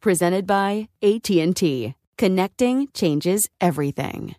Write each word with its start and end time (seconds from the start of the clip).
Presented 0.00 0.46
by 0.46 0.88
AT&T. 1.02 1.94
Connecting 2.16 2.88
changes 2.94 3.50
everything. 3.60 4.34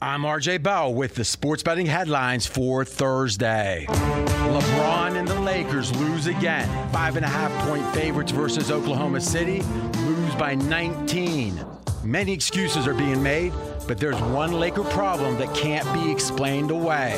I'm 0.00 0.22
RJ 0.22 0.60
Bell 0.64 0.92
with 0.92 1.14
the 1.14 1.24
sports 1.24 1.62
betting 1.62 1.86
headlines 1.86 2.46
for 2.46 2.84
Thursday. 2.84 3.86
LeBron 3.88 5.16
and 5.16 5.28
the 5.28 5.38
Lakers 5.38 5.94
lose 5.94 6.26
again. 6.26 6.68
Five 6.92 7.14
and 7.14 7.24
a 7.24 7.28
half 7.28 7.52
point 7.68 7.86
favorites 7.94 8.32
versus 8.32 8.72
Oklahoma 8.72 9.20
City, 9.20 9.62
lose 9.98 10.34
by 10.34 10.56
19. 10.56 11.64
Many 12.02 12.32
excuses 12.32 12.88
are 12.88 12.94
being 12.94 13.22
made, 13.22 13.52
but 13.86 13.98
there's 13.98 14.20
one 14.20 14.50
Laker 14.50 14.82
problem 14.82 15.38
that 15.38 15.54
can't 15.54 15.86
be 15.94 16.10
explained 16.10 16.72
away. 16.72 17.16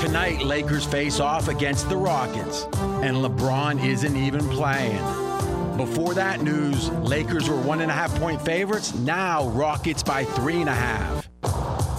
Tonight, 0.00 0.40
Lakers 0.40 0.86
face 0.86 1.20
off 1.20 1.48
against 1.48 1.90
the 1.90 1.96
Rockets, 1.98 2.64
and 3.02 3.18
LeBron 3.18 3.84
isn't 3.84 4.16
even 4.16 4.48
playing. 4.48 5.21
Before 5.82 6.14
that 6.14 6.42
news, 6.42 6.90
Lakers 6.90 7.48
were 7.48 7.60
one 7.60 7.80
and 7.80 7.90
a 7.90 7.94
half 7.94 8.14
point 8.14 8.40
favorites. 8.40 8.94
Now 8.94 9.48
Rockets 9.48 10.04
by 10.04 10.22
three 10.22 10.60
and 10.60 10.68
a 10.68 10.72
half. 10.72 11.28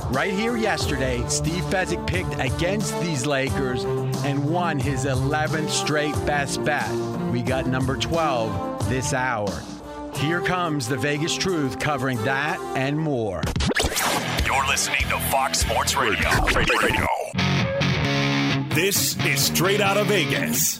Right 0.10 0.32
here 0.32 0.56
yesterday, 0.56 1.22
Steve 1.28 1.66
Fezzik 1.66 2.08
picked 2.08 2.34
against 2.40 2.98
these 3.02 3.26
Lakers 3.26 3.84
and 4.24 4.50
won 4.50 4.80
his 4.80 5.04
11th 5.04 5.70
straight 5.70 6.14
best 6.26 6.64
bet. 6.64 6.90
We 7.30 7.42
got 7.42 7.68
number 7.68 7.98
12 7.98 8.88
this 8.88 9.14
hour. 9.14 9.52
Here 10.16 10.40
comes 10.40 10.88
the 10.88 10.96
Vegas 10.96 11.36
Truth 11.36 11.80
covering 11.80 12.24
that 12.24 12.62
and 12.78 12.98
more. 12.98 13.42
You're 14.46 14.66
listening 14.66 15.02
to 15.10 15.20
Fox 15.30 15.60
Sports 15.60 15.98
Radio. 15.98 16.30
Radio. 16.56 16.80
Radio. 16.80 17.08
This 18.74 19.18
is 19.26 19.44
Straight 19.44 19.82
Out 19.82 19.98
of 19.98 20.08
Vegas 20.08 20.80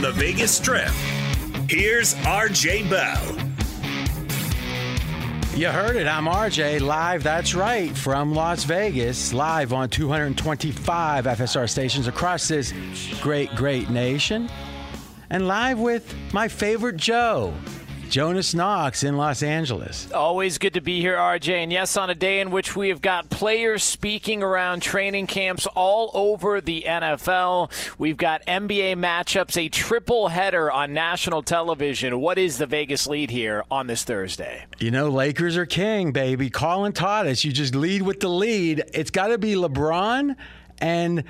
From 0.00 0.16
the 0.16 0.18
Vegas 0.18 0.56
Strip, 0.56 0.88
here's 1.68 2.14
RJ 2.14 2.88
Bell. 2.88 3.22
You 5.54 5.68
heard 5.68 5.96
it. 5.96 6.06
I'm 6.06 6.24
RJ, 6.24 6.80
live, 6.80 7.22
that's 7.22 7.54
right, 7.54 7.94
from 7.94 8.32
Las 8.32 8.64
Vegas, 8.64 9.34
live 9.34 9.74
on 9.74 9.90
225 9.90 11.26
FSR 11.26 11.68
stations 11.68 12.06
across 12.06 12.48
this 12.48 12.72
great, 13.20 13.54
great 13.54 13.90
nation, 13.90 14.48
and 15.28 15.46
live 15.46 15.78
with 15.78 16.14
my 16.32 16.48
favorite 16.48 16.96
Joe. 16.96 17.52
Jonas 18.10 18.54
Knox 18.54 19.04
in 19.04 19.16
Los 19.16 19.40
Angeles. 19.40 20.10
Always 20.10 20.58
good 20.58 20.74
to 20.74 20.80
be 20.80 21.00
here, 21.00 21.16
RJ. 21.16 21.62
And 21.62 21.72
yes, 21.72 21.96
on 21.96 22.10
a 22.10 22.14
day 22.14 22.40
in 22.40 22.50
which 22.50 22.74
we 22.74 22.88
have 22.88 23.00
got 23.00 23.30
players 23.30 23.84
speaking 23.84 24.42
around 24.42 24.82
training 24.82 25.28
camps 25.28 25.66
all 25.76 26.10
over 26.12 26.60
the 26.60 26.82
NFL, 26.88 27.70
we've 27.98 28.16
got 28.16 28.44
NBA 28.46 28.96
matchups, 28.96 29.56
a 29.56 29.68
triple 29.68 30.26
header 30.26 30.72
on 30.72 30.92
national 30.92 31.44
television. 31.44 32.18
What 32.18 32.36
is 32.36 32.58
the 32.58 32.66
Vegas 32.66 33.06
lead 33.06 33.30
here 33.30 33.62
on 33.70 33.86
this 33.86 34.02
Thursday? 34.02 34.64
You 34.80 34.90
know, 34.90 35.08
Lakers 35.08 35.56
are 35.56 35.66
king, 35.66 36.10
baby. 36.10 36.50
Colin 36.50 36.92
taught 36.92 37.28
us 37.28 37.44
you 37.44 37.52
just 37.52 37.76
lead 37.76 38.02
with 38.02 38.18
the 38.18 38.28
lead. 38.28 38.82
It's 38.92 39.12
got 39.12 39.28
to 39.28 39.38
be 39.38 39.54
LeBron. 39.54 40.34
And 40.78 41.22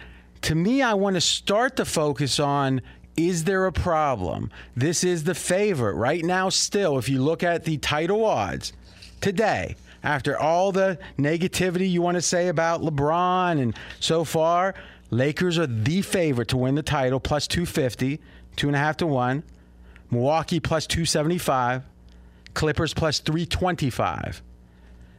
to 0.43 0.55
me, 0.55 0.81
I 0.81 0.95
want 0.95 1.15
to 1.17 1.21
start 1.21 1.77
the 1.77 1.85
focus 1.85 2.41
on 2.41 2.81
is 3.17 3.45
there 3.45 3.67
a 3.67 3.73
problem? 3.73 4.51
This 4.77 5.05
is 5.05 5.25
the 5.25 5.35
favorite 5.35 5.95
right 5.95 6.25
now, 6.25 6.49
still. 6.49 6.99
If 6.99 7.09
you 7.09 7.23
look 7.23 7.43
at 7.43 7.65
the 7.65 7.79
title 7.79 8.25
odds 8.25 8.73
today, 9.21 9.77
after 10.03 10.39
all 10.39 10.73
the 10.73 10.99
negativity 11.19 11.91
you 11.91 12.03
want 12.03 12.17
to 12.17 12.23
say 12.23 12.49
about 12.49 12.81
LeBron 12.81 13.61
and 13.61 13.77
so 13.99 14.25
far, 14.25 14.75
Lakers 15.11 15.59
are 15.59 15.67
the 15.67 16.03
favorite 16.03 16.49
to 16.49 16.57
win 16.57 16.75
the 16.75 16.83
title, 16.83 17.21
plus 17.21 17.47
250, 17.47 18.21
two 18.57 18.69
and 18.69 18.77
a 18.77 18.79
half 18.79 18.97
to 18.99 19.07
one. 19.07 19.43
Milwaukee 20.11 20.61
plus 20.61 20.87
275, 20.87 21.83
Clippers 22.55 22.95
plus 22.95 23.21
325. 23.21 24.43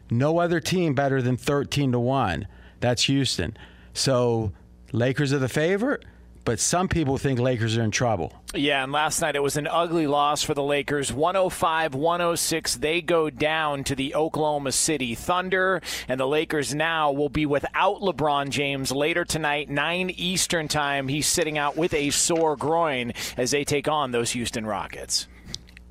No 0.09 0.39
other 0.39 0.59
team 0.59 0.93
better 0.93 1.21
than 1.21 1.37
13 1.37 1.93
to 1.93 1.99
1. 1.99 2.47
That's 2.81 3.03
Houston. 3.03 3.55
So 3.93 4.51
Lakers 4.91 5.31
are 5.31 5.39
the 5.39 5.47
favorite 5.47 6.03
but 6.43 6.59
some 6.59 6.87
people 6.87 7.17
think 7.17 7.39
Lakers 7.39 7.77
are 7.77 7.83
in 7.83 7.91
trouble. 7.91 8.33
Yeah, 8.53 8.83
and 8.83 8.91
last 8.91 9.21
night 9.21 9.35
it 9.35 9.43
was 9.43 9.57
an 9.57 9.67
ugly 9.67 10.07
loss 10.07 10.43
for 10.43 10.53
the 10.53 10.63
Lakers 10.63 11.13
105 11.13 11.93
106. 11.93 12.75
They 12.75 13.01
go 13.01 13.29
down 13.29 13.83
to 13.85 13.95
the 13.95 14.15
Oklahoma 14.15 14.71
City 14.71 15.15
Thunder, 15.15 15.81
and 16.07 16.19
the 16.19 16.27
Lakers 16.27 16.73
now 16.73 17.11
will 17.11 17.29
be 17.29 17.45
without 17.45 18.01
LeBron 18.01 18.49
James 18.49 18.91
later 18.91 19.23
tonight, 19.23 19.69
9 19.69 20.09
Eastern 20.11 20.67
Time. 20.67 21.07
He's 21.07 21.27
sitting 21.27 21.57
out 21.57 21.77
with 21.77 21.93
a 21.93 22.09
sore 22.09 22.55
groin 22.55 23.13
as 23.37 23.51
they 23.51 23.63
take 23.63 23.87
on 23.87 24.11
those 24.11 24.31
Houston 24.31 24.65
Rockets. 24.65 25.27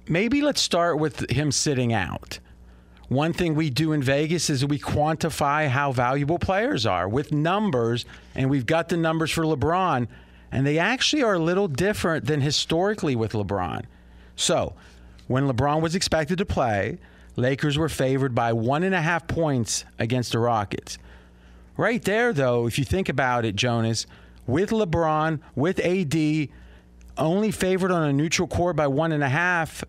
maybe 0.08 0.43
let's 0.43 0.61
start 0.61 0.99
with 0.99 1.31
him 1.31 1.52
sitting 1.52 1.93
out. 1.93 2.41
One 3.08 3.32
thing 3.32 3.55
we 3.55 3.70
do 3.70 3.93
in 3.93 4.02
Vegas 4.02 4.50
is 4.50 4.64
we 4.64 4.79
quantify 4.79 5.69
how 5.69 5.91
valuable 5.93 6.38
players 6.38 6.87
are 6.87 7.08
with 7.08 7.32
numbers, 7.32 8.05
and 8.35 8.49
we've 8.50 8.67
got 8.67 8.88
the 8.88 8.97
numbers 8.97 9.31
for 9.32 9.43
LeBron, 9.43 10.06
and 10.52 10.67
they 10.67 10.79
actually 10.79 11.23
are 11.23 11.35
a 11.35 11.38
little 11.38 11.69
different 11.69 12.26
than 12.26 12.41
historically 12.41 13.14
with 13.17 13.32
LeBron. 13.32 13.85
So, 14.37 14.75
when 15.26 15.47
LeBron 15.47 15.81
was 15.81 15.94
expected 15.94 16.38
to 16.38 16.47
play, 16.47 16.99
Lakers 17.37 17.79
were 17.79 17.88
favored 17.88 18.35
by 18.35 18.52
one 18.52 18.82
and 18.82 18.94
a 18.94 19.00
half 19.00 19.29
points 19.29 19.85
against 19.99 20.32
the 20.32 20.38
Rockets. 20.38 20.99
Right 21.76 22.02
there, 22.02 22.32
though, 22.32 22.67
if 22.67 22.79
you 22.79 22.85
think 22.85 23.08
about 23.08 23.44
it, 23.44 23.56
Jonas, 23.56 24.06
with 24.47 24.70
LeBron, 24.70 25.41
with 25.55 25.79
AD, 25.81 26.49
only 27.17 27.50
favored 27.50 27.91
on 27.91 28.02
a 28.02 28.12
neutral 28.12 28.49
court 28.49 28.76
by 28.76 28.87
one 28.87 29.12
and 29.12 29.23
a 29.23 29.29
half, 29.29 29.85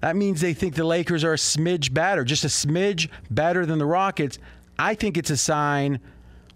that 0.00 0.14
means 0.14 0.40
they 0.40 0.54
think 0.54 0.74
the 0.74 0.84
Lakers 0.84 1.24
are 1.24 1.32
a 1.32 1.36
smidge 1.36 1.92
better, 1.92 2.22
just 2.22 2.44
a 2.44 2.48
smidge 2.48 3.08
better 3.30 3.64
than 3.64 3.78
the 3.78 3.86
Rockets. 3.86 4.38
I 4.78 4.94
think 4.94 5.16
it's 5.16 5.30
a 5.30 5.36
sign 5.36 6.00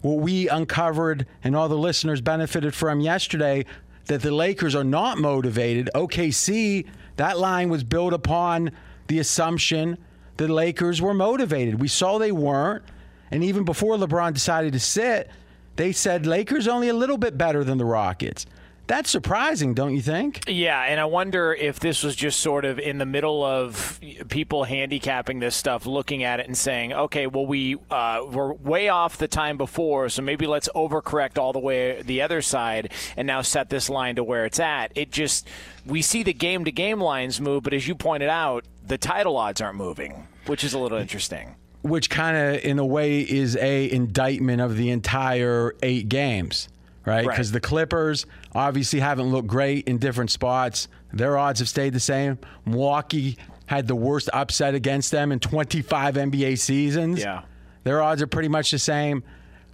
what 0.01 0.19
we 0.19 0.49
uncovered 0.49 1.25
and 1.43 1.55
all 1.55 1.69
the 1.69 1.77
listeners 1.77 2.21
benefited 2.21 2.73
from 2.73 2.99
yesterday 2.99 3.65
that 4.05 4.21
the 4.21 4.31
Lakers 4.31 4.75
are 4.75 4.83
not 4.83 5.17
motivated. 5.17 5.89
OKC, 5.95 6.87
that 7.17 7.37
line 7.37 7.69
was 7.69 7.83
built 7.83 8.13
upon 8.13 8.71
the 9.07 9.19
assumption 9.19 9.97
the 10.37 10.47
Lakers 10.47 11.01
were 11.01 11.13
motivated. 11.13 11.79
We 11.79 11.87
saw 11.87 12.17
they 12.17 12.31
weren't. 12.31 12.83
And 13.29 13.43
even 13.43 13.63
before 13.63 13.95
LeBron 13.95 14.33
decided 14.33 14.73
to 14.73 14.79
sit, 14.79 15.29
they 15.75 15.91
said 15.91 16.25
Lakers 16.25 16.67
only 16.67 16.89
a 16.89 16.93
little 16.93 17.17
bit 17.17 17.37
better 17.37 17.63
than 17.63 17.77
the 17.77 17.85
Rockets. 17.85 18.45
That's 18.87 19.09
surprising, 19.09 19.73
don't 19.73 19.95
you 19.95 20.01
think? 20.01 20.43
Yeah, 20.47 20.81
and 20.81 20.99
I 20.99 21.05
wonder 21.05 21.53
if 21.53 21.79
this 21.79 22.03
was 22.03 22.15
just 22.15 22.41
sort 22.41 22.65
of 22.65 22.77
in 22.77 22.97
the 22.97 23.05
middle 23.05 23.43
of 23.43 23.99
people 24.27 24.65
handicapping 24.65 25.39
this 25.39 25.55
stuff, 25.55 25.85
looking 25.85 26.23
at 26.23 26.39
it 26.39 26.47
and 26.47 26.57
saying, 26.57 26.91
"Okay, 26.91 27.27
well, 27.27 27.45
we 27.45 27.77
uh, 27.89 28.21
we're 28.29 28.53
way 28.53 28.89
off 28.89 29.17
the 29.17 29.27
time 29.27 29.57
before, 29.57 30.09
so 30.09 30.21
maybe 30.21 30.45
let's 30.45 30.67
overcorrect 30.75 31.37
all 31.37 31.53
the 31.53 31.59
way 31.59 32.01
the 32.01 32.21
other 32.21 32.41
side 32.41 32.91
and 33.15 33.25
now 33.25 33.41
set 33.41 33.69
this 33.69 33.89
line 33.89 34.15
to 34.17 34.23
where 34.23 34.45
it's 34.45 34.59
at." 34.59 34.91
It 34.95 35.11
just 35.11 35.47
we 35.85 36.01
see 36.01 36.23
the 36.23 36.33
game 36.33 36.65
to 36.65 36.71
game 36.71 36.99
lines 36.99 37.39
move, 37.39 37.63
but 37.63 37.73
as 37.73 37.87
you 37.87 37.95
pointed 37.95 38.29
out, 38.29 38.65
the 38.85 38.97
title 38.97 39.37
odds 39.37 39.61
aren't 39.61 39.77
moving, 39.77 40.27
which 40.47 40.63
is 40.63 40.73
a 40.73 40.79
little 40.79 40.97
interesting 40.97 41.55
which 41.83 42.11
kind 42.11 42.37
of 42.37 42.63
in 42.63 42.77
a 42.77 42.85
way 42.85 43.21
is 43.21 43.57
a 43.57 43.89
indictment 43.89 44.61
of 44.61 44.77
the 44.77 44.91
entire 44.91 45.73
eight 45.81 46.07
games 46.07 46.69
right 47.05 47.27
because 47.27 47.49
right. 47.49 47.53
the 47.53 47.59
clippers 47.59 48.25
obviously 48.53 48.99
haven't 48.99 49.31
looked 49.31 49.47
great 49.47 49.87
in 49.87 49.97
different 49.97 50.31
spots 50.31 50.87
their 51.13 51.37
odds 51.37 51.59
have 51.59 51.69
stayed 51.69 51.93
the 51.93 51.99
same 51.99 52.37
milwaukee 52.65 53.37
had 53.65 53.87
the 53.87 53.95
worst 53.95 54.29
upset 54.33 54.75
against 54.75 55.11
them 55.11 55.31
in 55.31 55.39
25 55.39 56.15
nba 56.15 56.57
seasons 56.57 57.19
yeah 57.19 57.41
their 57.83 58.01
odds 58.01 58.21
are 58.21 58.27
pretty 58.27 58.49
much 58.49 58.71
the 58.71 58.79
same 58.79 59.23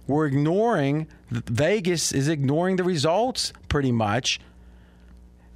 we're 0.06 0.26
ignoring 0.26 1.06
vegas 1.30 2.12
is 2.12 2.28
ignoring 2.28 2.76
the 2.76 2.84
results 2.84 3.52
pretty 3.68 3.92
much 3.92 4.40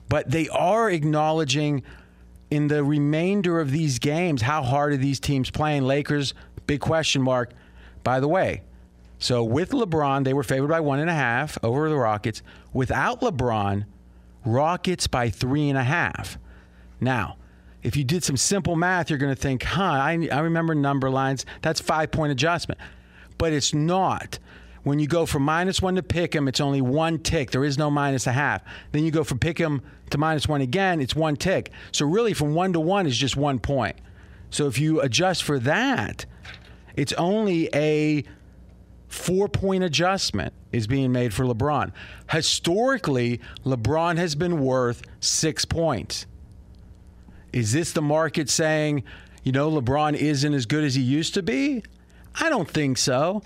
but 0.09 0.31
they 0.31 0.49
are 0.51 0.91
acknowledging 0.91 1.83
in 2.53 2.69
the 2.69 2.85
remainder 2.85 3.61
of 3.61 3.71
these 3.71 3.99
games, 3.99 4.43
how 4.43 4.63
hard 4.63 4.93
are 4.93 4.99
these 4.99 5.19
teams 5.19 5.51
playing? 5.51 5.85
Lakers, 5.85 6.35
big 6.67 6.81
question 6.81 7.23
mark. 7.23 7.55
By 8.05 8.21
the 8.21 8.29
way, 8.29 8.61
so 9.23 9.45
with 9.45 9.71
LeBron, 9.71 10.25
they 10.25 10.35
were 10.35 10.43
favored 10.43 10.69
by 10.69 10.81
one 10.81 10.99
and 10.99 11.09
a 11.09 11.15
half 11.15 11.57
over 11.63 11.89
the 11.89 11.97
Rockets. 11.97 12.43
Without 12.73 13.21
LeBron, 13.21 13.85
Rockets 14.45 15.07
by 15.07 15.31
three 15.31 15.69
and 15.69 15.79
a 15.79 15.85
half. 15.85 16.39
Now, 17.01 17.37
if 17.85 17.97
you 17.97 18.03
did 18.03 18.25
some 18.25 18.37
simple 18.37 18.75
math, 18.75 19.11
you're 19.11 19.21
going 19.21 19.33
to 19.33 19.41
think, 19.41 19.63
huh, 19.63 19.83
I, 19.85 20.29
I 20.33 20.41
remember 20.41 20.75
number 20.75 21.09
lines. 21.09 21.47
That's 21.61 21.81
five 21.81 22.11
point 22.11 22.33
adjustment. 22.33 22.81
But 23.39 23.53
it's 23.53 23.73
not. 23.73 24.41
When 24.83 24.99
you 24.99 25.07
go 25.07 25.25
from 25.27 25.45
minus 25.45 25.81
one 25.81 25.95
to 25.95 26.03
pick 26.03 26.35
'em, 26.35 26.49
it's 26.49 26.61
only 26.61 26.81
one 26.81 27.21
tick. 27.21 27.53
There 27.53 27.65
is 27.65 27.79
no 27.79 27.93
minus 27.93 28.27
a 28.27 28.33
half. 28.33 28.63
Then 28.91 29.05
you 29.05 29.13
go 29.13 29.23
from 29.23 29.39
pick 29.39 29.61
'em 29.61 29.83
to 30.11 30.19
minus 30.19 30.49
one 30.49 30.61
again, 30.61 31.01
it's 31.01 31.15
one 31.15 31.37
tick. 31.37 31.71
So 31.93 32.07
really, 32.07 32.35
from 32.35 32.55
one 32.55 32.73
to 32.73 32.81
one 32.81 33.07
is 33.07 33.17
just 33.17 33.37
one 33.37 33.61
point. 33.61 33.95
So 34.51 34.67
if 34.67 34.81
you 34.81 35.01
adjust 35.01 35.45
for 35.45 35.61
that, 35.61 36.27
it's 36.97 37.13
only 37.13 37.71
a 37.73 38.25
four 39.12 39.49
point 39.49 39.85
adjustment 39.85 40.53
is 40.73 40.87
being 40.87 41.12
made 41.12 41.35
for 41.35 41.44
LeBron. 41.44 41.93
Historically, 42.31 43.41
LeBron 43.64 44.17
has 44.17 44.35
been 44.35 44.61
worth 44.61 45.03
six 45.20 45.64
points. 45.64 46.26
Is 47.53 47.73
this 47.73 47.93
the 47.93 48.03
market 48.03 48.49
saying, 48.49 49.05
you 49.43 49.53
know, 49.53 49.70
LeBron 49.70 50.14
isn't 50.14 50.55
as 50.55 50.67
good 50.67 50.85
as 50.85 50.94
he 50.94 51.03
used 51.03 51.35
to 51.35 51.43
be? 51.43 51.82
I 52.41 52.49
don't 52.49 52.69
think 52.69 52.97
so. 52.97 53.43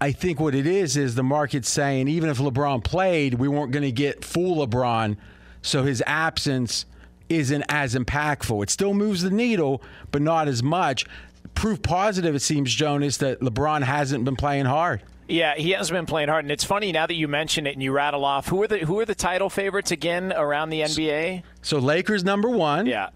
I 0.00 0.12
think 0.12 0.38
what 0.38 0.54
it 0.54 0.66
is 0.66 0.96
is 0.96 1.14
the 1.14 1.22
market 1.22 1.64
saying 1.64 2.08
even 2.08 2.28
if 2.28 2.38
LeBron 2.38 2.84
played, 2.84 3.34
we 3.34 3.48
weren't 3.48 3.72
going 3.72 3.84
to 3.84 3.92
get 3.92 4.24
full 4.24 4.66
LeBron, 4.66 5.16
so 5.62 5.82
his 5.82 6.02
absence 6.06 6.84
isn't 7.28 7.64
as 7.68 7.94
impactful. 7.94 8.62
It 8.62 8.70
still 8.70 8.94
moves 8.94 9.22
the 9.22 9.30
needle, 9.30 9.82
but 10.10 10.22
not 10.22 10.48
as 10.48 10.62
much. 10.62 11.06
Proof 11.54 11.82
positive, 11.82 12.34
it 12.34 12.40
seems, 12.40 12.72
Jonas, 12.74 13.18
that 13.18 13.40
LeBron 13.40 13.82
hasn't 13.82 14.24
been 14.24 14.36
playing 14.36 14.66
hard. 14.66 15.02
Yeah, 15.28 15.54
he 15.56 15.72
has 15.72 15.90
been 15.90 16.06
playing 16.06 16.28
hard, 16.28 16.44
and 16.44 16.52
it's 16.52 16.64
funny 16.64 16.90
now 16.90 17.06
that 17.06 17.14
you 17.14 17.28
mention 17.28 17.66
it 17.66 17.74
and 17.74 17.82
you 17.82 17.92
rattle 17.92 18.24
off 18.24 18.48
who 18.48 18.62
are 18.62 18.66
the 18.66 18.78
who 18.78 18.98
are 18.98 19.04
the 19.04 19.14
title 19.14 19.50
favorites 19.50 19.90
again 19.90 20.32
around 20.34 20.70
the 20.70 20.80
NBA. 20.80 21.42
So 21.60 21.78
Lakers 21.78 22.24
number 22.24 22.48
one. 22.48 22.86
Yeah. 22.86 23.10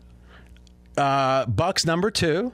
Uh, 0.96 1.46
Bucks 1.46 1.86
number 1.86 2.10
two. 2.10 2.52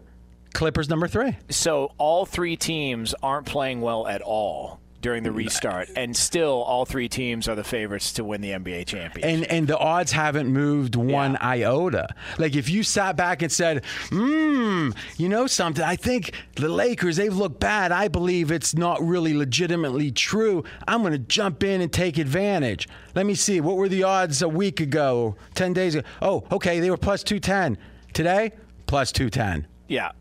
Clippers 0.55 0.89
number 0.89 1.09
three. 1.09 1.37
So 1.51 1.93
all 1.99 2.25
three 2.25 2.57
teams 2.57 3.15
aren't 3.23 3.47
playing 3.47 3.81
well 3.81 4.07
at 4.07 4.23
all 4.23 4.81
during 5.01 5.23
the 5.23 5.31
restart, 5.31 5.89
and 5.97 6.17
still 6.17 6.63
all 6.63 6.85
three 6.85 7.09
teams 7.09 7.49
are 7.49 7.55
the 7.55 7.65
favorites 7.65 8.13
to 8.15 8.25
win 8.25 8.41
the 8.41 8.51
NBA 8.51 8.87
championship. 8.87 9.25
And 9.25 9.45
and 9.45 9.69
the 9.69 9.79
odds 9.79 10.13
haven't 10.13 10.49
moved 10.49 10.97
one 10.97 11.33
yeah. 11.33 11.47
iota. 11.47 12.15
Like 12.39 12.57
if 12.57 12.69
you 12.69 12.83
sat 12.83 13.17
back 13.17 13.43
and 13.43 13.51
said, 13.51 13.85
"Hmm, 14.11 14.91
you 15.17 15.29
know 15.29 15.47
something? 15.47 15.85
I 15.85 15.97
think 15.97 16.33
the 16.57 16.69
Lakers 16.69 17.17
they've 17.17 17.35
looked 17.35 17.61
bad. 17.61 17.93
I 17.93 18.09
believe 18.09 18.51
it's 18.51 18.75
not 18.75 19.01
really 19.03 19.35
legitimately 19.35 20.11
true. 20.11 20.65
I'm 20.87 21.03
going 21.03 21.13
to 21.13 21.19
jump 21.19 21.63
in 21.63 21.81
and 21.81 21.93
take 21.93 22.19
advantage." 22.19 22.89
Let 23.15 23.27
me 23.27 23.35
see. 23.35 23.61
What 23.61 23.77
were 23.77 23.89
the 23.89 24.03
odds 24.05 24.43
a 24.43 24.49
week 24.49 24.81
ago, 24.81 25.37
ten 25.55 25.73
days 25.73 25.95
ago? 25.95 26.07
Oh, 26.23 26.45
okay, 26.53 26.81
they 26.81 26.91
were 26.91 26.97
plus 26.97 27.23
two 27.23 27.41
ten. 27.41 27.79
Today, 28.13 28.53
plus 28.87 29.13
two 29.13 29.31
ten. 29.31 29.67
Yeah 29.87 30.13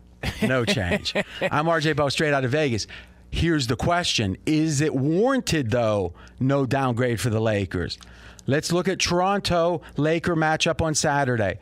no 0.42 0.64
change. 0.64 1.14
I'm 1.42 1.66
RJ 1.66 1.96
Bell, 1.96 2.10
straight 2.10 2.32
out 2.32 2.44
of 2.44 2.50
Vegas. 2.50 2.86
Here's 3.30 3.66
the 3.66 3.76
question 3.76 4.36
Is 4.46 4.80
it 4.80 4.94
warranted, 4.94 5.70
though, 5.70 6.14
no 6.40 6.66
downgrade 6.66 7.20
for 7.20 7.30
the 7.30 7.40
Lakers? 7.40 7.98
Let's 8.46 8.72
look 8.72 8.88
at 8.88 8.98
Toronto 8.98 9.82
Laker 9.96 10.34
matchup 10.34 10.80
on 10.80 10.94
Saturday. 10.94 11.58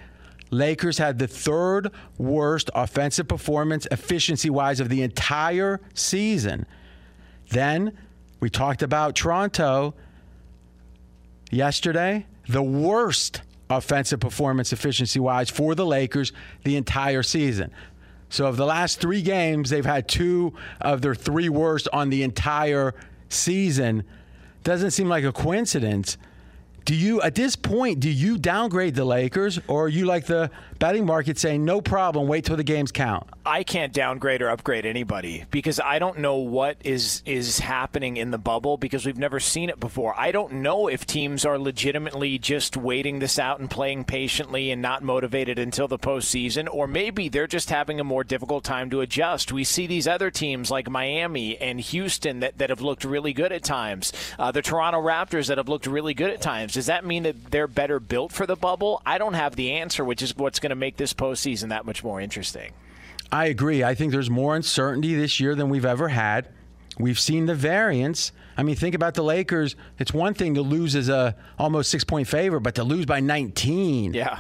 Lakers 0.51 0.99
had 0.99 1.19
the 1.19 1.27
third 1.27 1.91
worst 2.17 2.71
offensive 2.75 3.27
performance 3.27 3.87
efficiency 3.91 4.49
wise 4.49 4.79
of 4.79 4.89
the 4.89 5.03
entire 5.03 5.81
season. 5.95 6.67
Then 7.51 7.97
we 8.39 8.51
talked 8.51 8.83
about 8.83 9.17
Toronto 9.17 9.95
yesterday, 11.51 12.27
the 12.49 12.63
worst 12.63 13.43
offensive 13.69 14.21
performance 14.21 14.73
efficiency 14.73 15.19
wise 15.19 15.51
for 15.51 15.75
the 15.75 15.85
Lakers 15.85 16.33
the 16.63 16.77
entire 16.77 17.25
season. 17.25 17.73
So, 18.37 18.45
of 18.45 18.59
the 18.59 18.67
last 18.67 19.01
three 19.01 19.23
games, 19.23 19.71
they've 19.71 19.87
had 19.87 20.09
two 20.09 20.53
of 20.83 21.01
their 21.01 21.15
three 21.15 21.49
worst 21.49 21.89
on 21.91 22.11
the 22.11 22.23
entire 22.23 22.95
season. 23.31 24.05
Doesn't 24.63 24.91
seem 24.91 25.09
like 25.09 25.25
a 25.25 25.33
coincidence. 25.33 26.19
Do 26.85 26.95
you, 26.95 27.23
at 27.23 27.35
this 27.35 27.57
point, 27.57 27.99
do 27.99 28.11
you 28.11 28.37
downgrade 28.37 28.95
the 28.95 29.07
Lakers, 29.07 29.59
or 29.69 29.87
are 29.87 29.89
you 29.89 30.05
like 30.05 30.27
the 30.27 30.51
betting 30.79 31.07
market 31.07 31.39
saying, 31.39 31.65
no 31.65 31.81
problem, 31.81 32.29
wait 32.29 32.45
till 32.45 32.57
the 32.57 32.65
games 32.65 32.93
count? 32.93 33.29
I 33.45 33.63
can't 33.63 33.93
downgrade 33.93 34.43
or 34.43 34.51
upgrade 34.51 34.85
anybody 34.85 35.45
because 35.51 35.79
I 35.79 36.01
don't 36.01 36.19
know 36.19 36.37
what 36.37 36.79
is 36.83 37.23
is 37.25 37.61
happening 37.61 38.17
in 38.17 38.33
the 38.33 38.39
bubble 38.39 38.77
because 38.77 39.07
we've 39.07 39.17
never 39.17 39.39
seen 39.39 39.71
it 39.71 39.79
before. 39.79 40.19
I 40.19 40.33
don't 40.33 40.55
know 40.55 40.89
if 40.89 41.07
teams 41.07 41.45
are 41.45 41.59
legitimately 41.59 42.39
just 42.39 42.77
waiting 42.77 43.21
this 43.21 43.39
out 43.39 43.61
and 43.61 43.71
playing 43.71 44.05
patiently 44.05 44.73
and 44.73 44.83
not 44.83 45.05
motivated 45.05 45.61
until 45.61 45.87
the 45.87 45.99
postseason, 45.99 46.69
or 46.73 46.89
maybe 46.89 47.29
they're 47.29 47.47
just 47.47 47.71
having 47.71 48.01
a 48.01 48.05
more 48.05 48.25
difficult 48.25 48.65
time 48.65 48.91
to 48.91 49.01
adjust. 49.01 49.53
We 49.53 49.63
see 49.63 49.87
these 49.87 50.09
other 50.09 50.31
teams 50.31 50.71
like 50.71 50.91
Miami 50.91 51.57
and 51.59 51.81
Houston 51.81 52.41
that, 52.41 52.59
that 52.59 52.71
have 52.71 52.81
looked 52.81 53.05
really 53.05 53.33
good 53.33 53.53
at 53.53 53.63
times, 53.63 54.13
uh, 54.41 54.51
the 54.51 54.63
Toronto 54.63 55.01
Raptors 55.01 55.47
that 55.47 55.59
have 55.59 55.69
looked 55.69 55.87
really 55.87 56.15
good 56.15 56.31
at 56.31 56.41
times. 56.41 56.75
Does 56.75 56.87
that 56.87 57.05
mean 57.05 57.23
that 57.23 57.53
they're 57.53 57.69
better 57.69 58.01
built 58.01 58.33
for 58.33 58.45
the 58.45 58.57
bubble? 58.57 59.03
I 59.07 59.19
don't 59.19 59.35
have 59.35 59.55
the 59.55 59.71
answer, 59.73 60.05
which 60.05 60.21
is 60.23 60.37
what's 60.37 60.59
going 60.67 60.77
to 60.77 60.77
make 60.77 60.97
this 60.97 61.15
postseason 61.15 61.69
that 61.69 61.87
much 61.87 62.03
more 62.03 62.21
interesting. 62.21 62.73
I 63.31 63.47
agree. 63.47 63.85
I 63.85 63.95
think 63.95 64.11
there's 64.13 64.31
more 64.31 64.57
uncertainty 64.57 65.15
this 65.15 65.39
year 65.39 65.55
than 65.55 65.69
we've 65.69 65.85
ever 65.85 66.09
had. 66.09 66.49
We've 66.99 67.19
seen 67.19 67.47
the 67.47 67.55
variance. 67.55 68.33
I 68.57 68.63
mean, 68.63 68.75
think 68.75 68.95
about 68.95 69.15
the 69.15 69.23
Lakers. 69.23 69.77
It's 69.99 70.13
one 70.13 70.35
thing 70.35 70.55
to 70.55 70.63
lose 70.63 70.97
as 70.97 71.09
a 71.09 71.37
almost 71.59 71.91
six 71.91 72.03
point 72.05 72.27
favor, 72.27 72.59
but 72.59 72.75
to 72.77 72.85
lose 72.85 73.07
by 73.07 73.21
19. 73.21 74.15
Yeah. 74.15 74.39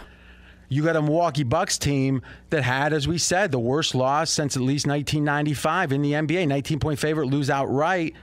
you 0.69 0.83
got 0.83 0.97
a 0.97 1.03
Milwaukee 1.03 1.45
Bucks 1.45 1.79
team 1.79 2.23
that 2.51 2.63
had, 2.63 2.93
as 2.93 3.07
we 3.07 3.19
said, 3.19 3.53
the 3.53 3.59
worst 3.59 3.95
loss 3.95 4.31
since 4.31 4.57
at 4.57 4.63
least 4.63 4.87
1995 4.87 5.93
in 5.93 6.03
the 6.03 6.13
NBA. 6.13 6.49
19 6.49 6.81
point 6.81 6.99
favorite, 6.99 7.27
lose 7.27 7.51
outright. 7.51 8.15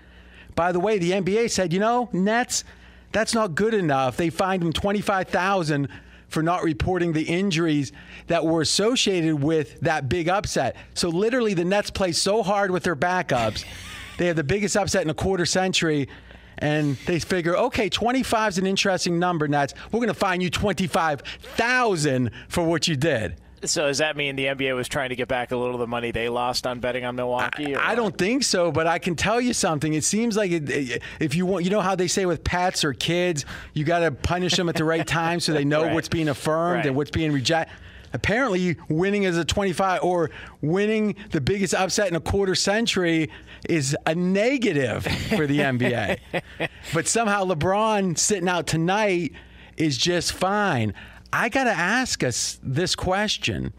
By 0.56 0.72
the 0.72 0.80
way, 0.80 0.98
the 0.98 1.12
NBA 1.12 1.52
said, 1.52 1.72
you 1.72 1.80
know, 1.80 2.10
Nets, 2.12 2.64
that's 3.12 3.34
not 3.34 3.56
good 3.56 3.74
enough. 3.74 4.18
They 4.18 4.30
fined 4.30 4.62
them 4.64 4.74
25,000 4.74 5.88
for 6.34 6.44
not 6.44 6.64
reporting 6.64 7.14
the 7.14 7.22
injuries 7.22 7.92
that 8.28 8.44
were 8.44 8.62
associated 8.62 9.42
with 9.42 9.80
that 9.82 10.10
big 10.10 10.28
upset. 10.28 10.76
So 10.96 11.10
literally, 11.10 11.54
the 11.54 11.64
Nets 11.64 11.92
play 11.92 12.12
so 12.12 12.44
hard 12.44 12.72
with 12.72 12.84
their 12.84 12.96
backups. 12.96 13.64
they 14.18 14.28
have 14.28 14.36
the 14.36 14.44
biggest 14.44 14.76
upset 14.76 15.04
in 15.04 15.10
a 15.10 15.14
quarter 15.14 15.46
century. 15.46 16.10
And 16.58 16.98
they 17.08 17.20
figure, 17.20 17.58
okay, 17.58 17.90
25 17.90 18.54
is 18.54 18.58
an 18.58 18.66
interesting 18.66 19.20
number, 19.20 19.48
Nets. 19.48 19.74
We're 19.92 20.00
going 20.00 20.08
to 20.08 20.14
fine 20.14 20.40
you 20.40 20.50
25,000 20.50 22.32
for 22.48 22.64
what 22.64 22.88
you 22.88 22.96
did. 22.96 23.36
So 23.66 23.88
does 23.88 24.00
that 24.00 24.18
mean 24.18 24.36
the 24.36 24.46
NBA 24.48 24.76
was 24.76 24.88
trying 24.88 25.10
to 25.10 25.16
get 25.16 25.28
back 25.28 25.52
a 25.52 25.58
little 25.58 25.76
of 25.76 25.80
the 25.80 25.88
money 25.88 26.12
they 26.12 26.30
lost 26.30 26.68
on 26.68 26.80
betting 26.80 27.06
on 27.06 27.16
Milwaukee? 27.16 27.76
I, 27.76 27.92
I 27.92 27.96
don't 27.96 28.18
think 28.18 28.44
so, 28.44 28.72
but 28.72 28.88
I 28.88 29.00
can 29.00 29.16
tell 29.16 29.40
you 29.40 29.54
something. 29.54 29.94
It 29.94 30.04
seems 30.04 30.36
like 30.36 30.52
it, 30.52 31.02
if 31.20 31.36
you 31.36 31.46
want, 31.46 31.64
you 31.64 31.72
know 31.72 31.82
how 31.82 31.96
they 31.96 32.08
say 32.08 32.26
with 32.26 32.44
pets 32.44 32.84
or 32.84 32.94
kids, 32.94 33.46
you 33.74 33.86
got 33.86 34.00
to 34.00 34.12
punish 34.12 34.56
them 34.56 34.70
at 34.70 34.76
the 34.76 34.84
right 34.84 35.06
time 35.08 35.40
so 35.40 35.54
they 35.54 35.64
know 35.74 35.84
Right. 35.84 35.94
what's 35.94 36.10
being 36.10 36.30
affirmed 36.30 36.78
Right. 36.78 36.86
and 36.88 36.96
what's 36.96 37.12
being 37.12 37.32
rejected. 37.32 37.74
Apparently, 38.16 38.76
winning 38.90 39.26
as 39.26 39.38
a 39.38 39.44
25 39.46 40.04
or 40.04 40.30
winning 40.62 41.16
the 41.32 41.42
biggest 41.42 41.74
upset 41.74 42.08
in 42.10 42.16
a 42.16 42.20
quarter 42.20 42.54
century 42.54 43.32
is 43.68 43.98
a 44.06 44.14
negative 44.14 45.04
for 45.36 45.48
the 45.48 45.60
NBA. 45.60 46.20
but 46.94 47.08
somehow 47.08 47.44
LeBron 47.46 48.16
sitting 48.18 48.48
out 48.48 48.68
tonight 48.68 49.32
is 49.78 49.98
just 49.98 50.34
fine. 50.34 50.94
I 51.34 51.50
got 51.50 51.64
to 51.64 51.72
ask 51.72 52.24
us 52.24 52.60
this 52.62 52.94
question. 52.94 53.74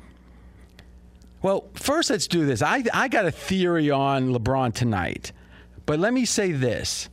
Well, 1.41 1.69
first 1.75 2.11
let's 2.11 2.27
do 2.27 2.45
this. 2.45 2.63
I 2.63 2.83
I 2.93 3.07
got 3.07 3.27
a 3.27 3.31
theory 3.31 3.91
on 3.93 4.35
LeBron 4.35 4.75
tonight. 4.75 5.31
But 5.87 6.01
let 6.01 6.13
me 6.13 6.25
say 6.25 6.51
this. 6.51 7.09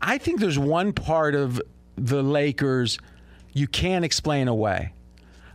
I 0.00 0.16
think 0.16 0.40
there's 0.40 0.58
one 0.58 0.94
part 0.94 1.34
of 1.34 1.60
the 1.96 2.22
Lakers 2.22 2.98
you 3.52 3.66
can't 3.66 4.06
explain 4.06 4.48
away. 4.48 4.94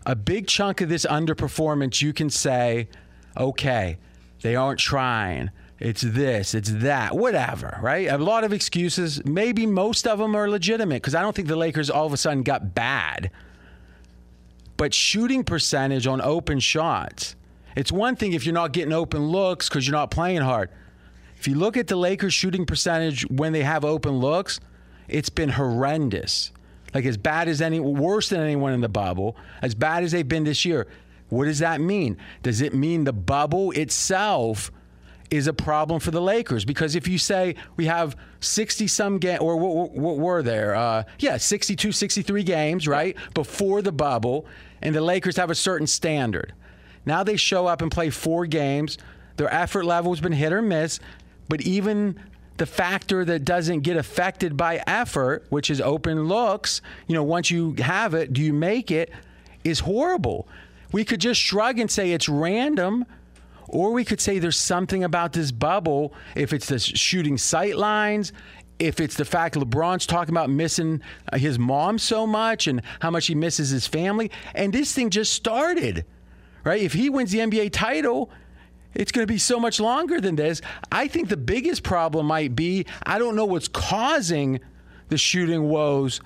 A 0.06 0.16
big 0.16 0.46
chunk 0.46 0.82
of 0.82 0.90
this 0.90 1.06
underperformance 1.06 2.04
you 2.04 2.14
can 2.14 2.30
say, 2.30 2.88
okay, 3.36 3.98
they 4.42 4.56
aren't 4.56 4.80
trying. 4.80 5.50
It's 5.80 6.02
this, 6.02 6.54
it's 6.54 6.72
that, 6.72 7.16
whatever, 7.16 7.80
right? 7.82 8.08
A 8.08 8.18
lot 8.18 8.44
of 8.44 8.52
excuses. 8.52 9.24
Maybe 9.26 9.66
most 9.66 10.06
of 10.06 10.20
them 10.20 10.36
are 10.36 10.50
legitimate 10.50 10.96
because 10.96 11.16
I 11.16 11.22
don't 11.22 11.36
think 11.36 11.48
the 11.48 11.56
Lakers 11.56 11.90
all 11.90 12.06
of 12.06 12.14
a 12.14 12.18
sudden 12.18 12.44
got 12.44 12.76
bad 12.76 13.32
but 14.80 14.94
shooting 14.94 15.44
percentage 15.44 16.08
on 16.08 16.22
open 16.22 16.58
shots. 16.58 17.36
It's 17.76 17.92
one 17.92 18.16
thing 18.16 18.32
if 18.32 18.46
you're 18.46 18.54
not 18.54 18.72
getting 18.72 18.94
open 18.94 19.28
looks 19.28 19.68
because 19.68 19.86
you're 19.86 19.96
not 19.98 20.10
playing 20.10 20.40
hard. 20.40 20.70
If 21.36 21.50
you 21.50 21.56
look 21.56 21.76
at 21.76 21.88
the 21.88 21.98
Lakers 21.98 22.34
shooting 22.34 22.66
percentage 22.66 23.30
when 23.30 23.52
they 23.52 23.62
have 23.64 23.84
open 23.84 24.20
looks, 24.20 24.62
it's 25.10 25.28
been 25.28 25.50
horrendous. 25.50 26.54
Like 26.94 27.04
as 27.04 27.18
bad 27.18 27.50
as 27.50 27.62
any, 27.62 27.82
worse 27.82 28.30
than 28.30 28.40
anyone 28.40 28.72
in 28.72 28.80
the 28.80 28.88
bubble, 28.88 29.36
as 29.62 29.76
bad 29.76 30.04
as 30.04 30.14
they've 30.14 30.26
been 30.26 30.46
this 30.46 30.64
year. 30.64 30.88
What 31.28 31.44
does 31.44 31.60
that 31.60 31.82
mean? 31.82 32.16
Does 32.42 32.62
it 32.62 32.74
mean 32.74 33.04
the 33.04 33.12
bubble 33.12 33.72
itself 33.72 34.72
is 35.32 35.48
a 35.48 35.54
problem 35.54 36.00
for 36.00 36.12
the 36.12 36.22
Lakers? 36.22 36.66
Because 36.66 36.96
if 36.96 37.08
you 37.08 37.18
say 37.18 37.56
we 37.76 37.86
have 37.86 38.16
60 38.40 38.88
some 38.88 39.18
game 39.18 39.40
or 39.42 39.58
what, 39.58 39.76
what, 39.76 39.92
what 39.92 40.18
were 40.18 40.42
there? 40.42 40.76
Uh, 40.76 41.04
yeah, 41.20 41.38
62, 41.38 41.92
63 41.92 42.44
games, 42.44 42.88
right? 42.88 43.16
Before 43.34 43.82
the 43.82 43.92
bubble, 43.92 44.46
and 44.82 44.96
the 44.96 45.02
Lakers 45.02 45.38
have 45.38 45.50
a 45.50 45.56
certain 45.56 45.88
standard. 45.88 46.54
Now 47.06 47.24
they 47.24 47.38
show 47.38 47.68
up 47.68 47.82
and 47.82 47.92
play 47.92 48.10
four 48.10 48.46
games. 48.46 48.98
Their 49.38 49.54
effort 49.54 49.86
level 49.86 50.12
has 50.12 50.22
been 50.22 50.32
hit 50.32 50.54
or 50.54 50.62
miss, 50.62 51.00
but 51.48 51.62
even 51.62 52.20
the 52.58 52.66
factor 52.66 53.24
that 53.26 53.46
doesn't 53.46 53.82
get 53.82 53.96
affected 53.96 54.58
by 54.58 54.84
effort, 54.86 55.46
which 55.50 55.70
is 55.70 55.80
open 55.80 56.26
looks, 56.26 56.82
you 57.08 57.16
know, 57.16 57.24
once 57.24 57.50
you 57.50 57.74
have 57.80 58.14
it, 58.14 58.34
do 58.34 58.42
you 58.42 58.54
make 58.54 58.92
it, 58.92 59.12
is 59.64 59.80
horrible. 59.80 60.48
We 60.92 61.06
could 61.06 61.22
just 61.22 61.40
shrug 61.40 61.80
and 61.80 61.90
say 61.90 62.12
it's 62.12 62.28
random, 62.28 63.06
or 63.70 63.92
we 63.92 64.04
could 64.04 64.20
say 64.20 64.40
there's 64.40 64.60
something 64.60 65.04
about 65.04 65.34
this 65.34 65.52
bubble. 65.52 66.14
If 66.36 66.54
it's 66.54 66.68
the 66.68 66.80
shooting 66.80 67.38
sight 67.38 67.78
lines, 67.78 68.34
if 68.80 69.00
it's 69.00 69.16
the 69.16 69.26
fact 69.26 69.56
LeBron's 69.56 70.06
talking 70.06 70.34
about 70.34 70.50
missing 70.50 71.02
uh, 71.32 71.38
his 71.38 71.60
mom 71.60 72.00
so 72.00 72.26
much 72.26 72.68
and 72.68 72.82
how 73.02 73.12
much 73.12 73.28
he 73.28 73.36
misses 73.36 73.70
his 73.70 73.86
family, 73.86 74.32
and 74.56 74.74
this 74.74 74.94
thing 74.94 75.10
just 75.10 75.34
started, 75.34 76.06
right? 76.64 76.82
If 76.82 76.94
he 76.94 77.10
wins 77.10 77.32
the 77.32 77.40
NBA 77.40 77.72
title, 77.72 78.32
it's 78.94 79.12
going 79.12 79.28
to 79.28 79.32
be 79.32 79.38
so 79.38 79.60
much 79.60 79.80
longer 79.80 80.20
than 80.20 80.36
this. 80.36 80.62
I 80.92 81.08
think 81.08 81.30
the 81.30 81.38
biggest 81.38 81.84
problem 81.84 82.26
might 82.26 82.56
be 82.56 82.86
I 83.06 83.20
don't 83.20 83.36
know 83.36 83.46
what's 83.46 83.68
causing 83.68 84.60
the 85.10 85.18
shooting 85.18 85.64
woes, 85.70 86.22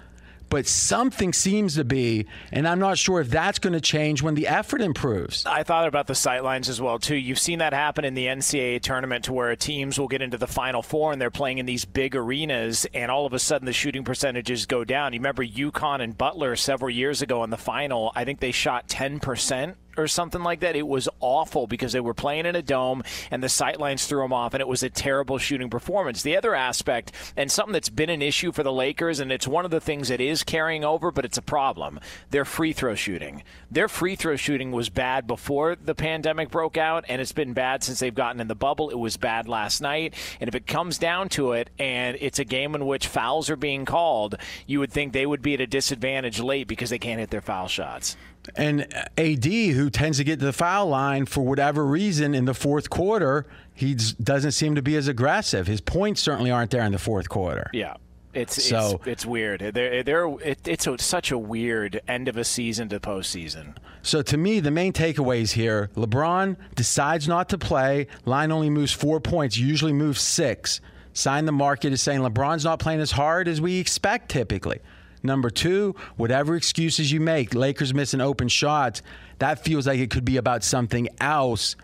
but 0.53 0.67
something 0.67 1.33
seems 1.33 1.73
to 1.73 1.83
be, 1.83 2.27
and 2.51 2.67
I'm 2.67 2.77
not 2.77 2.99
sure 2.99 3.19
if 3.19 3.27
that's 3.27 3.57
going 3.57 3.73
to 3.73 3.81
change 3.81 4.21
when 4.21 4.35
the 4.35 4.47
effort 4.47 4.81
improves. 4.81 5.47
I 5.47 5.63
thought 5.63 5.87
about 5.87 6.05
the 6.05 6.13
sightlines 6.13 6.69
as 6.69 6.79
well 6.79 6.99
too. 6.99 7.15
You've 7.15 7.39
seen 7.39 7.57
that 7.57 7.73
happen 7.73 8.05
in 8.05 8.13
the 8.13 8.27
NCAA 8.27 8.79
tournament, 8.83 9.25
to 9.25 9.33
where 9.33 9.55
teams 9.55 9.99
will 9.99 10.07
get 10.07 10.21
into 10.21 10.37
the 10.37 10.45
Final 10.45 10.83
Four 10.83 11.11
and 11.11 11.19
they're 11.19 11.31
playing 11.31 11.57
in 11.57 11.65
these 11.65 11.85
big 11.85 12.15
arenas, 12.15 12.85
and 12.93 13.09
all 13.09 13.25
of 13.25 13.33
a 13.33 13.39
sudden 13.39 13.65
the 13.65 13.73
shooting 13.73 14.03
percentages 14.03 14.67
go 14.67 14.83
down. 14.83 15.13
You 15.13 15.19
remember 15.19 15.43
UConn 15.43 16.01
and 16.01 16.15
Butler 16.15 16.55
several 16.55 16.91
years 16.91 17.23
ago 17.23 17.43
in 17.43 17.49
the 17.49 17.57
final? 17.57 18.11
I 18.13 18.23
think 18.23 18.39
they 18.39 18.51
shot 18.51 18.87
10 18.87 19.21
percent 19.21 19.77
or 19.97 20.07
something 20.07 20.43
like 20.43 20.61
that. 20.61 20.75
It 20.75 20.87
was 20.87 21.09
awful 21.19 21.67
because 21.67 21.93
they 21.93 21.99
were 21.99 22.13
playing 22.13 22.45
in 22.45 22.55
a 22.55 22.61
dome 22.61 23.03
and 23.31 23.43
the 23.43 23.47
sightlines 23.47 24.07
threw 24.07 24.21
them 24.21 24.33
off, 24.33 24.53
and 24.53 24.61
it 24.61 24.67
was 24.67 24.83
a 24.83 24.89
terrible 24.89 25.37
shooting 25.37 25.69
performance. 25.69 26.21
The 26.21 26.37
other 26.37 26.55
aspect, 26.55 27.11
and 27.35 27.51
something 27.51 27.73
that's 27.73 27.89
been 27.89 28.09
an 28.09 28.21
issue 28.21 28.51
for 28.51 28.63
the 28.63 28.71
Lakers, 28.71 29.19
and 29.19 29.31
it's 29.31 29.47
one 29.47 29.65
of 29.65 29.71
the 29.71 29.81
things 29.81 30.07
that 30.09 30.21
is 30.21 30.43
carrying 30.43 30.83
over, 30.83 31.11
but 31.11 31.25
it's 31.25 31.37
a 31.37 31.41
problem, 31.41 31.99
their 32.29 32.45
free 32.45 32.73
throw 32.73 32.95
shooting. 32.95 33.43
Their 33.71 33.87
free 33.87 34.15
throw 34.15 34.35
shooting 34.35 34.71
was 34.71 34.89
bad 34.89 35.27
before 35.27 35.75
the 35.75 35.95
pandemic 35.95 36.49
broke 36.49 36.77
out, 36.77 37.05
and 37.07 37.21
it's 37.21 37.31
been 37.31 37.53
bad 37.53 37.83
since 37.83 37.99
they've 37.99 38.13
gotten 38.13 38.41
in 38.41 38.47
the 38.47 38.55
bubble. 38.55 38.89
It 38.89 38.99
was 38.99 39.17
bad 39.17 39.47
last 39.47 39.81
night. 39.81 40.13
And 40.39 40.47
if 40.47 40.55
it 40.55 40.67
comes 40.67 40.97
down 40.97 41.29
to 41.29 41.53
it, 41.53 41.69
and 41.79 42.17
it's 42.19 42.39
a 42.39 42.45
game 42.45 42.75
in 42.75 42.85
which 42.85 43.07
fouls 43.07 43.49
are 43.49 43.55
being 43.55 43.85
called, 43.85 44.35
you 44.67 44.79
would 44.79 44.91
think 44.91 45.13
they 45.13 45.25
would 45.25 45.41
be 45.41 45.53
at 45.53 45.61
a 45.61 45.67
disadvantage 45.67 46.39
late 46.39 46.67
because 46.67 46.89
they 46.89 46.99
can't 46.99 47.19
hit 47.19 47.29
their 47.29 47.41
foul 47.41 47.67
shots. 47.67 48.15
And 48.55 48.81
AD, 49.17 49.45
who 49.45 49.89
tends 49.89 50.17
to 50.17 50.23
get 50.23 50.39
to 50.39 50.45
the 50.45 50.53
foul 50.53 50.87
line 50.87 51.25
for 51.25 51.41
whatever 51.41 51.85
reason 51.85 52.35
in 52.35 52.45
the 52.45 52.53
fourth 52.53 52.89
quarter, 52.89 53.45
he 53.73 53.95
doesn't 54.21 54.51
seem 54.51 54.75
to 54.75 54.81
be 54.81 54.95
as 54.95 55.07
aggressive. 55.07 55.67
His 55.67 55.81
points 55.81 56.21
certainly 56.21 56.51
aren't 56.51 56.71
there 56.71 56.83
in 56.83 56.91
the 56.91 56.99
fourth 56.99 57.29
quarter. 57.29 57.69
Yeah. 57.73 57.95
It's 58.33 58.63
So- 58.67 58.95
it's, 59.01 59.07
it's 59.07 59.25
weird. 59.25 59.61
They're, 59.73 60.01
they're, 60.03 60.27
it, 60.39 60.67
it's 60.67 60.87
a, 60.87 60.97
such 60.97 61.31
a 61.31 61.37
weird 61.37 62.01
end 62.07 62.27
of 62.27 62.35
a 62.35 62.43
season 62.43 62.89
to 62.89 62.99
postseason. 62.99 63.75
So 64.01 64.21
to 64.23 64.37
me, 64.37 64.59
the 64.59 64.71
main 64.71 64.91
takeaways 64.91 65.51
here: 65.51 65.89
LeBron 65.95 66.57
decides 66.75 67.27
not 67.27 67.47
to 67.49 67.57
play. 67.57 68.07
Line 68.25 68.51
only 68.51 68.69
moves 68.71 68.91
four 68.91 69.19
points. 69.21 69.57
Usually 69.57 69.93
moves 69.93 70.19
six. 70.19 70.81
Sign 71.13 71.45
the 71.45 71.51
market 71.51 71.93
is 71.93 72.01
saying 72.01 72.21
LeBron's 72.21 72.65
not 72.65 72.79
playing 72.79 72.99
as 72.99 73.11
hard 73.11 73.47
as 73.47 73.61
we 73.61 73.77
expect 73.79 74.29
typically. 74.29 74.79
Number 75.23 75.49
two, 75.49 75.95
whatever 76.17 76.55
excuses 76.55 77.11
you 77.11 77.21
make, 77.21 77.55
Lakers 77.55 77.93
missing 77.93 78.19
open 78.19 78.49
shots, 78.49 79.01
that 79.39 79.63
feels 79.63 79.87
like 79.87 79.99
it 79.99 80.09
could 80.09 80.25
be 80.25 80.37
about 80.37 80.63
something 80.63 81.07
else. 81.19 81.77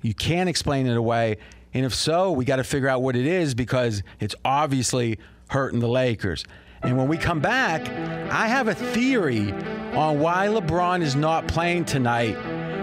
You 0.00 0.14
can't 0.14 0.48
explain 0.48 0.86
it 0.86 0.96
away. 0.96 1.38
And 1.74 1.84
if 1.84 1.92
so, 1.94 2.30
we 2.30 2.44
got 2.44 2.56
to 2.56 2.64
figure 2.64 2.88
out 2.88 3.02
what 3.02 3.16
it 3.16 3.26
is 3.26 3.54
because 3.54 4.02
it's 4.20 4.36
obviously 4.44 5.18
hurting 5.50 5.80
the 5.80 5.88
Lakers. 5.88 6.44
And 6.82 6.96
when 6.96 7.08
we 7.08 7.18
come 7.18 7.40
back, 7.40 7.88
I 8.32 8.46
have 8.46 8.68
a 8.68 8.74
theory 8.74 9.52
on 9.94 10.20
why 10.20 10.46
LeBron 10.46 11.02
is 11.02 11.16
not 11.16 11.48
playing 11.48 11.84
tonight. 11.84 12.36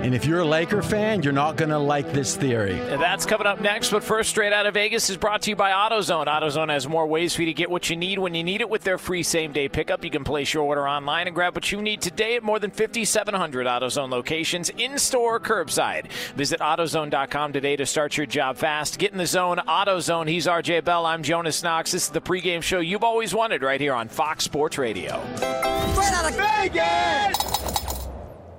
And 0.05 0.13
if 0.13 0.24
you're 0.24 0.41
a 0.41 0.45
Laker 0.45 0.83
fan, 0.83 1.24
you're 1.24 1.33
not 1.33 1.55
going 1.55 1.71
to 1.71 1.79
like 1.79 2.13
this 2.13 2.35
theory. 2.35 2.79
And 2.79 3.01
That's 3.01 3.25
coming 3.25 3.47
up 3.47 3.59
next, 3.59 3.89
but 3.89 4.03
first, 4.03 4.29
straight 4.29 4.53
out 4.53 4.67
of 4.67 4.75
Vegas 4.75 5.09
is 5.09 5.17
brought 5.17 5.41
to 5.41 5.50
you 5.50 5.55
by 5.55 5.71
AutoZone. 5.71 6.27
AutoZone 6.27 6.69
has 6.69 6.88
more 6.88 7.07
ways 7.07 7.33
for 7.33 7.41
you 7.41 7.47
to 7.47 7.55
get 7.55 7.71
what 7.71 7.89
you 7.89 7.95
need 7.95 8.19
when 8.19 8.35
you 8.35 8.43
need 8.43 8.62
it 8.62 8.69
with 8.69 8.83
their 8.83 9.00
free 9.00 9.24
same 9.24 9.51
day 9.51 9.67
pickup. 9.67 10.03
You 10.03 10.12
can 10.12 10.24
place 10.24 10.53
your 10.53 10.62
order 10.62 10.88
online 10.88 11.25
and 11.25 11.35
grab 11.35 11.55
what 11.55 11.71
you 11.71 11.81
need 11.81 12.03
today 12.03 12.35
at 12.35 12.43
more 12.43 12.59
than 12.59 12.69
5,700 12.69 13.65
AutoZone 13.65 14.12
locations, 14.12 14.69
in 14.69 15.00
store, 15.00 15.39
curbside. 15.39 16.12
Visit 16.35 16.59
AutoZone.com 16.59 17.53
today 17.53 17.75
to 17.75 17.88
start 17.88 18.15
your 18.15 18.27
job 18.27 18.57
fast. 18.57 19.00
Get 19.00 19.12
in 19.12 19.17
the 19.17 19.25
zone, 19.25 19.57
AutoZone. 19.67 20.27
He's 20.27 20.45
RJ 20.45 20.83
Bell. 20.83 21.07
I'm 21.07 21.24
Jonas 21.24 21.63
Knox. 21.63 21.93
This 21.93 22.03
is 22.03 22.09
the 22.09 22.21
pregame 22.21 22.62
show 22.62 22.79
you've 22.79 23.03
always 23.03 23.33
wanted 23.33 23.63
right 23.63 23.81
here 23.81 23.95
on 23.95 24.07
Fox 24.07 24.43
Sports 24.43 24.77
Radio. 24.77 25.19
Straight 25.38 26.13
out 26.13 26.29
of 26.29 26.35
Vegas! 26.35 27.84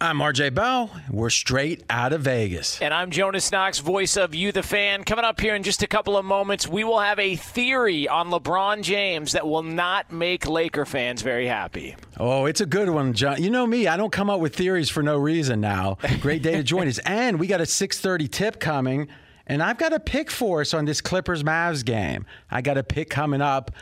I'm 0.00 0.18
RJ 0.18 0.54
Bell. 0.54 0.92
We're 1.10 1.28
straight 1.28 1.82
out 1.90 2.12
of 2.12 2.20
Vegas. 2.20 2.80
And 2.80 2.94
I'm 2.94 3.10
Jonas 3.10 3.50
Knox, 3.50 3.80
voice 3.80 4.16
of 4.16 4.32
You 4.32 4.52
the 4.52 4.62
Fan. 4.62 5.02
Coming 5.02 5.24
up 5.24 5.40
here 5.40 5.56
in 5.56 5.64
just 5.64 5.82
a 5.82 5.88
couple 5.88 6.16
of 6.16 6.24
moments, 6.24 6.68
we 6.68 6.84
will 6.84 7.00
have 7.00 7.18
a 7.18 7.34
theory 7.34 8.06
on 8.06 8.30
LeBron 8.30 8.82
James 8.82 9.32
that 9.32 9.44
will 9.44 9.64
not 9.64 10.12
make 10.12 10.46
Laker 10.48 10.84
fans 10.86 11.22
very 11.22 11.48
happy. 11.48 11.96
Oh, 12.16 12.46
it's 12.46 12.60
a 12.60 12.66
good 12.66 12.88
one, 12.90 13.12
John. 13.12 13.42
You 13.42 13.50
know 13.50 13.66
me, 13.66 13.88
I 13.88 13.96
don't 13.96 14.12
come 14.12 14.30
up 14.30 14.38
with 14.38 14.54
theories 14.54 14.88
for 14.88 15.02
no 15.02 15.16
reason 15.16 15.60
now. 15.60 15.98
Great 16.20 16.44
day 16.44 16.52
to 16.52 16.62
join 16.62 16.86
us. 16.86 17.00
And 17.08 17.40
we 17.40 17.48
got 17.48 17.60
a 17.60 17.64
6:30 17.64 18.30
tip 18.30 18.60
coming, 18.60 19.08
and 19.48 19.60
I've 19.62 19.78
got 19.78 19.92
a 19.92 19.98
pick 19.98 20.30
for 20.30 20.60
us 20.60 20.74
on 20.74 20.84
this 20.84 21.00
Clippers 21.00 21.42
Mavs 21.42 21.84
game. 21.84 22.24
I 22.52 22.60
got 22.60 22.78
a 22.78 22.84
pick 22.84 23.10
coming 23.10 23.40
up 23.40 23.72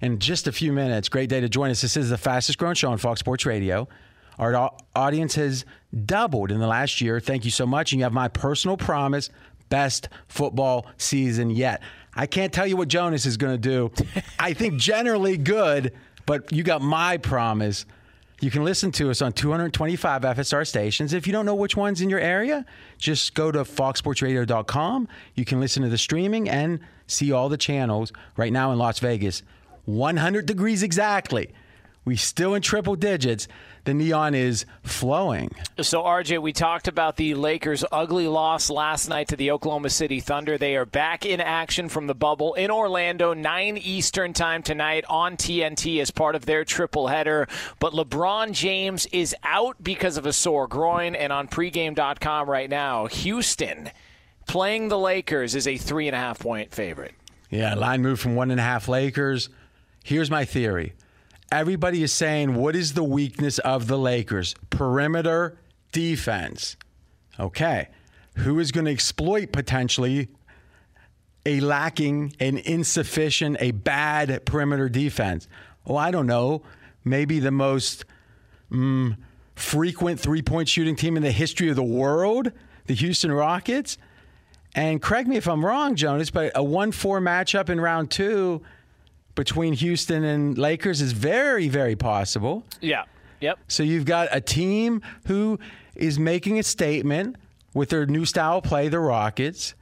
in 0.00 0.18
just 0.18 0.48
a 0.48 0.52
few 0.52 0.72
minutes. 0.72 1.08
Great 1.08 1.28
day 1.28 1.40
to 1.40 1.48
join 1.48 1.70
us. 1.70 1.80
This 1.82 1.96
is 1.96 2.10
the 2.10 2.18
fastest 2.18 2.58
growing 2.58 2.74
show 2.74 2.90
on 2.90 2.98
Fox 2.98 3.20
Sports 3.20 3.46
Radio. 3.46 3.86
Our 4.40 4.72
audience 4.96 5.34
has 5.34 5.66
doubled 6.06 6.50
in 6.50 6.60
the 6.60 6.66
last 6.66 7.02
year. 7.02 7.20
Thank 7.20 7.44
you 7.44 7.50
so 7.50 7.66
much. 7.66 7.92
And 7.92 8.00
you 8.00 8.04
have 8.04 8.12
my 8.14 8.28
personal 8.28 8.78
promise 8.78 9.28
best 9.68 10.08
football 10.28 10.86
season 10.96 11.50
yet. 11.50 11.82
I 12.14 12.26
can't 12.26 12.52
tell 12.52 12.66
you 12.66 12.76
what 12.76 12.88
Jonas 12.88 13.26
is 13.26 13.36
going 13.36 13.52
to 13.52 13.58
do. 13.58 13.92
I 14.38 14.54
think 14.54 14.80
generally 14.80 15.36
good, 15.36 15.92
but 16.24 16.50
you 16.50 16.62
got 16.62 16.80
my 16.80 17.18
promise. 17.18 17.84
You 18.40 18.50
can 18.50 18.64
listen 18.64 18.90
to 18.92 19.10
us 19.10 19.20
on 19.20 19.34
225 19.34 20.22
FSR 20.22 20.66
stations. 20.66 21.12
If 21.12 21.26
you 21.26 21.34
don't 21.34 21.44
know 21.44 21.54
which 21.54 21.76
one's 21.76 22.00
in 22.00 22.08
your 22.08 22.18
area, 22.18 22.64
just 22.96 23.34
go 23.34 23.52
to 23.52 23.60
foxsportsradio.com. 23.60 25.06
You 25.34 25.44
can 25.44 25.60
listen 25.60 25.82
to 25.82 25.90
the 25.90 25.98
streaming 25.98 26.48
and 26.48 26.80
see 27.06 27.30
all 27.30 27.50
the 27.50 27.58
channels 27.58 28.10
right 28.38 28.52
now 28.52 28.72
in 28.72 28.78
Las 28.78 28.98
Vegas. 29.00 29.42
100 29.84 30.46
degrees 30.46 30.82
exactly. 30.82 31.52
We 32.04 32.16
still 32.16 32.54
in 32.54 32.62
triple 32.62 32.96
digits. 32.96 33.46
The 33.84 33.94
neon 33.94 34.34
is 34.34 34.64
flowing. 34.82 35.50
So, 35.80 36.02
RJ, 36.02 36.40
we 36.40 36.52
talked 36.52 36.88
about 36.88 37.16
the 37.16 37.34
Lakers' 37.34 37.84
ugly 37.92 38.26
loss 38.26 38.70
last 38.70 39.08
night 39.08 39.28
to 39.28 39.36
the 39.36 39.50
Oklahoma 39.50 39.90
City 39.90 40.20
Thunder. 40.20 40.56
They 40.58 40.76
are 40.76 40.86
back 40.86 41.24
in 41.24 41.40
action 41.40 41.88
from 41.88 42.06
the 42.06 42.14
bubble 42.14 42.54
in 42.54 42.70
Orlando, 42.70 43.34
9 43.34 43.76
Eastern 43.78 44.32
time 44.32 44.62
tonight 44.62 45.04
on 45.08 45.36
TNT 45.36 46.00
as 46.00 46.10
part 46.10 46.34
of 46.34 46.46
their 46.46 46.64
triple 46.64 47.08
header. 47.08 47.48
But 47.78 47.92
LeBron 47.92 48.52
James 48.52 49.06
is 49.06 49.34
out 49.42 49.82
because 49.82 50.16
of 50.16 50.26
a 50.26 50.32
sore 50.32 50.68
groin, 50.68 51.14
and 51.14 51.32
on 51.32 51.48
pregame.com 51.48 52.48
right 52.48 52.68
now, 52.68 53.06
Houston 53.06 53.90
playing 54.46 54.88
the 54.88 54.98
Lakers 54.98 55.54
is 55.54 55.66
a 55.66 55.76
three 55.76 56.06
and 56.08 56.16
a 56.16 56.18
half 56.18 56.38
point 56.38 56.74
favorite. 56.74 57.14
Yeah, 57.50 57.74
line 57.74 58.02
moved 58.02 58.20
from 58.20 58.36
one 58.36 58.50
and 58.50 58.60
a 58.60 58.62
half 58.62 58.88
Lakers. 58.88 59.48
Here's 60.04 60.30
my 60.30 60.44
theory 60.44 60.94
everybody 61.52 62.02
is 62.02 62.12
saying, 62.12 62.54
what 62.54 62.76
is 62.76 62.94
the 62.94 63.04
weakness 63.04 63.58
of 63.60 63.86
the 63.86 63.98
Lakers? 63.98 64.54
Perimeter 64.70 65.58
defense. 65.92 66.76
Okay. 67.38 67.88
Who 68.36 68.58
is 68.58 68.72
going 68.72 68.86
to 68.86 68.92
exploit 68.92 69.52
potentially 69.52 70.28
a 71.44 71.60
lacking, 71.60 72.34
an 72.38 72.58
insufficient, 72.58 73.56
a 73.60 73.72
bad 73.72 74.44
perimeter 74.44 74.88
defense? 74.88 75.48
Oh, 75.86 75.96
I 75.96 76.10
don't 76.10 76.26
know. 76.26 76.62
Maybe 77.04 77.40
the 77.40 77.50
most 77.50 78.04
mm, 78.70 79.16
frequent 79.54 80.20
three 80.20 80.42
point 80.42 80.68
shooting 80.68 80.96
team 80.96 81.16
in 81.16 81.22
the 81.22 81.32
history 81.32 81.68
of 81.68 81.76
the 81.76 81.82
world, 81.82 82.52
the 82.86 82.94
Houston 82.94 83.32
Rockets. 83.32 83.98
And 84.74 85.02
correct 85.02 85.26
me 85.26 85.36
if 85.36 85.48
I'm 85.48 85.64
wrong, 85.64 85.96
Jonas, 85.96 86.30
but 86.30 86.52
a 86.54 86.62
1 86.62 86.92
4 86.92 87.20
matchup 87.20 87.68
in 87.68 87.80
round 87.80 88.10
two 88.10 88.62
between 89.40 89.72
Houston 89.72 90.22
and 90.22 90.58
Lakers 90.58 91.00
is 91.00 91.12
very, 91.12 91.70
very 91.70 91.96
possible. 91.96 92.62
Yeah. 92.82 93.04
Yep. 93.40 93.58
So 93.68 93.82
you've 93.82 94.04
got 94.04 94.28
a 94.32 94.38
team 94.38 95.00
who 95.28 95.58
is 95.94 96.18
making 96.18 96.58
a 96.58 96.62
statement 96.62 97.36
with 97.72 97.88
their 97.88 98.04
new 98.04 98.26
style 98.26 98.60
play, 98.60 98.88
the 98.88 99.00
Rockets. 99.00 99.74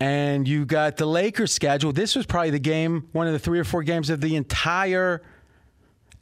And 0.00 0.46
you 0.46 0.66
got 0.66 0.98
the 0.98 1.06
Lakers 1.06 1.50
schedule. 1.50 1.94
This 1.94 2.14
was 2.14 2.26
probably 2.26 2.50
the 2.50 2.58
game, 2.58 3.08
one 3.12 3.26
of 3.26 3.32
the 3.32 3.38
three 3.38 3.58
or 3.58 3.64
four 3.64 3.82
games 3.82 4.10
of 4.10 4.20
the 4.20 4.36
entire 4.36 5.22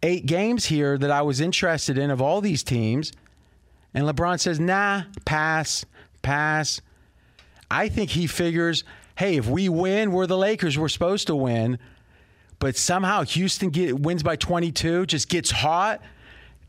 eight 0.04 0.26
games 0.26 0.66
here 0.66 0.96
that 0.96 1.10
I 1.10 1.22
was 1.22 1.40
interested 1.40 1.98
in 1.98 2.12
of 2.12 2.22
all 2.22 2.40
these 2.40 2.62
teams. 2.62 3.10
And 3.92 4.04
LeBron 4.04 4.38
says, 4.38 4.60
nah, 4.60 5.02
pass, 5.24 5.84
pass. 6.22 6.80
I 7.68 7.88
think 7.88 8.10
he 8.10 8.28
figures, 8.28 8.84
hey, 9.18 9.36
if 9.36 9.48
we 9.48 9.68
win, 9.68 10.12
we're 10.12 10.28
the 10.28 10.38
Lakers. 10.38 10.78
We're 10.78 10.88
supposed 10.88 11.26
to 11.26 11.34
win. 11.34 11.80
But 12.58 12.76
somehow 12.76 13.22
Houston 13.22 13.70
get, 13.70 13.98
wins 13.98 14.22
by 14.22 14.36
22, 14.36 15.06
just 15.06 15.28
gets 15.28 15.50
hot. 15.50 16.00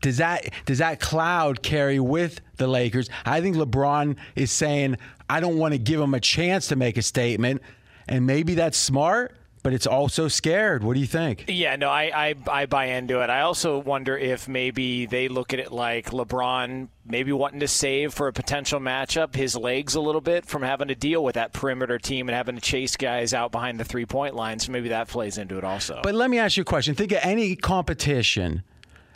Does 0.00 0.18
that 0.18 0.50
does 0.64 0.78
that 0.78 1.00
cloud 1.00 1.62
carry 1.62 1.98
with 1.98 2.40
the 2.56 2.68
Lakers? 2.68 3.10
I 3.24 3.40
think 3.40 3.56
LeBron 3.56 4.16
is 4.36 4.52
saying, 4.52 4.96
I 5.28 5.40
don't 5.40 5.58
want 5.58 5.74
to 5.74 5.78
give 5.78 6.00
him 6.00 6.14
a 6.14 6.20
chance 6.20 6.68
to 6.68 6.76
make 6.76 6.96
a 6.96 7.02
statement. 7.02 7.62
And 8.06 8.26
maybe 8.26 8.54
that's 8.54 8.78
smart 8.78 9.34
but 9.68 9.74
it's 9.74 9.86
also 9.86 10.28
scared. 10.28 10.82
What 10.82 10.94
do 10.94 11.00
you 11.00 11.06
think? 11.06 11.44
Yeah, 11.46 11.76
no, 11.76 11.90
I, 11.90 12.30
I, 12.30 12.34
I 12.50 12.64
buy 12.64 12.86
into 12.86 13.20
it. 13.20 13.28
I 13.28 13.42
also 13.42 13.76
wonder 13.76 14.16
if 14.16 14.48
maybe 14.48 15.04
they 15.04 15.28
look 15.28 15.52
at 15.52 15.60
it 15.60 15.70
like 15.70 16.06
LeBron 16.06 16.88
maybe 17.04 17.32
wanting 17.32 17.60
to 17.60 17.68
save 17.68 18.14
for 18.14 18.28
a 18.28 18.32
potential 18.32 18.80
matchup 18.80 19.34
his 19.34 19.54
legs 19.54 19.94
a 19.94 20.00
little 20.00 20.22
bit 20.22 20.46
from 20.46 20.62
having 20.62 20.88
to 20.88 20.94
deal 20.94 21.22
with 21.22 21.34
that 21.34 21.52
perimeter 21.52 21.98
team 21.98 22.30
and 22.30 22.34
having 22.34 22.54
to 22.54 22.62
chase 22.62 22.96
guys 22.96 23.34
out 23.34 23.52
behind 23.52 23.78
the 23.78 23.84
three 23.84 24.06
point 24.06 24.34
line. 24.34 24.58
So 24.58 24.72
maybe 24.72 24.88
that 24.88 25.06
plays 25.06 25.36
into 25.36 25.58
it 25.58 25.64
also. 25.64 26.00
But 26.02 26.14
let 26.14 26.30
me 26.30 26.38
ask 26.38 26.56
you 26.56 26.62
a 26.62 26.64
question. 26.64 26.94
Think 26.94 27.12
of 27.12 27.18
any 27.20 27.54
competition 27.54 28.62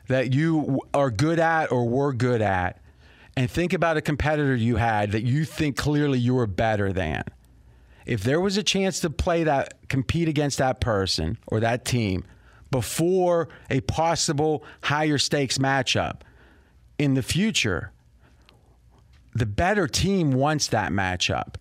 that 0.08 0.34
you 0.34 0.82
are 0.92 1.10
good 1.10 1.38
at 1.38 1.72
or 1.72 1.88
were 1.88 2.12
good 2.12 2.42
at, 2.42 2.78
and 3.38 3.50
think 3.50 3.72
about 3.72 3.96
a 3.96 4.02
competitor 4.02 4.54
you 4.54 4.76
had 4.76 5.12
that 5.12 5.22
you 5.22 5.46
think 5.46 5.78
clearly 5.78 6.18
you 6.18 6.34
were 6.34 6.46
better 6.46 6.92
than 6.92 7.24
if 8.06 8.22
there 8.22 8.40
was 8.40 8.56
a 8.56 8.62
chance 8.62 9.00
to 9.00 9.10
play 9.10 9.44
that, 9.44 9.88
compete 9.88 10.28
against 10.28 10.58
that 10.58 10.80
person 10.80 11.38
or 11.46 11.60
that 11.60 11.84
team 11.84 12.24
before 12.70 13.48
a 13.70 13.80
possible 13.82 14.64
higher 14.82 15.18
stakes 15.18 15.58
matchup 15.58 16.22
in 16.98 17.14
the 17.14 17.22
future, 17.22 17.92
the 19.34 19.46
better 19.46 19.86
team 19.86 20.32
wants 20.32 20.68
that 20.68 20.90
matchup. 20.90 21.54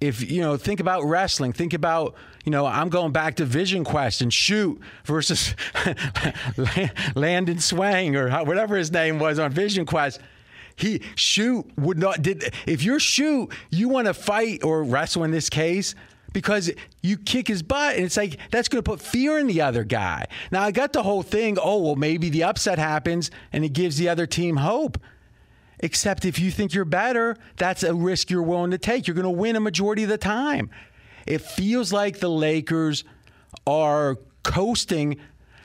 If 0.00 0.30
you 0.30 0.40
know, 0.42 0.56
think 0.56 0.80
about 0.80 1.04
wrestling. 1.04 1.52
Think 1.52 1.72
about 1.72 2.14
you 2.44 2.52
know, 2.52 2.64
I'm 2.64 2.90
going 2.90 3.12
back 3.12 3.36
to 3.36 3.44
Vision 3.44 3.82
Quest 3.82 4.20
and 4.20 4.32
Shute 4.32 4.80
versus 5.04 5.54
Louden 7.16 7.58
Swain 7.58 8.14
or 8.14 8.30
whatever 8.44 8.76
his 8.76 8.92
name 8.92 9.18
was 9.18 9.38
on 9.38 9.50
Vision 9.50 9.84
Quest 9.84 10.20
he 10.76 11.02
Shute 11.14 11.66
would 11.78 11.98
not 11.98 12.22
did 12.22 12.54
if 12.66 12.82
you're 12.82 13.00
Shute, 13.00 13.52
you 13.70 13.88
want 13.88 14.06
to 14.06 14.14
fight 14.14 14.62
or 14.62 14.84
wrestle 14.84 15.24
in 15.24 15.30
this 15.30 15.48
case 15.50 15.94
because 16.32 16.70
you 17.02 17.16
kick 17.16 17.48
his 17.48 17.62
butt 17.62 17.96
and 17.96 18.04
it's 18.04 18.16
like 18.16 18.38
that's 18.50 18.68
going 18.68 18.82
to 18.82 18.88
put 18.88 19.00
fear 19.00 19.38
in 19.38 19.46
the 19.46 19.62
other 19.62 19.84
guy. 19.84 20.26
Now 20.50 20.62
I 20.62 20.70
got 20.70 20.92
the 20.92 21.02
whole 21.02 21.22
thing, 21.22 21.56
oh 21.60 21.82
well 21.82 21.96
maybe 21.96 22.28
the 22.28 22.44
upset 22.44 22.78
happens 22.78 23.30
and 23.52 23.64
it 23.64 23.70
gives 23.70 23.96
the 23.96 24.08
other 24.08 24.26
team 24.26 24.56
hope. 24.56 24.98
Except 25.80 26.24
if 26.24 26.38
you 26.38 26.50
think 26.50 26.72
you're 26.72 26.86
better, 26.86 27.36
that's 27.56 27.82
a 27.82 27.94
risk 27.94 28.30
you're 28.30 28.42
willing 28.42 28.70
to 28.70 28.78
take. 28.78 29.06
You're 29.06 29.14
going 29.14 29.24
to 29.24 29.30
win 29.30 29.56
a 29.56 29.60
majority 29.60 30.04
of 30.04 30.08
the 30.08 30.16
time. 30.16 30.70
It 31.26 31.42
feels 31.42 31.92
like 31.92 32.20
the 32.20 32.30
Lakers 32.30 33.04
are 33.66 34.16
coasting 34.42 35.18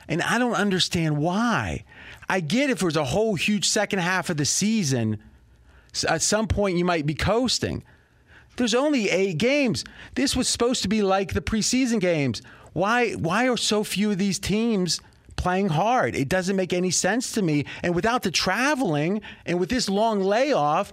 and 0.08 0.22
I 0.22 0.38
don't 0.38 0.54
understand 0.54 1.18
why. 1.18 1.84
I 2.28 2.40
get 2.40 2.70
if 2.70 2.82
it 2.82 2.84
was 2.84 2.96
a 2.96 3.04
whole 3.04 3.34
huge 3.34 3.68
second 3.68 4.00
half 4.00 4.30
of 4.30 4.36
the 4.36 4.44
season, 4.44 5.18
at 6.08 6.22
some 6.22 6.46
point 6.46 6.78
you 6.78 6.84
might 6.84 7.06
be 7.06 7.14
coasting. 7.14 7.84
There's 8.56 8.74
only 8.74 9.08
eight 9.08 9.38
games. 9.38 9.84
This 10.14 10.36
was 10.36 10.48
supposed 10.48 10.82
to 10.82 10.88
be 10.88 11.02
like 11.02 11.32
the 11.32 11.40
preseason 11.40 12.00
games. 12.00 12.42
Why 12.72 13.12
why 13.12 13.48
are 13.48 13.56
so 13.56 13.84
few 13.84 14.10
of 14.10 14.18
these 14.18 14.38
teams 14.38 15.00
playing 15.36 15.68
hard? 15.68 16.14
It 16.14 16.28
doesn't 16.28 16.56
make 16.56 16.72
any 16.72 16.90
sense 16.90 17.32
to 17.32 17.42
me. 17.42 17.64
And 17.82 17.94
without 17.94 18.22
the 18.22 18.30
traveling 18.30 19.22
and 19.46 19.58
with 19.58 19.68
this 19.68 19.88
long 19.88 20.20
layoff, 20.20 20.92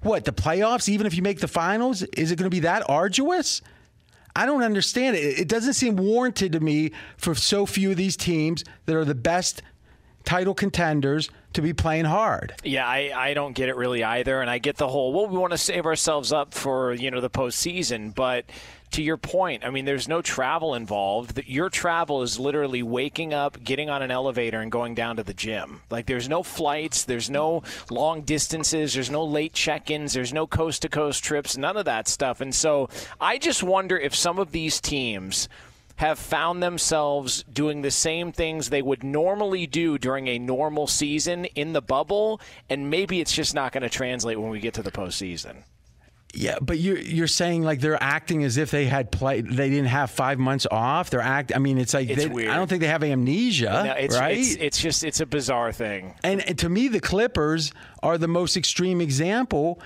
what, 0.00 0.24
the 0.24 0.32
playoffs, 0.32 0.88
even 0.88 1.06
if 1.06 1.14
you 1.14 1.22
make 1.22 1.40
the 1.40 1.48
finals, 1.48 2.02
is 2.02 2.30
it 2.30 2.36
going 2.36 2.50
to 2.50 2.54
be 2.54 2.60
that 2.60 2.88
arduous? 2.88 3.62
I 4.38 4.46
don't 4.46 4.62
understand 4.62 5.16
it. 5.16 5.40
It 5.40 5.48
doesn't 5.48 5.72
seem 5.72 5.96
warranted 5.96 6.52
to 6.52 6.60
me 6.60 6.92
for 7.16 7.34
so 7.34 7.66
few 7.66 7.90
of 7.90 7.96
these 7.96 8.16
teams 8.16 8.62
that 8.86 8.94
are 8.94 9.04
the 9.04 9.16
best 9.16 9.62
title 10.24 10.54
contenders 10.54 11.28
to 11.54 11.60
be 11.60 11.72
playing 11.72 12.04
hard. 12.04 12.54
Yeah, 12.62 12.86
I, 12.86 13.10
I 13.14 13.34
don't 13.34 13.52
get 13.52 13.68
it 13.68 13.74
really 13.74 14.04
either. 14.04 14.40
And 14.40 14.48
I 14.48 14.58
get 14.58 14.76
the 14.76 14.86
whole, 14.86 15.12
well, 15.12 15.26
we 15.26 15.36
want 15.36 15.50
to 15.54 15.58
save 15.58 15.86
ourselves 15.86 16.32
up 16.32 16.54
for, 16.54 16.94
you 16.94 17.10
know, 17.10 17.20
the 17.20 17.28
postseason. 17.28 18.14
But 18.14 18.44
to 18.92 19.02
your 19.02 19.16
point, 19.16 19.64
I 19.64 19.70
mean, 19.70 19.84
there's 19.84 20.08
no 20.08 20.22
travel 20.22 20.74
involved. 20.74 21.42
Your 21.46 21.68
travel 21.68 22.22
is 22.22 22.38
literally 22.38 22.82
waking 22.82 23.34
up, 23.34 23.62
getting 23.62 23.90
on 23.90 24.02
an 24.02 24.10
elevator, 24.10 24.60
and 24.60 24.72
going 24.72 24.94
down 24.94 25.16
to 25.16 25.22
the 25.22 25.34
gym. 25.34 25.82
Like, 25.90 26.06
there's 26.06 26.28
no 26.28 26.42
flights, 26.42 27.04
there's 27.04 27.30
no 27.30 27.62
long 27.90 28.22
distances, 28.22 28.94
there's 28.94 29.10
no 29.10 29.24
late 29.24 29.52
check 29.52 29.90
ins, 29.90 30.14
there's 30.14 30.32
no 30.32 30.46
coast 30.46 30.82
to 30.82 30.88
coast 30.88 31.22
trips, 31.22 31.56
none 31.56 31.76
of 31.76 31.84
that 31.84 32.08
stuff. 32.08 32.40
And 32.40 32.54
so 32.54 32.88
I 33.20 33.38
just 33.38 33.62
wonder 33.62 33.98
if 33.98 34.14
some 34.14 34.38
of 34.38 34.52
these 34.52 34.80
teams 34.80 35.48
have 35.96 36.18
found 36.18 36.62
themselves 36.62 37.42
doing 37.52 37.82
the 37.82 37.90
same 37.90 38.30
things 38.30 38.70
they 38.70 38.82
would 38.82 39.02
normally 39.02 39.66
do 39.66 39.98
during 39.98 40.28
a 40.28 40.38
normal 40.38 40.86
season 40.86 41.44
in 41.44 41.72
the 41.72 41.82
bubble, 41.82 42.40
and 42.70 42.88
maybe 42.88 43.20
it's 43.20 43.32
just 43.32 43.52
not 43.52 43.72
going 43.72 43.82
to 43.82 43.88
translate 43.88 44.40
when 44.40 44.50
we 44.50 44.60
get 44.60 44.74
to 44.74 44.82
the 44.82 44.92
postseason. 44.92 45.56
Yeah, 46.34 46.58
but 46.60 46.78
you're 46.78 46.98
you're 46.98 47.26
saying 47.26 47.62
like 47.62 47.80
they're 47.80 48.02
acting 48.02 48.44
as 48.44 48.58
if 48.58 48.70
they 48.70 48.84
had 48.84 49.10
played, 49.10 49.48
they 49.48 49.70
didn't 49.70 49.86
have 49.86 50.10
five 50.10 50.38
months 50.38 50.66
off. 50.70 51.08
They're 51.08 51.20
act. 51.20 51.52
I 51.54 51.58
mean, 51.58 51.78
it's 51.78 51.94
like 51.94 52.10
it's 52.10 52.24
they, 52.24 52.28
weird. 52.28 52.50
I 52.50 52.56
don't 52.56 52.68
think 52.68 52.82
they 52.82 52.88
have 52.88 53.02
amnesia, 53.02 53.82
no, 53.86 53.92
it's, 53.92 54.18
right? 54.18 54.36
It's, 54.36 54.54
it's 54.56 54.78
just 54.78 55.04
it's 55.04 55.20
a 55.20 55.26
bizarre 55.26 55.72
thing. 55.72 56.14
And, 56.22 56.46
and 56.46 56.58
to 56.58 56.68
me, 56.68 56.88
the 56.88 57.00
Clippers 57.00 57.72
are 58.02 58.18
the 58.18 58.28
most 58.28 58.58
extreme 58.58 59.00
example 59.00 59.80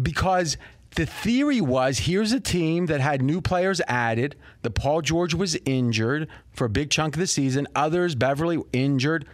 because 0.00 0.56
the 0.94 1.04
theory 1.04 1.60
was 1.60 1.98
here's 1.98 2.32
a 2.32 2.40
team 2.40 2.86
that 2.86 3.00
had 3.00 3.20
new 3.20 3.40
players 3.40 3.80
added. 3.88 4.36
The 4.62 4.70
Paul 4.70 5.02
George 5.02 5.34
was 5.34 5.56
injured 5.64 6.28
for 6.52 6.66
a 6.66 6.70
big 6.70 6.90
chunk 6.90 7.16
of 7.16 7.20
the 7.20 7.26
season. 7.26 7.66
Others, 7.74 8.14
Beverley, 8.14 8.62
injured. 8.72 9.26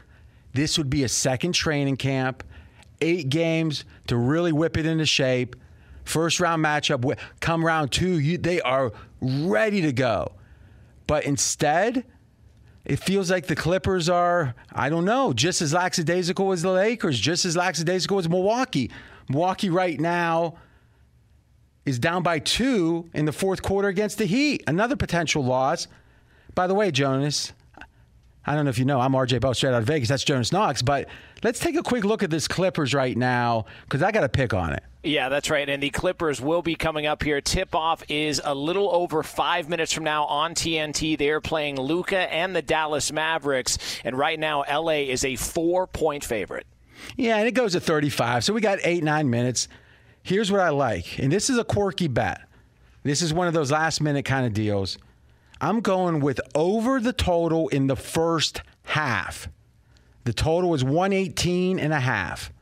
This 0.54 0.78
would 0.78 0.88
be 0.88 1.04
a 1.04 1.08
second 1.08 1.52
training 1.52 1.96
camp, 1.96 2.42
eight 3.00 3.28
games 3.28 3.84
to 4.06 4.16
really 4.16 4.52
whip 4.52 4.76
it 4.76 4.86
into 4.86 5.04
shape. 5.04 5.56
First 6.04 6.40
round 6.40 6.64
matchup, 6.64 7.18
come 7.40 7.64
round 7.64 7.92
two, 7.92 8.18
you, 8.18 8.38
they 8.38 8.60
are 8.60 8.92
ready 9.20 9.80
to 9.82 9.92
go. 9.92 10.32
But 11.06 11.24
instead, 11.24 12.04
it 12.84 12.96
feels 12.96 13.30
like 13.30 13.46
the 13.46 13.56
Clippers 13.56 14.08
are, 14.08 14.54
I 14.72 14.90
don't 14.90 15.04
know, 15.04 15.32
just 15.32 15.62
as 15.62 15.72
lackadaisical 15.72 16.52
as 16.52 16.62
the 16.62 16.70
Lakers, 16.70 17.18
just 17.18 17.44
as 17.44 17.56
lackadaisical 17.56 18.18
as 18.18 18.28
Milwaukee. 18.28 18.90
Milwaukee 19.28 19.70
right 19.70 19.98
now 19.98 20.56
is 21.86 21.98
down 21.98 22.22
by 22.22 22.38
two 22.38 23.08
in 23.14 23.24
the 23.24 23.32
fourth 23.32 23.62
quarter 23.62 23.88
against 23.88 24.18
the 24.18 24.26
Heat. 24.26 24.62
Another 24.66 24.96
potential 24.96 25.44
loss. 25.44 25.86
By 26.54 26.66
the 26.66 26.74
way, 26.74 26.90
Jonas, 26.90 27.52
I 28.46 28.54
don't 28.54 28.64
know 28.64 28.70
if 28.70 28.78
you 28.78 28.84
know, 28.84 29.00
I'm 29.00 29.12
RJ 29.12 29.40
Bell 29.40 29.54
straight 29.54 29.72
out 29.72 29.80
of 29.80 29.86
Vegas. 29.86 30.08
That's 30.08 30.24
Jonas 30.24 30.52
Knox. 30.52 30.82
But 30.82 31.08
let's 31.44 31.60
take 31.60 31.76
a 31.76 31.82
quick 31.82 32.04
look 32.04 32.24
at 32.24 32.30
this 32.30 32.48
Clippers 32.48 32.92
right 32.92 33.16
now 33.16 33.66
because 33.82 34.02
I 34.02 34.10
got 34.10 34.22
to 34.22 34.28
pick 34.28 34.52
on 34.52 34.72
it. 34.72 34.82
Yeah, 35.04 35.28
that's 35.28 35.50
right. 35.50 35.68
And 35.68 35.82
the 35.82 35.90
Clippers 35.90 36.40
will 36.40 36.62
be 36.62 36.74
coming 36.74 37.06
up 37.06 37.22
here. 37.22 37.40
Tip 37.40 37.74
off 37.74 38.02
is 38.08 38.40
a 38.42 38.54
little 38.54 38.90
over 38.90 39.22
five 39.22 39.68
minutes 39.68 39.92
from 39.92 40.02
now 40.02 40.24
on 40.24 40.54
TNT. 40.54 41.16
They're 41.16 41.42
playing 41.42 41.76
Luka 41.76 42.32
and 42.32 42.56
the 42.56 42.62
Dallas 42.62 43.12
Mavericks. 43.12 43.78
And 44.02 44.16
right 44.16 44.40
now, 44.40 44.64
LA 44.68 45.02
is 45.04 45.24
a 45.24 45.36
four 45.36 45.86
point 45.86 46.24
favorite. 46.24 46.66
Yeah, 47.16 47.36
and 47.36 47.46
it 47.46 47.52
goes 47.52 47.72
to 47.72 47.80
35. 47.80 48.44
So 48.44 48.54
we 48.54 48.62
got 48.62 48.78
eight, 48.82 49.04
nine 49.04 49.28
minutes. 49.28 49.68
Here's 50.22 50.50
what 50.50 50.62
I 50.62 50.70
like, 50.70 51.18
and 51.18 51.30
this 51.30 51.50
is 51.50 51.58
a 51.58 51.64
quirky 51.64 52.08
bet. 52.08 52.40
This 53.02 53.20
is 53.20 53.34
one 53.34 53.46
of 53.46 53.52
those 53.52 53.70
last 53.70 54.00
minute 54.00 54.24
kind 54.24 54.46
of 54.46 54.54
deals. 54.54 54.96
I'm 55.60 55.82
going 55.82 56.20
with 56.20 56.40
over 56.54 56.98
the 56.98 57.12
total 57.12 57.68
in 57.68 57.88
the 57.88 57.96
first 57.96 58.62
half. 58.84 59.48
The 60.24 60.32
total 60.32 60.70
was 60.70 60.82
118 60.82 61.78
and 61.78 61.92
a 61.92 62.00
half. 62.00 62.52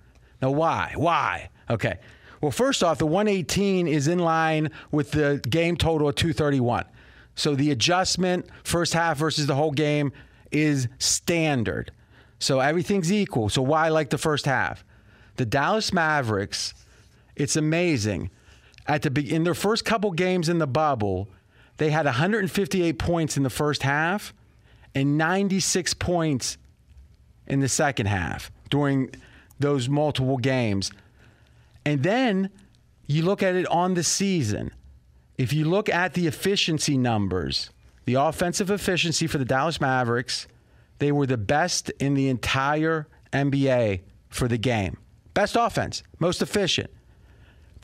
Now, 0.40 0.50
why? 0.50 0.92
Why? 0.96 1.50
Okay. 1.70 1.98
Well, 2.40 2.50
first 2.50 2.82
off, 2.82 2.98
the 2.98 3.06
118 3.06 3.86
is 3.86 4.08
in 4.08 4.18
line 4.18 4.70
with 4.90 5.12
the 5.12 5.40
game 5.48 5.76
total 5.76 6.08
of 6.08 6.16
231. 6.16 6.84
So 7.36 7.54
the 7.54 7.70
adjustment, 7.70 8.46
first 8.64 8.92
half 8.92 9.16
versus 9.16 9.46
the 9.46 9.54
whole 9.54 9.70
game, 9.70 10.12
is 10.50 10.88
standard. 10.98 11.92
So 12.40 12.58
everything's 12.58 13.12
equal. 13.12 13.48
So 13.48 13.62
why 13.62 13.88
like 13.88 14.10
the 14.10 14.18
first 14.18 14.44
half? 14.44 14.84
The 15.36 15.46
Dallas 15.46 15.92
Mavericks, 15.92 16.74
it's 17.36 17.56
amazing. 17.56 18.30
At 18.86 19.02
the 19.02 19.34
in 19.34 19.44
their 19.44 19.54
first 19.54 19.84
couple 19.84 20.10
games 20.10 20.48
in 20.48 20.58
the 20.58 20.66
bubble, 20.66 21.28
they 21.76 21.90
had 21.90 22.04
158 22.04 22.98
points 22.98 23.36
in 23.36 23.44
the 23.44 23.50
first 23.50 23.84
half 23.84 24.34
and 24.94 25.16
96 25.16 25.94
points 25.94 26.58
in 27.52 27.60
the 27.60 27.68
second 27.68 28.06
half 28.06 28.50
during 28.70 29.10
those 29.60 29.86
multiple 29.86 30.38
games. 30.38 30.90
And 31.84 32.02
then 32.02 32.48
you 33.06 33.22
look 33.24 33.42
at 33.42 33.54
it 33.54 33.66
on 33.66 33.92
the 33.92 34.02
season. 34.02 34.70
If 35.36 35.52
you 35.52 35.66
look 35.66 35.90
at 35.90 36.14
the 36.14 36.26
efficiency 36.26 36.96
numbers, 36.96 37.68
the 38.06 38.14
offensive 38.14 38.70
efficiency 38.70 39.26
for 39.26 39.36
the 39.36 39.44
Dallas 39.44 39.82
Mavericks, 39.82 40.48
they 40.98 41.12
were 41.12 41.26
the 41.26 41.36
best 41.36 41.90
in 42.00 42.14
the 42.14 42.30
entire 42.30 43.06
NBA 43.34 44.00
for 44.30 44.48
the 44.48 44.56
game. 44.56 44.96
Best 45.34 45.54
offense, 45.54 46.02
most 46.18 46.40
efficient. 46.40 46.90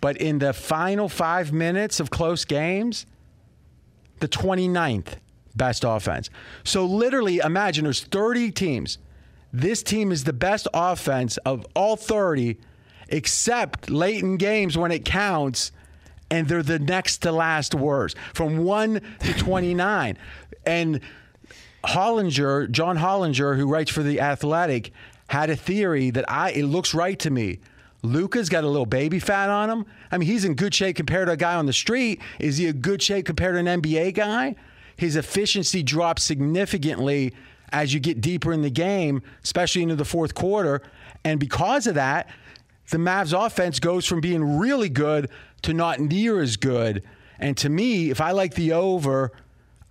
But 0.01 0.17
in 0.17 0.39
the 0.39 0.55
final 0.55 1.11
five 1.11 1.53
minutes 1.53 2.01
of 2.01 2.09
close 2.09 2.47
games, 2.47 3.05
the 4.21 4.29
29th 4.29 5.17
best 5.55 5.85
offense. 5.85 6.31
So 6.65 6.87
literally, 6.87 7.39
imagine 7.39 7.85
there's 7.85 8.05
30 8.05 8.51
teams. 8.53 8.97
This 9.53 9.83
team 9.83 10.13
is 10.13 10.25
the 10.25 10.33
best 10.33 10.69
offense 10.75 11.37
of 11.39 11.67
all 11.75 11.97
30, 11.97 12.59
except 13.09 13.91
late 13.91 14.23
in 14.23 14.37
games 14.37 14.77
when 14.77 14.93
it 14.93 15.05
counts, 15.05 15.73
and 16.31 16.47
they're 16.47 16.63
the 16.63 16.79
next 16.79 17.19
to 17.19 17.33
last 17.33 17.75
worst 17.75 18.17
from 18.35 18.59
1 18.59 19.01
to 19.21 19.33
29. 19.35 20.19
and 20.67 21.01
Hollinger, 21.85 22.71
John 22.71 22.99
Hollinger, 22.99 23.57
who 23.57 23.67
writes 23.67 23.91
for 23.91 24.03
The 24.03 24.21
Athletic, 24.21 24.93
had 25.29 25.49
a 25.49 25.57
theory 25.57 26.11
that 26.11 26.31
I 26.31 26.51
it 26.51 26.65
looks 26.65 26.93
right 26.93 27.19
to 27.21 27.31
me. 27.31 27.61
Luka's 28.03 28.49
got 28.49 28.65
a 28.65 28.69
little 28.69 28.87
baby 28.87 29.19
fat 29.19 29.49
on 29.49 29.71
him. 29.71 29.87
I 30.11 30.19
mean, 30.19 30.29
he's 30.29 30.45
in 30.45 30.55
good 30.55 30.75
shape 30.75 30.97
compared 30.97 31.27
to 31.27 31.33
a 31.33 31.37
guy 31.37 31.55
on 31.55 31.67
the 31.67 31.73
street. 31.73 32.21
Is 32.39 32.59
he 32.59 32.67
a 32.67 32.73
good 32.73 33.03
shape 33.03 33.27
compared 33.27 33.55
to 33.55 33.59
an 33.71 33.83
NBA 33.83 34.15
guy? 34.15 34.55
His 34.97 35.17
efficiency 35.17 35.83
drops 35.83 36.23
significantly 36.23 37.33
as 37.73 37.93
you 37.93 38.01
get 38.01 38.21
deeper 38.21 38.53
in 38.53 38.63
the 38.63 38.71
game, 38.71 39.23
especially 39.45 39.83
into 39.83 39.97
the 39.97 40.05
fourth 40.05 40.35
quarter. 40.35 40.83
And 41.25 41.39
because 41.39 41.87
of 41.87 41.95
that, 41.95 42.29
the 42.91 42.99
Mavs 42.99 43.33
offense 43.47 43.81
goes 43.81 44.07
from 44.07 44.21
being 44.21 44.59
really 44.59 44.89
good 44.89 45.29
to 45.63 45.75
not 45.75 46.01
near 46.01 46.41
as 46.41 46.57
good. 46.57 47.03
And 47.39 47.57
to 47.59 47.69
me, 47.69 48.11
if 48.11 48.21
I 48.21 48.33
like 48.33 48.55
the 48.55 48.73
over, 48.73 49.33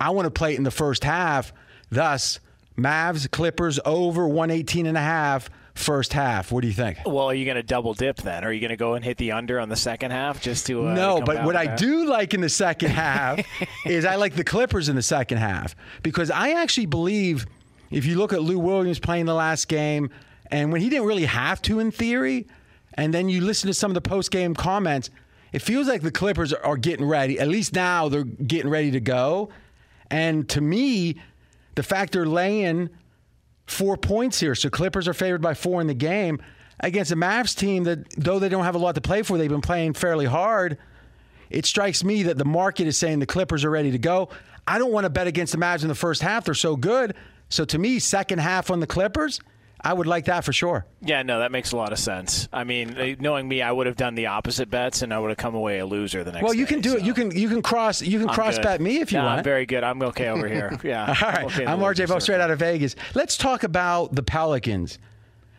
I 0.00 0.10
want 0.10 0.26
to 0.26 0.30
play 0.30 0.54
it 0.54 0.58
in 0.58 0.64
the 0.64 0.70
first 0.70 1.04
half. 1.04 1.52
Thus, 1.90 2.40
Mavs, 2.76 3.30
Clippers 3.30 3.80
over 3.84 4.26
118 4.26 4.86
and 4.86 4.96
a 4.96 5.00
half 5.00 5.48
first 5.74 6.12
half. 6.12 6.50
What 6.50 6.62
do 6.62 6.68
you 6.68 6.74
think? 6.74 6.98
Well, 7.06 7.26
are 7.26 7.34
you 7.34 7.44
going 7.44 7.56
to 7.56 7.62
double 7.62 7.94
dip 7.94 8.16
then? 8.18 8.44
Are 8.44 8.52
you 8.52 8.60
going 8.60 8.70
to 8.70 8.76
go 8.76 8.94
and 8.94 9.04
hit 9.04 9.16
the 9.16 9.32
under 9.32 9.60
on 9.60 9.68
the 9.68 9.76
second 9.76 10.10
half 10.10 10.40
just 10.40 10.66
to? 10.66 10.88
Uh, 10.88 10.94
no, 10.94 11.20
to 11.20 11.24
but 11.24 11.44
what 11.44 11.56
I 11.56 11.66
that? 11.66 11.78
do 11.78 12.06
like 12.06 12.34
in 12.34 12.40
the 12.40 12.48
second 12.48 12.90
half 12.90 13.40
is 13.86 14.04
I 14.04 14.16
like 14.16 14.34
the 14.34 14.44
Clippers 14.44 14.88
in 14.88 14.96
the 14.96 15.02
second 15.02 15.38
half 15.38 15.74
because 16.02 16.30
I 16.30 16.50
actually 16.50 16.86
believe 16.86 17.46
if 17.90 18.04
you 18.04 18.16
look 18.18 18.32
at 18.32 18.42
Lou 18.42 18.58
Williams 18.58 18.98
playing 18.98 19.26
the 19.26 19.34
last 19.34 19.68
game 19.68 20.10
and 20.50 20.72
when 20.72 20.80
he 20.80 20.88
didn't 20.88 21.06
really 21.06 21.26
have 21.26 21.60
to 21.62 21.78
in 21.78 21.90
theory, 21.90 22.46
and 22.94 23.12
then 23.12 23.28
you 23.28 23.40
listen 23.40 23.68
to 23.68 23.74
some 23.74 23.90
of 23.90 23.94
the 23.94 24.00
post 24.00 24.30
game 24.30 24.54
comments, 24.54 25.10
it 25.52 25.60
feels 25.60 25.88
like 25.88 26.02
the 26.02 26.10
Clippers 26.10 26.52
are 26.52 26.76
getting 26.76 27.06
ready. 27.06 27.38
At 27.38 27.48
least 27.48 27.74
now 27.74 28.08
they're 28.08 28.24
getting 28.24 28.70
ready 28.70 28.90
to 28.92 29.00
go. 29.00 29.50
And 30.10 30.48
to 30.50 30.60
me, 30.60 31.16
the 31.74 31.82
fact 31.82 32.12
they're 32.12 32.26
laying 32.26 32.90
four 33.66 33.96
points 33.96 34.40
here, 34.40 34.54
so 34.54 34.70
Clippers 34.70 35.06
are 35.06 35.14
favored 35.14 35.42
by 35.42 35.54
four 35.54 35.80
in 35.80 35.86
the 35.86 35.94
game 35.94 36.40
against 36.80 37.12
a 37.12 37.16
Mavs 37.16 37.56
team 37.56 37.84
that, 37.84 38.10
though 38.16 38.38
they 38.38 38.48
don't 38.48 38.64
have 38.64 38.74
a 38.74 38.78
lot 38.78 38.94
to 38.94 39.00
play 39.00 39.22
for, 39.22 39.36
they've 39.36 39.50
been 39.50 39.60
playing 39.60 39.92
fairly 39.92 40.26
hard. 40.26 40.78
It 41.50 41.66
strikes 41.66 42.04
me 42.04 42.24
that 42.24 42.38
the 42.38 42.44
market 42.44 42.86
is 42.86 42.96
saying 42.96 43.18
the 43.18 43.26
Clippers 43.26 43.64
are 43.64 43.70
ready 43.70 43.90
to 43.90 43.98
go. 43.98 44.28
I 44.66 44.78
don't 44.78 44.92
want 44.92 45.04
to 45.04 45.10
bet 45.10 45.26
against 45.26 45.52
the 45.52 45.58
Mavs 45.58 45.82
in 45.82 45.88
the 45.88 45.94
first 45.94 46.20
half; 46.20 46.44
they're 46.44 46.54
so 46.54 46.76
good. 46.76 47.14
So 47.48 47.64
to 47.66 47.78
me, 47.78 47.98
second 47.98 48.38
half 48.40 48.70
on 48.70 48.80
the 48.80 48.86
Clippers, 48.86 49.40
I 49.80 49.92
would 49.92 50.06
like 50.08 50.24
that 50.24 50.44
for 50.44 50.52
sure. 50.52 50.84
Yeah, 51.00 51.22
no, 51.22 51.38
that 51.38 51.52
makes 51.52 51.70
a 51.72 51.76
lot 51.76 51.92
of 51.92 51.98
sense. 52.00 52.48
I 52.52 52.64
mean, 52.64 53.16
knowing 53.20 53.46
me, 53.48 53.62
I 53.62 53.70
would 53.70 53.86
have 53.86 53.94
done 53.96 54.16
the 54.16 54.26
opposite 54.26 54.68
bets, 54.68 55.02
and 55.02 55.14
I 55.14 55.18
would 55.20 55.28
have 55.30 55.36
come 55.38 55.54
away 55.54 55.78
a 55.78 55.86
loser 55.86 56.24
the 56.24 56.32
next. 56.32 56.42
Well, 56.42 56.52
you 56.52 56.64
day, 56.66 56.72
can 56.74 56.80
do 56.80 56.90
so. 56.90 56.96
it. 56.96 57.04
You 57.04 57.14
can 57.14 57.30
you 57.30 57.48
can 57.48 57.62
cross 57.62 58.02
you 58.02 58.18
can 58.18 58.28
I'm 58.28 58.34
cross 58.34 58.56
good. 58.56 58.64
bet 58.64 58.80
me 58.80 58.98
if 59.00 59.12
you 59.12 59.18
No, 59.18 59.24
want. 59.26 59.38
I'm 59.38 59.44
very 59.44 59.66
good. 59.66 59.84
I'm 59.84 60.02
okay 60.02 60.28
over 60.28 60.48
here. 60.48 60.76
Yeah. 60.84 61.06
All 61.22 61.30
right. 61.30 61.44
okay 61.44 61.64
I'm 61.66 61.78
RJ 61.78 62.08
Bell, 62.08 62.20
straight 62.20 62.40
out 62.40 62.50
of 62.50 62.58
Vegas. 62.58 62.96
Let's 63.14 63.36
talk 63.36 63.62
about 63.62 64.14
the 64.14 64.22
Pelicans. 64.22 64.98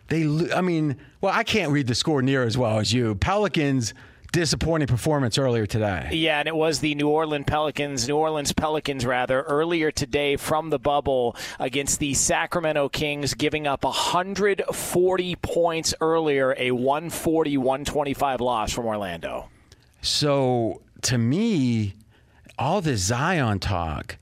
They, 0.09 0.25
I 0.53 0.61
mean, 0.61 0.97
well, 1.21 1.33
I 1.33 1.43
can't 1.43 1.71
read 1.71 1.87
the 1.87 1.93
score 1.95 2.21
near 2.21 2.43
as 2.43 2.57
well 2.57 2.79
as 2.79 2.91
you. 2.91 3.15
Pelicans 3.15 3.93
disappointing 4.31 4.87
performance 4.87 5.37
earlier 5.37 5.65
today. 5.65 6.09
Yeah, 6.11 6.39
and 6.39 6.47
it 6.47 6.55
was 6.55 6.79
the 6.79 6.95
New 6.95 7.09
Orleans 7.09 7.45
Pelicans, 7.47 8.07
New 8.07 8.17
Orleans 8.17 8.53
Pelicans 8.53 9.05
rather, 9.05 9.41
earlier 9.43 9.91
today 9.91 10.35
from 10.35 10.69
the 10.69 10.79
bubble 10.79 11.35
against 11.59 11.99
the 11.99 12.13
Sacramento 12.13 12.89
Kings, 12.89 13.33
giving 13.33 13.67
up 13.67 13.83
140 13.83 15.35
points 15.37 15.93
earlier, 16.01 16.51
a 16.53 16.69
140-125 16.69 18.39
loss 18.39 18.71
from 18.71 18.85
Orlando. 18.85 19.49
So 20.01 20.81
to 21.03 21.17
me, 21.17 21.95
all 22.57 22.81
this 22.81 23.01
Zion 23.01 23.59
talk, 23.59 24.17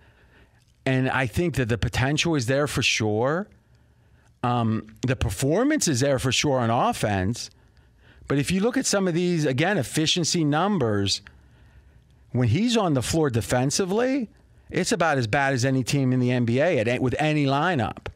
and 0.86 1.10
I 1.10 1.28
think 1.28 1.56
that 1.56 1.70
the 1.70 1.78
potential 1.78 2.36
is 2.36 2.46
there 2.46 2.68
for 2.68 2.82
sure. 2.82 3.48
Um, 4.44 4.96
the 5.06 5.16
performance 5.16 5.88
is 5.88 6.00
there 6.00 6.20
for 6.20 6.32
sure 6.32 6.60
on 6.60 6.70
offense. 6.70 7.50
But 8.28 8.38
if 8.38 8.52
you 8.52 8.60
look 8.60 8.78
at 8.78 8.86
some 8.86 9.08
of 9.08 9.14
these, 9.14 9.46
again, 9.46 9.78
efficiency 9.78 10.44
numbers, 10.44 11.22
when 12.32 12.50
he's 12.50 12.76
on 12.76 12.94
the 12.94 13.02
floor 13.02 13.30
defensively, 13.30 14.30
it's 14.70 14.92
about 14.92 15.18
as 15.18 15.28
bad 15.28 15.54
as 15.54 15.64
any 15.64 15.84
team 15.84 16.12
in 16.12 16.20
the 16.20 16.30
NBA 16.30 16.86
at, 16.88 17.02
with 17.02 17.16
any 17.20 17.46
lineup. 17.46 18.08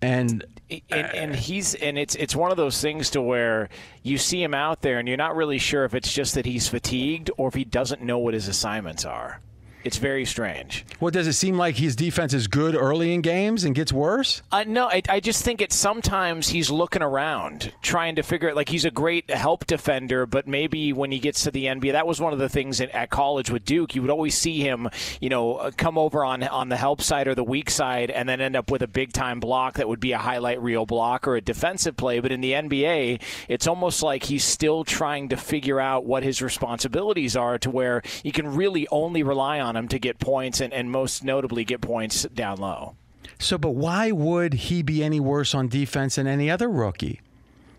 And 0.00 0.44
and, 0.90 1.14
and 1.14 1.36
he's 1.36 1.74
and 1.74 1.96
it's 1.96 2.16
it's 2.16 2.34
one 2.34 2.50
of 2.50 2.56
those 2.56 2.80
things 2.80 3.10
to 3.10 3.22
where 3.22 3.68
you 4.02 4.18
see 4.18 4.42
him 4.42 4.52
out 4.52 4.82
there 4.82 4.98
and 4.98 5.06
you're 5.06 5.16
not 5.16 5.36
really 5.36 5.58
sure 5.58 5.84
if 5.84 5.94
it's 5.94 6.12
just 6.12 6.34
that 6.34 6.44
he's 6.44 6.68
fatigued 6.68 7.30
or 7.36 7.48
if 7.48 7.54
he 7.54 7.64
doesn't 7.64 8.02
know 8.02 8.18
what 8.18 8.34
his 8.34 8.48
assignments 8.48 9.04
are. 9.04 9.40
It's 9.86 9.98
very 9.98 10.24
strange. 10.24 10.84
what 10.98 11.12
does 11.12 11.28
it 11.28 11.34
seem 11.34 11.56
like 11.56 11.76
his 11.76 11.94
defense 11.94 12.34
is 12.34 12.48
good 12.48 12.74
early 12.74 13.14
in 13.14 13.20
games 13.20 13.62
and 13.62 13.72
gets 13.72 13.92
worse? 13.92 14.42
Uh, 14.50 14.64
no, 14.66 14.88
I, 14.88 15.00
I 15.08 15.20
just 15.20 15.44
think 15.44 15.60
it's 15.60 15.76
sometimes 15.76 16.48
he's 16.48 16.72
looking 16.72 17.02
around, 17.02 17.72
trying 17.82 18.16
to 18.16 18.24
figure 18.24 18.48
it. 18.48 18.56
Like 18.56 18.68
he's 18.68 18.84
a 18.84 18.90
great 18.90 19.30
help 19.30 19.64
defender, 19.64 20.26
but 20.26 20.48
maybe 20.48 20.92
when 20.92 21.12
he 21.12 21.20
gets 21.20 21.44
to 21.44 21.52
the 21.52 21.66
NBA, 21.66 21.92
that 21.92 22.04
was 22.04 22.20
one 22.20 22.32
of 22.32 22.40
the 22.40 22.48
things 22.48 22.80
at, 22.80 22.90
at 22.90 23.10
college 23.10 23.48
with 23.48 23.64
Duke. 23.64 23.94
You 23.94 24.02
would 24.02 24.10
always 24.10 24.36
see 24.36 24.58
him, 24.58 24.88
you 25.20 25.28
know, 25.28 25.54
uh, 25.54 25.70
come 25.76 25.96
over 25.98 26.24
on 26.24 26.42
on 26.42 26.68
the 26.68 26.76
help 26.76 27.00
side 27.00 27.28
or 27.28 27.36
the 27.36 27.44
weak 27.44 27.70
side, 27.70 28.10
and 28.10 28.28
then 28.28 28.40
end 28.40 28.56
up 28.56 28.72
with 28.72 28.82
a 28.82 28.88
big 28.88 29.12
time 29.12 29.38
block 29.38 29.74
that 29.74 29.86
would 29.86 30.00
be 30.00 30.10
a 30.10 30.18
highlight 30.18 30.60
reel 30.60 30.84
block 30.84 31.28
or 31.28 31.36
a 31.36 31.40
defensive 31.40 31.96
play. 31.96 32.18
But 32.18 32.32
in 32.32 32.40
the 32.40 32.54
NBA, 32.54 33.22
it's 33.46 33.68
almost 33.68 34.02
like 34.02 34.24
he's 34.24 34.42
still 34.42 34.82
trying 34.82 35.28
to 35.28 35.36
figure 35.36 35.78
out 35.78 36.04
what 36.04 36.24
his 36.24 36.42
responsibilities 36.42 37.36
are, 37.36 37.56
to 37.58 37.70
where 37.70 38.02
you 38.24 38.32
can 38.32 38.48
really 38.48 38.88
only 38.90 39.22
rely 39.22 39.60
on 39.60 39.75
him 39.76 39.88
to 39.88 39.98
get 39.98 40.18
points, 40.18 40.60
and, 40.60 40.72
and 40.72 40.90
most 40.90 41.24
notably 41.24 41.64
get 41.64 41.80
points 41.80 42.24
down 42.24 42.58
low. 42.58 42.96
So, 43.38 43.58
but 43.58 43.70
why 43.70 44.12
would 44.12 44.54
he 44.54 44.82
be 44.82 45.02
any 45.04 45.20
worse 45.20 45.54
on 45.54 45.68
defense 45.68 46.16
than 46.16 46.26
any 46.26 46.50
other 46.50 46.70
rookie? 46.70 47.20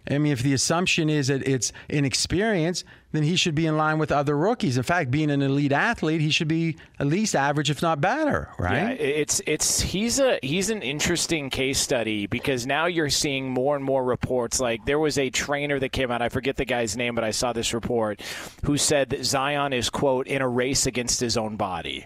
I 0.10 0.18
mean, 0.18 0.32
if 0.32 0.42
the 0.44 0.54
assumption 0.54 1.10
is 1.10 1.28
that 1.28 1.48
it's 1.48 1.72
inexperience, 1.90 2.84
then 3.12 3.24
he 3.24 3.36
should 3.36 3.56
be 3.56 3.66
in 3.66 3.78
line 3.78 4.00
with 4.00 4.12
other 4.12 4.38
rookies. 4.38 4.78
In 4.78 4.84
fact, 4.84 5.12
being 5.12 5.30
an 5.30 5.42
elite 5.42 5.72
athlete, 5.72 6.22
he 6.22 6.30
should 6.30 6.48
be 6.48 6.78
at 7.00 7.08
least 7.08 7.36
average, 7.36 7.70
if 7.70 7.82
not 7.82 8.00
better, 8.02 8.50
Yeah, 8.60 8.66
right? 8.66 9.00
it's 9.00 9.42
it's 9.46 9.82
he's 9.82 10.20
a 10.20 10.40
he's 10.44 10.70
an 10.70 10.82
interesting 10.82 11.50
case 11.50 11.80
study 11.80 12.28
because 12.28 12.66
now 12.66 12.86
you're 12.86 13.10
seeing 13.10 13.50
more 13.50 13.76
and 13.76 13.84
more 13.84 14.04
reports. 14.04 14.60
Like 14.60 14.86
there 14.86 15.00
was 15.00 15.18
a 15.18 15.30
trainer 15.30 15.80
that 15.80 15.90
came 15.90 16.12
out, 16.12 16.22
I 16.22 16.30
forget 16.30 16.56
the 16.58 16.66
guy's 16.66 16.96
name, 16.98 17.16
but 17.16 17.24
I 17.24 17.32
saw 17.32 17.54
this 17.54 17.74
report, 17.74 18.22
who 18.64 18.78
said 18.78 19.10
that 19.10 19.26
Zion 19.26 19.74
is 19.74 19.90
quote 19.90 20.28
in 20.28 20.42
a 20.42 20.48
race 20.48 20.86
against 20.86 21.20
his 21.20 21.38
own 21.38 21.56
body. 21.58 22.06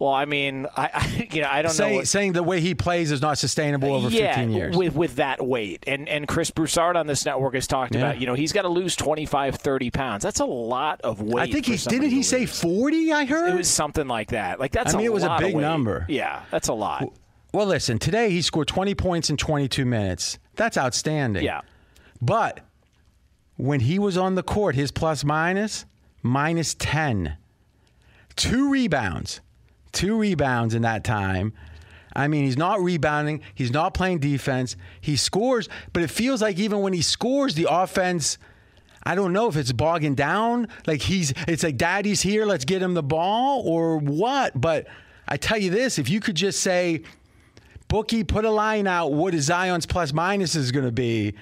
Well, 0.00 0.12
I 0.12 0.24
mean, 0.24 0.66
I, 0.76 0.90
I 0.94 1.28
you 1.32 1.42
know 1.42 1.48
I 1.52 1.60
don't 1.62 1.70
Say- 1.72 1.90
know. 1.90 1.96
what- 1.98 2.08
saying 2.08 2.32
the 2.32 2.42
way 2.42 2.60
he 2.60 2.74
plays 2.74 3.12
is 3.12 3.20
not 3.20 3.36
sustainable 3.38 3.94
over 3.94 4.08
yeah, 4.08 4.34
15 4.34 4.50
years. 4.52 4.76
with 4.76 4.94
with 4.96 5.16
that 5.16 5.46
weight. 5.46 5.84
And 5.86 6.08
and 6.08 6.26
Chris 6.26 6.50
Broussard 6.50 6.96
on 6.96 7.06
this 7.06 7.24
network 7.26 7.54
has 7.54 7.66
talked 7.66 7.94
Yeah. 7.94 8.00
about, 8.00 8.20
you 8.20 8.26
know, 8.26 8.34
he's 8.34 8.52
got 8.52 8.62
to 8.62 8.68
lose 8.68 8.96
25, 8.96 9.56
30 9.56 9.90
pounds. 9.90 10.22
That's 10.24 10.40
a 10.40 10.44
lot 10.46 11.00
of 11.02 11.20
weight. 11.20 11.48
I 11.48 11.52
think 11.52 11.66
he 11.66 11.76
didn't 11.76 12.10
he 12.10 12.22
say 12.22 12.46
40, 12.46 13.12
I 13.12 13.26
heard? 13.26 13.50
It 13.52 13.56
was 13.58 13.68
something 13.68 14.08
like 14.08 14.30
that. 14.30 14.58
Like 14.58 14.72
that's 14.72 14.94
I 14.94 14.96
mean, 14.96 15.06
it 15.06 15.12
was 15.12 15.22
a 15.22 15.36
big 15.38 15.54
number. 15.54 16.06
Yeah, 16.08 16.42
that's 16.50 16.68
a 16.68 16.74
lot. 16.74 17.12
Well, 17.52 17.66
listen, 17.66 17.98
today 17.98 18.30
he 18.30 18.40
scored 18.42 18.68
20 18.68 18.94
points 18.94 19.28
in 19.28 19.36
22 19.36 19.84
minutes. 19.84 20.38
That's 20.56 20.78
outstanding. 20.78 21.44
Yeah. 21.44 21.60
But 22.22 22.60
when 23.56 23.80
he 23.80 23.98
was 23.98 24.16
on 24.16 24.34
the 24.34 24.42
court, 24.42 24.76
his 24.76 24.90
plus 24.92 25.24
minus 25.24 25.84
minus 26.22 26.74
10. 26.78 27.36
Two 28.36 28.70
rebounds. 28.70 29.40
Two 29.92 30.16
rebounds 30.16 30.74
in 30.74 30.82
that 30.82 31.04
time. 31.04 31.52
I 32.14 32.28
mean, 32.28 32.44
he's 32.44 32.56
not 32.56 32.80
rebounding. 32.80 33.42
He's 33.54 33.70
not 33.70 33.94
playing 33.94 34.18
defense. 34.18 34.76
He 35.00 35.16
scores, 35.16 35.68
but 35.92 36.02
it 36.02 36.10
feels 36.10 36.42
like 36.42 36.58
even 36.58 36.80
when 36.80 36.92
he 36.92 37.02
scores, 37.02 37.54
the 37.54 37.68
offense. 37.70 38.38
I 39.02 39.14
don't 39.14 39.32
know 39.32 39.48
if 39.48 39.56
it's 39.56 39.72
bogging 39.72 40.14
down. 40.14 40.68
Like 40.86 41.02
he's, 41.02 41.32
it's 41.48 41.62
like 41.62 41.76
daddy's 41.76 42.20
here. 42.20 42.44
Let's 42.44 42.64
get 42.64 42.82
him 42.82 42.94
the 42.94 43.02
ball 43.02 43.62
or 43.64 43.96
what. 43.96 44.60
But 44.60 44.86
I 45.26 45.36
tell 45.36 45.58
you 45.58 45.70
this: 45.70 45.98
if 45.98 46.08
you 46.10 46.20
could 46.20 46.34
just 46.34 46.60
say, 46.60 47.02
bookie, 47.88 48.24
put 48.24 48.44
a 48.44 48.50
line 48.50 48.86
out. 48.86 49.12
What 49.12 49.34
is 49.34 49.44
Zion's 49.44 49.86
plus 49.86 50.12
minus 50.12 50.54
is 50.54 50.72
going 50.72 50.84
to 50.84 50.92
be? 50.92 51.34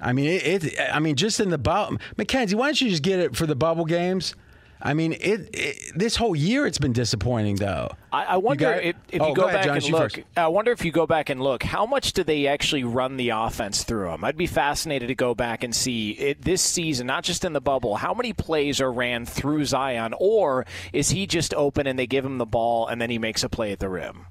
I 0.00 0.12
mean, 0.12 0.26
it, 0.26 0.64
it. 0.64 0.78
I 0.92 1.00
mean, 1.00 1.16
just 1.16 1.40
in 1.40 1.48
the 1.48 1.58
bubble, 1.58 1.98
Mackenzie. 2.16 2.54
Why 2.54 2.66
don't 2.66 2.80
you 2.80 2.90
just 2.90 3.02
get 3.02 3.18
it 3.18 3.34
for 3.34 3.46
the 3.46 3.56
bubble 3.56 3.84
games? 3.84 4.34
I 4.80 4.94
mean, 4.94 5.12
it, 5.14 5.50
it, 5.52 5.92
This 5.94 6.16
whole 6.16 6.36
year, 6.36 6.66
it's 6.66 6.78
been 6.78 6.92
disappointing, 6.92 7.56
though. 7.56 7.90
I, 8.12 8.24
I 8.24 8.36
wonder 8.36 8.72
if, 8.74 8.96
if 9.10 9.20
oh, 9.20 9.28
you 9.28 9.34
go, 9.34 9.44
ahead, 9.44 9.56
back 9.56 9.64
John, 9.64 9.76
and 9.76 9.90
look. 9.90 10.12
first. 10.14 10.26
I 10.36 10.48
wonder 10.48 10.72
if 10.72 10.84
you 10.84 10.92
go 10.92 11.06
back 11.06 11.30
and 11.30 11.40
look. 11.40 11.62
How 11.62 11.84
much 11.84 12.12
do 12.12 12.22
they 12.22 12.46
actually 12.46 12.84
run 12.84 13.16
the 13.16 13.30
offense 13.30 13.82
through 13.82 14.10
him? 14.10 14.24
I'd 14.24 14.36
be 14.36 14.46
fascinated 14.46 15.08
to 15.08 15.14
go 15.14 15.34
back 15.34 15.64
and 15.64 15.74
see 15.74 16.12
it 16.12 16.42
this 16.42 16.62
season, 16.62 17.06
not 17.06 17.24
just 17.24 17.44
in 17.44 17.52
the 17.52 17.60
bubble. 17.60 17.96
How 17.96 18.14
many 18.14 18.32
plays 18.32 18.80
are 18.80 18.92
ran 18.92 19.26
through 19.26 19.64
Zion, 19.64 20.14
or 20.18 20.64
is 20.92 21.10
he 21.10 21.26
just 21.26 21.52
open 21.54 21.86
and 21.86 21.98
they 21.98 22.06
give 22.06 22.24
him 22.24 22.38
the 22.38 22.46
ball 22.46 22.86
and 22.86 23.00
then 23.00 23.10
he 23.10 23.18
makes 23.18 23.42
a 23.42 23.48
play 23.48 23.72
at 23.72 23.80
the 23.80 23.88
rim? 23.88 24.26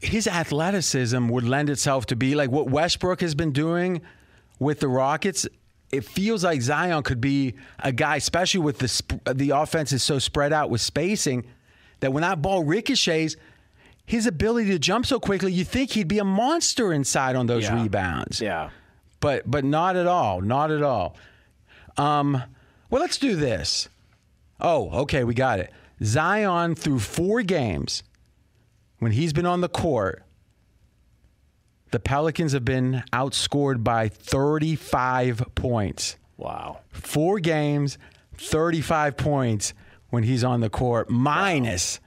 his 0.00 0.26
athleticism 0.26 1.28
would 1.28 1.44
lend 1.44 1.68
itself 1.68 2.06
to 2.06 2.16
be 2.16 2.34
like 2.34 2.50
what 2.50 2.70
Westbrook 2.70 3.20
has 3.20 3.34
been 3.34 3.52
doing 3.52 4.00
with 4.58 4.80
the 4.80 4.88
Rockets. 4.88 5.46
It 5.92 6.04
feels 6.04 6.44
like 6.44 6.60
Zion 6.62 7.02
could 7.02 7.20
be 7.20 7.54
a 7.80 7.90
guy, 7.92 8.16
especially 8.16 8.60
with 8.60 8.78
the 8.78 8.88
sp- 8.88 9.18
the 9.34 9.50
offense 9.50 9.92
is 9.92 10.02
so 10.02 10.18
spread 10.18 10.52
out 10.52 10.70
with 10.70 10.80
spacing, 10.80 11.44
that 12.00 12.12
when 12.12 12.22
that 12.22 12.40
ball 12.40 12.62
ricochets, 12.64 13.36
his 14.06 14.26
ability 14.26 14.70
to 14.70 14.78
jump 14.78 15.04
so 15.06 15.18
quickly, 15.18 15.52
you 15.52 15.64
think 15.64 15.90
he'd 15.92 16.08
be 16.08 16.18
a 16.20 16.24
monster 16.24 16.92
inside 16.92 17.34
on 17.36 17.46
those 17.46 17.64
Yeah. 17.64 17.82
rebounds. 17.82 18.40
Yeah. 18.40 18.70
But 19.20 19.50
but 19.50 19.64
not 19.64 19.96
at 19.96 20.06
all, 20.06 20.40
not 20.40 20.70
at 20.70 20.82
all. 20.82 21.16
Um, 21.96 22.42
well, 22.88 23.00
let's 23.02 23.18
do 23.18 23.36
this. 23.36 23.88
Oh, 24.60 24.90
okay, 25.02 25.24
we 25.24 25.34
got 25.34 25.58
it. 25.58 25.72
Zion 26.02 26.74
through 26.74 27.00
four 27.00 27.42
games 27.42 28.02
when 28.98 29.12
he's 29.12 29.32
been 29.32 29.46
on 29.46 29.60
the 29.60 29.68
court, 29.68 30.22
the 31.90 32.00
Pelicans 32.00 32.52
have 32.52 32.64
been 32.64 33.02
outscored 33.12 33.82
by 33.82 34.08
35 34.08 35.42
points. 35.54 36.16
Wow. 36.36 36.80
Four 36.90 37.40
games, 37.40 37.98
35 38.36 39.16
points 39.16 39.74
when 40.10 40.22
he's 40.22 40.42
on 40.44 40.60
the 40.60 40.70
court, 40.70 41.10
minus, 41.10 42.00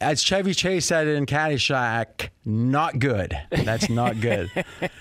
as 0.00 0.22
Chevy 0.22 0.52
Chase 0.54 0.84
said 0.84 1.06
in 1.06 1.26
Caddyshack, 1.26 2.28
not 2.44 2.98
good. 2.98 3.36
That's 3.50 3.88
not 3.88 4.20
good. 4.20 4.50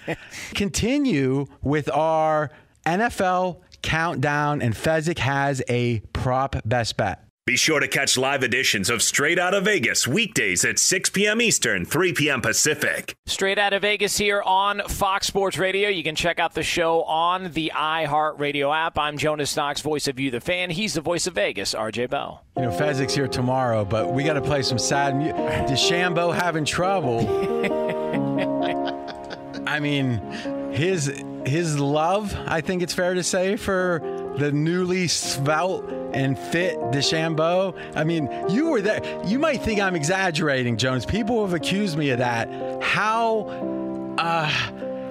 Continue 0.53 1.47
with 1.61 1.89
our 1.91 2.51
NFL 2.85 3.61
countdown, 3.81 4.61
and 4.61 4.73
Fezzik 4.73 5.19
has 5.19 5.61
a 5.67 5.99
prop 6.13 6.55
best 6.65 6.95
bet. 6.97 7.24
Be 7.45 7.57
sure 7.57 7.79
to 7.79 7.87
catch 7.87 8.17
live 8.17 8.41
editions 8.41 8.89
of 8.89 9.03
Straight 9.03 9.37
Out 9.37 9.53
of 9.53 9.65
Vegas 9.65 10.07
weekdays 10.07 10.65
at 10.65 10.79
6 10.79 11.11
p.m. 11.11 11.39
Eastern, 11.39 11.85
3 11.85 12.13
p.m. 12.13 12.41
Pacific. 12.41 13.15
Straight 13.27 13.59
out 13.59 13.71
of 13.71 13.83
Vegas 13.83 14.17
here 14.17 14.41
on 14.41 14.81
Fox 14.87 15.27
Sports 15.27 15.59
Radio. 15.59 15.87
You 15.87 16.01
can 16.01 16.15
check 16.15 16.39
out 16.39 16.55
the 16.55 16.63
show 16.63 17.03
on 17.03 17.51
the 17.51 17.71
iHeartRadio 17.75 18.75
app. 18.75 18.97
I'm 18.97 19.19
Jonas 19.19 19.55
Knox, 19.55 19.81
voice 19.81 20.07
of 20.07 20.19
You, 20.19 20.31
the 20.31 20.41
fan. 20.41 20.71
He's 20.71 20.95
the 20.95 21.01
voice 21.01 21.27
of 21.27 21.35
Vegas, 21.35 21.75
RJ 21.75 22.09
Bell. 22.09 22.43
You 22.57 22.63
know, 22.63 22.71
Fezzik's 22.71 23.13
here 23.13 23.27
tomorrow, 23.27 23.85
but 23.85 24.11
we 24.11 24.23
got 24.23 24.33
to 24.33 24.41
play 24.41 24.63
some 24.63 24.79
sad 24.79 25.15
music. 25.15 25.35
DeChambeau 25.35 26.33
having 26.33 26.65
trouble. 26.65 27.27
I 29.67 29.79
mean, 29.79 30.17
his 30.71 31.21
his 31.45 31.79
love, 31.79 32.35
I 32.47 32.61
think 32.61 32.81
it's 32.81 32.95
fair 32.95 33.13
to 33.13 33.21
say, 33.21 33.55
for 33.55 34.01
the 34.37 34.51
newly 34.51 35.07
svelte 35.07 35.89
and 36.13 36.37
fit 36.37 36.77
DeChambeau. 36.91 37.75
I 37.95 38.03
mean, 38.03 38.29
you 38.49 38.69
were 38.69 38.81
there. 38.81 39.01
You 39.25 39.39
might 39.39 39.61
think 39.61 39.79
I'm 39.79 39.95
exaggerating, 39.95 40.77
Jonas. 40.77 41.05
People 41.05 41.43
have 41.45 41.53
accused 41.53 41.97
me 41.97 42.09
of 42.11 42.19
that. 42.19 42.49
How 42.81 43.47
uh, 44.17 44.49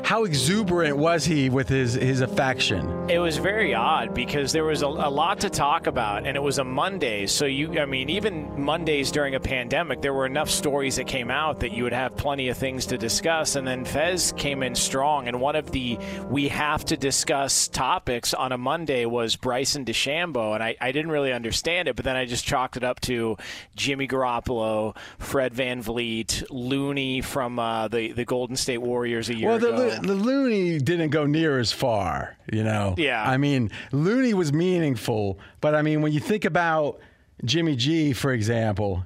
how 0.04 0.24
exuberant 0.24 0.98
was 0.98 1.24
he 1.24 1.48
with 1.48 1.68
his 1.68 1.94
his 1.94 2.20
affection? 2.20 3.08
It 3.08 3.18
was 3.18 3.38
very 3.38 3.74
odd 3.74 4.14
because 4.14 4.52
there 4.52 4.64
was 4.64 4.82
a, 4.82 4.86
a 4.86 5.10
lot 5.10 5.40
to 5.40 5.50
talk 5.50 5.86
about, 5.86 6.26
and 6.26 6.36
it 6.36 6.42
was 6.42 6.58
a 6.58 6.64
Monday. 6.64 7.26
So 7.26 7.46
you, 7.46 7.80
I 7.80 7.86
mean, 7.86 8.10
even 8.10 8.60
Mondays 8.62 9.10
during 9.10 9.34
a 9.34 9.40
pandemic, 9.40 10.02
there 10.02 10.12
were 10.12 10.26
enough 10.26 10.50
stories 10.50 10.96
that 10.96 11.06
came 11.06 11.30
out 11.30 11.60
that 11.60 11.72
you 11.72 11.84
would 11.84 11.94
have 11.94 12.16
plenty 12.16 12.48
of 12.48 12.58
things 12.58 12.86
to 12.86 12.98
discuss. 12.98 13.56
And 13.56 13.66
then 13.66 13.84
Fez 13.86 14.32
came 14.36 14.62
in 14.62 14.74
strong, 14.74 15.26
and 15.26 15.40
one 15.40 15.56
of 15.56 15.70
the 15.70 15.98
we 16.28 16.48
have 16.48 16.84
to 16.86 16.96
discuss 16.98 17.66
topics 17.68 18.34
on 18.34 18.52
a 18.52 18.58
Monday 18.58 19.06
was 19.06 19.36
Bryson 19.36 19.86
DeChambeau, 19.86 20.54
and 20.54 20.62
I, 20.62 20.76
I 20.80 20.92
didn't 20.92 21.12
really 21.12 21.32
understand 21.32 21.88
it, 21.88 21.96
but 21.96 22.04
then 22.04 22.16
I 22.16 22.26
just 22.26 22.44
chalked 22.44 22.76
it 22.76 22.84
up 22.84 23.00
to 23.00 23.36
Jimmy 23.74 24.06
Garoppolo, 24.06 24.96
Fred 25.18 25.54
VanVleet, 25.54 26.44
Looney 26.50 27.22
from 27.22 27.58
uh, 27.58 27.88
the 27.88 28.12
the 28.12 28.26
Golden 28.26 28.56
State 28.56 28.78
Warriors 28.78 29.30
a 29.30 29.34
year 29.34 29.48
Well, 29.48 29.58
the, 29.58 29.74
ago. 29.74 29.93
Lo- 30.02 30.02
the 30.02 30.14
Looney 30.14 30.78
didn't 30.78 31.10
go 31.10 31.26
near 31.26 31.58
as 31.58 31.72
far, 31.72 32.36
you 32.52 32.62
know. 32.64 32.94
Yeah. 32.98 33.22
I 33.28 33.36
mean, 33.36 33.70
Looney 33.92 34.34
was 34.34 34.52
meaningful, 34.52 35.38
but 35.60 35.74
I 35.74 35.82
mean, 35.82 36.02
when 36.02 36.12
you 36.12 36.20
think 36.20 36.44
about 36.44 36.98
Jimmy 37.44 37.76
G, 37.76 38.12
for 38.12 38.32
example, 38.32 39.04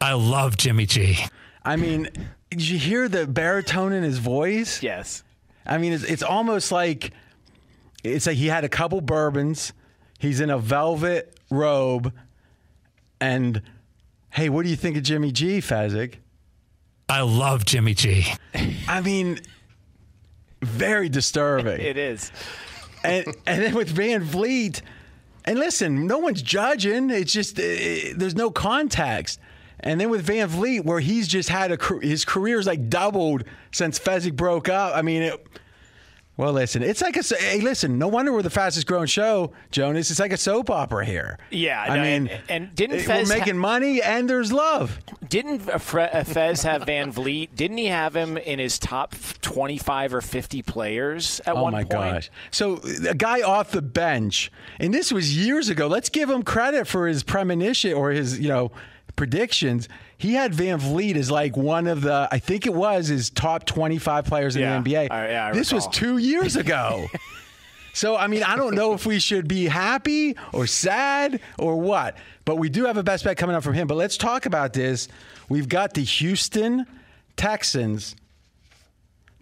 I 0.00 0.12
love 0.12 0.56
Jimmy 0.56 0.86
G. 0.86 1.18
I 1.64 1.76
mean, 1.76 2.08
did 2.50 2.68
you 2.68 2.78
hear 2.78 3.08
the 3.08 3.26
baritone 3.26 3.92
in 3.92 4.02
his 4.02 4.18
voice? 4.18 4.82
Yes. 4.82 5.22
I 5.66 5.78
mean, 5.78 5.92
it's, 5.92 6.04
it's 6.04 6.22
almost 6.22 6.70
like 6.70 7.12
it's 8.02 8.26
like 8.26 8.36
he 8.36 8.46
had 8.46 8.64
a 8.64 8.68
couple 8.68 9.00
bourbons. 9.00 9.72
He's 10.18 10.40
in 10.40 10.50
a 10.50 10.58
velvet 10.58 11.38
robe, 11.50 12.12
and 13.20 13.62
hey, 14.30 14.48
what 14.48 14.64
do 14.64 14.68
you 14.70 14.76
think 14.76 14.96
of 14.96 15.02
Jimmy 15.02 15.32
G, 15.32 15.58
Fezzik? 15.58 16.16
I 17.08 17.20
love 17.22 17.64
Jimmy 17.64 17.94
G. 17.94 18.26
I 18.88 19.00
mean, 19.00 19.38
very 20.64 21.08
disturbing. 21.08 21.80
It 21.84 21.96
is. 21.96 22.32
and 23.02 23.26
and 23.46 23.62
then 23.62 23.74
with 23.74 23.94
VanVleet, 23.94 24.80
and 25.44 25.58
listen, 25.58 26.06
no 26.06 26.18
one's 26.18 26.42
judging. 26.42 27.10
It's 27.10 27.32
just 27.32 27.58
uh, 27.58 27.62
there's 28.16 28.34
no 28.34 28.50
context. 28.50 29.40
And 29.80 30.00
then 30.00 30.08
with 30.08 30.26
VanVleet, 30.26 30.84
where 30.84 31.00
he's 31.00 31.28
just 31.28 31.50
had 31.50 31.70
a 31.72 31.78
his 32.00 32.24
career's 32.24 32.66
like 32.66 32.88
doubled 32.88 33.44
since 33.72 33.98
Fezzik 33.98 34.34
broke 34.34 34.68
up. 34.68 34.96
I 34.96 35.02
mean, 35.02 35.22
it, 35.22 35.46
well, 36.36 36.52
listen, 36.52 36.82
it's 36.82 37.00
like 37.00 37.16
a 37.16 37.22
hey, 37.22 37.60
listen. 37.60 37.96
No 37.96 38.08
wonder 38.08 38.32
we're 38.32 38.42
the 38.42 38.50
fastest 38.50 38.88
growing 38.88 39.06
show, 39.06 39.52
Jonas. 39.70 40.10
It's 40.10 40.18
like 40.18 40.32
a 40.32 40.36
soap 40.36 40.68
opera 40.68 41.04
here. 41.04 41.38
Yeah, 41.50 41.80
I 41.80 41.96
no, 41.96 42.02
mean, 42.02 42.28
and, 42.28 42.42
and 42.48 42.74
didn't 42.74 42.98
Fez 42.98 43.06
we're 43.06 43.14
Fez 43.14 43.30
ha- 43.30 43.38
making 43.38 43.58
money 43.58 44.02
and 44.02 44.28
there's 44.28 44.52
love. 44.52 44.98
Didn't 45.28 45.68
uh, 45.68 45.78
Fez 45.78 46.62
have 46.62 46.82
VanVleet? 46.82 47.54
Didn't 47.54 47.76
he 47.76 47.86
have 47.86 48.16
him 48.16 48.36
in 48.36 48.58
his 48.58 48.80
top 48.80 49.14
25 49.42 50.14
or 50.14 50.20
50 50.20 50.62
players 50.62 51.40
at 51.46 51.54
oh 51.54 51.62
one 51.62 51.72
my 51.72 51.84
gosh! 51.84 52.30
So 52.50 52.80
a 53.08 53.14
guy 53.14 53.42
off 53.42 53.70
the 53.70 53.82
bench, 53.82 54.50
and 54.80 54.92
this 54.92 55.12
was 55.12 55.36
years 55.36 55.68
ago. 55.68 55.86
Let's 55.86 56.08
give 56.08 56.28
him 56.28 56.42
credit 56.42 56.88
for 56.88 57.06
his 57.06 57.22
premonition 57.22 57.92
or 57.92 58.10
his, 58.10 58.40
you 58.40 58.48
know, 58.48 58.72
predictions. 59.14 59.88
He 60.16 60.34
had 60.34 60.52
VanVleet 60.52 61.16
as 61.16 61.30
like 61.30 61.56
one 61.56 61.86
of 61.86 62.00
the, 62.02 62.28
I 62.30 62.38
think 62.38 62.66
it 62.66 62.72
was 62.74 63.08
his 63.08 63.30
top 63.30 63.66
twenty-five 63.66 64.24
players 64.24 64.56
in 64.56 64.62
Yeah, 64.62 64.80
the 64.80 64.90
NBA. 64.92 65.08
I- 65.10 65.28
yeah, 65.30 65.46
I 65.48 65.52
this 65.52 65.72
was 65.72 65.86
two 65.88 66.18
years 66.18 66.56
ago. 66.56 67.06
So, 67.96 68.16
I 68.16 68.26
mean, 68.26 68.42
I 68.42 68.56
don't 68.56 68.74
know 68.74 68.92
if 68.94 69.06
we 69.06 69.20
should 69.20 69.46
be 69.46 69.66
happy 69.66 70.36
or 70.52 70.66
sad 70.66 71.38
or 71.60 71.76
what, 71.80 72.16
but 72.44 72.56
we 72.56 72.68
do 72.68 72.86
have 72.86 72.96
a 72.96 73.04
best 73.04 73.22
bet 73.22 73.36
coming 73.36 73.54
up 73.54 73.62
from 73.62 73.74
him. 73.74 73.86
But 73.86 73.94
let's 73.96 74.16
talk 74.16 74.46
about 74.46 74.72
this. 74.72 75.06
We've 75.48 75.68
got 75.68 75.94
the 75.94 76.02
Houston 76.02 76.86
Texans, 77.36 78.16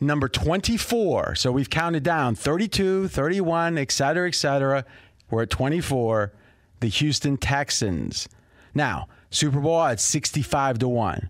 number 0.00 0.28
24. 0.28 1.34
So 1.36 1.50
we've 1.50 1.70
counted 1.70 2.02
down 2.02 2.34
32, 2.34 3.08
31, 3.08 3.78
et 3.78 3.90
cetera, 3.90 4.28
et 4.28 4.34
cetera. 4.34 4.84
We're 5.30 5.44
at 5.44 5.50
24, 5.50 6.32
the 6.80 6.88
Houston 6.88 7.38
Texans. 7.38 8.28
Now, 8.74 9.08
Super 9.32 9.60
Bowl 9.60 9.74
odds 9.74 10.02
65 10.02 10.78
to 10.80 10.88
1. 10.88 11.28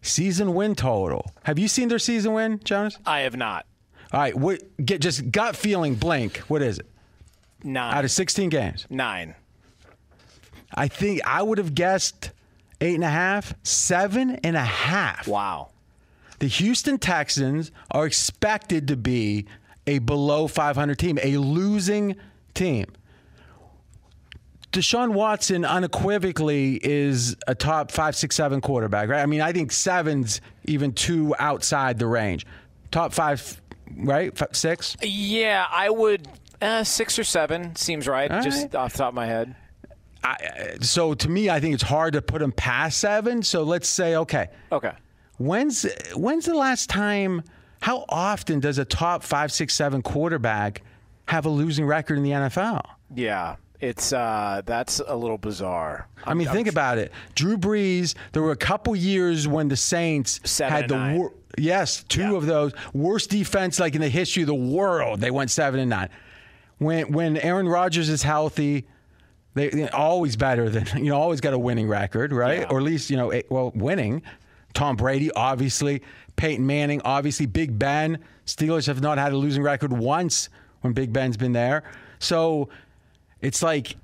Season 0.00 0.54
win 0.54 0.74
total. 0.74 1.30
Have 1.44 1.58
you 1.58 1.68
seen 1.68 1.88
their 1.88 1.98
season 1.98 2.32
win, 2.32 2.58
Jonas? 2.64 2.98
I 3.04 3.20
have 3.20 3.36
not. 3.36 3.66
All 4.12 4.20
right, 4.20 4.34
what, 4.34 4.62
get 4.84 5.02
just 5.02 5.30
gut 5.30 5.54
feeling 5.54 5.94
blank. 5.94 6.38
What 6.48 6.62
is 6.62 6.78
it? 6.78 6.86
Nine. 7.62 7.94
Out 7.94 8.04
of 8.04 8.10
16 8.10 8.48
games. 8.48 8.86
Nine. 8.88 9.34
I 10.74 10.88
think 10.88 11.20
I 11.26 11.42
would 11.42 11.58
have 11.58 11.74
guessed 11.74 12.30
eight 12.80 12.94
and 12.94 13.04
a 13.04 13.10
half, 13.10 13.54
seven 13.62 14.36
and 14.36 14.56
a 14.56 14.60
half. 14.60 15.28
Wow. 15.28 15.68
The 16.38 16.46
Houston 16.46 16.98
Texans 16.98 17.70
are 17.90 18.06
expected 18.06 18.88
to 18.88 18.96
be 18.96 19.46
a 19.86 19.98
below 19.98 20.46
500 20.46 20.98
team, 20.98 21.18
a 21.22 21.36
losing 21.36 22.16
team. 22.54 22.86
Deshaun 24.72 25.12
Watson 25.12 25.64
unequivocally 25.64 26.78
is 26.82 27.36
a 27.46 27.54
top 27.54 27.90
five, 27.90 28.14
six, 28.14 28.36
seven 28.36 28.60
quarterback, 28.60 29.08
right? 29.08 29.22
I 29.22 29.26
mean, 29.26 29.40
I 29.40 29.52
think 29.52 29.72
seven's 29.72 30.40
even 30.66 30.92
two 30.92 31.34
outside 31.38 31.98
the 31.98 32.06
range. 32.06 32.46
Top 32.90 33.12
five, 33.14 33.60
right? 33.96 34.32
Six? 34.54 34.96
Yeah, 35.02 35.66
I 35.70 35.88
would. 35.90 36.28
Uh, 36.60 36.82
six 36.84 37.18
or 37.18 37.24
seven 37.24 37.74
seems 37.76 38.08
right, 38.08 38.30
All 38.30 38.42
just 38.42 38.62
right. 38.64 38.74
off 38.74 38.92
the 38.92 38.98
top 38.98 39.08
of 39.10 39.14
my 39.14 39.26
head. 39.26 39.54
I, 40.24 40.76
so 40.80 41.14
to 41.14 41.28
me, 41.30 41.48
I 41.48 41.60
think 41.60 41.74
it's 41.74 41.82
hard 41.84 42.14
to 42.14 42.20
put 42.22 42.42
him 42.42 42.50
past 42.52 42.98
seven. 42.98 43.42
So 43.44 43.62
let's 43.62 43.88
say, 43.88 44.16
okay, 44.16 44.48
Okay. 44.72 44.92
when's 45.38 45.86
when's 46.14 46.44
the 46.46 46.54
last 46.56 46.90
time? 46.90 47.42
How 47.80 48.04
often 48.08 48.58
does 48.58 48.78
a 48.78 48.84
top 48.84 49.22
five, 49.22 49.52
six, 49.52 49.72
seven 49.74 50.02
quarterback 50.02 50.82
have 51.28 51.46
a 51.46 51.48
losing 51.48 51.86
record 51.86 52.18
in 52.18 52.24
the 52.24 52.32
NFL? 52.32 52.82
Yeah, 53.14 53.54
it's 53.80 54.12
uh, 54.12 54.62
that's 54.64 55.00
a 55.06 55.14
little 55.14 55.38
bizarre. 55.38 56.08
I 56.24 56.34
mean, 56.34 56.48
think 56.48 56.68
about 56.68 56.98
it. 56.98 57.12
Drew 57.34 57.56
Brees. 57.56 58.14
There 58.32 58.42
were 58.42 58.52
a 58.52 58.56
couple 58.56 58.96
years 58.96 59.46
when 59.46 59.68
the 59.68 59.76
Saints 59.76 60.58
had 60.58 60.88
the 60.88 61.14
wor- 61.16 61.34
yes, 61.56 62.02
two 62.04 62.36
of 62.36 62.46
those 62.46 62.72
worst 62.92 63.30
defense 63.30 63.78
like 63.78 63.94
in 63.94 64.00
the 64.00 64.08
history 64.08 64.42
of 64.42 64.48
the 64.48 64.54
world. 64.54 65.20
They 65.20 65.30
went 65.30 65.50
seven 65.50 65.80
and 65.80 65.90
nine. 65.90 66.08
When 66.78 67.12
when 67.12 67.36
Aaron 67.36 67.68
Rodgers 67.68 68.08
is 68.08 68.22
healthy, 68.22 68.86
they 69.54 69.88
always 69.90 70.36
better 70.36 70.68
than 70.68 70.86
you 71.04 71.10
know. 71.10 71.20
Always 71.20 71.40
got 71.40 71.52
a 71.52 71.58
winning 71.58 71.88
record, 71.88 72.32
right? 72.32 72.70
Or 72.70 72.78
at 72.78 72.84
least 72.84 73.10
you 73.10 73.16
know, 73.16 73.30
eh, 73.30 73.42
well, 73.48 73.72
winning. 73.74 74.22
Tom 74.74 74.96
Brady, 74.96 75.30
obviously. 75.32 76.02
Peyton 76.36 76.66
Manning, 76.66 77.00
obviously. 77.04 77.46
Big 77.46 77.78
Ben. 77.78 78.18
Steelers 78.46 78.86
have 78.86 79.00
not 79.00 79.18
had 79.18 79.32
a 79.32 79.36
losing 79.36 79.62
record 79.62 79.92
once 79.92 80.48
when 80.82 80.92
Big 80.92 81.12
Ben's 81.12 81.36
been 81.36 81.52
there. 81.52 81.82
So 82.18 82.68
it's 83.40 83.62
like 83.62 83.96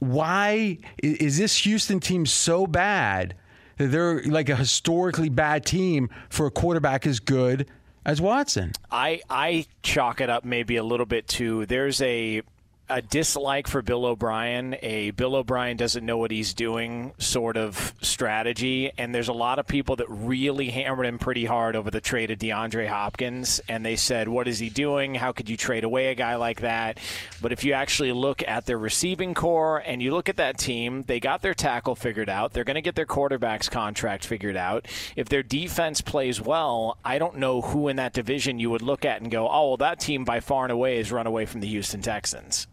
why 0.00 0.78
is 1.02 1.38
this 1.38 1.58
Houston 1.64 2.00
team 2.00 2.24
so 2.26 2.66
bad 2.66 3.34
that 3.78 3.88
they're 3.88 4.22
like 4.24 4.48
a 4.48 4.56
historically 4.56 5.28
bad 5.28 5.64
team 5.64 6.08
for 6.28 6.46
a 6.46 6.50
quarterback 6.50 7.06
as 7.06 7.20
good 7.20 7.68
as 8.04 8.20
Watson? 8.20 8.72
I 8.90 9.22
I 9.28 9.66
chalk 9.82 10.20
it 10.20 10.30
up 10.30 10.44
maybe 10.44 10.76
a 10.76 10.84
little 10.84 11.06
bit 11.06 11.26
to 11.28 11.66
there's 11.66 12.00
a 12.00 12.42
a 12.88 13.02
dislike 13.02 13.66
for 13.66 13.82
Bill 13.82 14.06
O'Brien, 14.06 14.76
a 14.82 15.10
Bill 15.10 15.36
O'Brien 15.36 15.76
doesn't 15.76 16.04
know 16.04 16.16
what 16.16 16.30
he's 16.30 16.54
doing 16.54 17.12
sort 17.18 17.56
of 17.56 17.92
strategy, 18.00 18.90
and 18.96 19.14
there's 19.14 19.28
a 19.28 19.32
lot 19.32 19.58
of 19.58 19.66
people 19.66 19.96
that 19.96 20.06
really 20.08 20.70
hammered 20.70 21.06
him 21.06 21.18
pretty 21.18 21.44
hard 21.44 21.76
over 21.76 21.90
the 21.90 22.00
trade 22.00 22.30
of 22.30 22.38
DeAndre 22.38 22.88
Hopkins, 22.88 23.60
and 23.68 23.84
they 23.84 23.96
said, 23.96 24.28
"What 24.28 24.48
is 24.48 24.58
he 24.58 24.70
doing? 24.70 25.14
How 25.14 25.32
could 25.32 25.50
you 25.50 25.56
trade 25.56 25.84
away 25.84 26.08
a 26.08 26.14
guy 26.14 26.36
like 26.36 26.62
that?" 26.62 26.98
But 27.42 27.52
if 27.52 27.64
you 27.64 27.74
actually 27.74 28.12
look 28.12 28.42
at 28.48 28.66
their 28.66 28.78
receiving 28.78 29.34
corps 29.34 29.82
and 29.84 30.02
you 30.02 30.12
look 30.12 30.28
at 30.28 30.36
that 30.36 30.56
team, 30.56 31.04
they 31.06 31.20
got 31.20 31.42
their 31.42 31.54
tackle 31.54 31.94
figured 31.94 32.30
out. 32.30 32.52
They're 32.52 32.64
going 32.64 32.76
to 32.76 32.80
get 32.80 32.94
their 32.94 33.06
quarterback's 33.06 33.68
contract 33.68 34.24
figured 34.24 34.56
out. 34.56 34.86
If 35.14 35.28
their 35.28 35.42
defense 35.42 36.00
plays 36.00 36.40
well, 36.40 36.96
I 37.04 37.18
don't 37.18 37.36
know 37.36 37.60
who 37.60 37.88
in 37.88 37.96
that 37.96 38.14
division 38.14 38.58
you 38.58 38.70
would 38.70 38.82
look 38.82 39.04
at 39.04 39.20
and 39.20 39.30
go, 39.30 39.48
"Oh, 39.48 39.68
well, 39.68 39.76
that 39.78 40.00
team 40.00 40.24
by 40.24 40.40
far 40.40 40.64
and 40.64 40.72
away 40.72 40.98
is 40.98 41.12
run 41.12 41.26
away 41.26 41.44
from 41.44 41.60
the 41.60 41.68
Houston 41.68 42.00
Texans." 42.00 42.66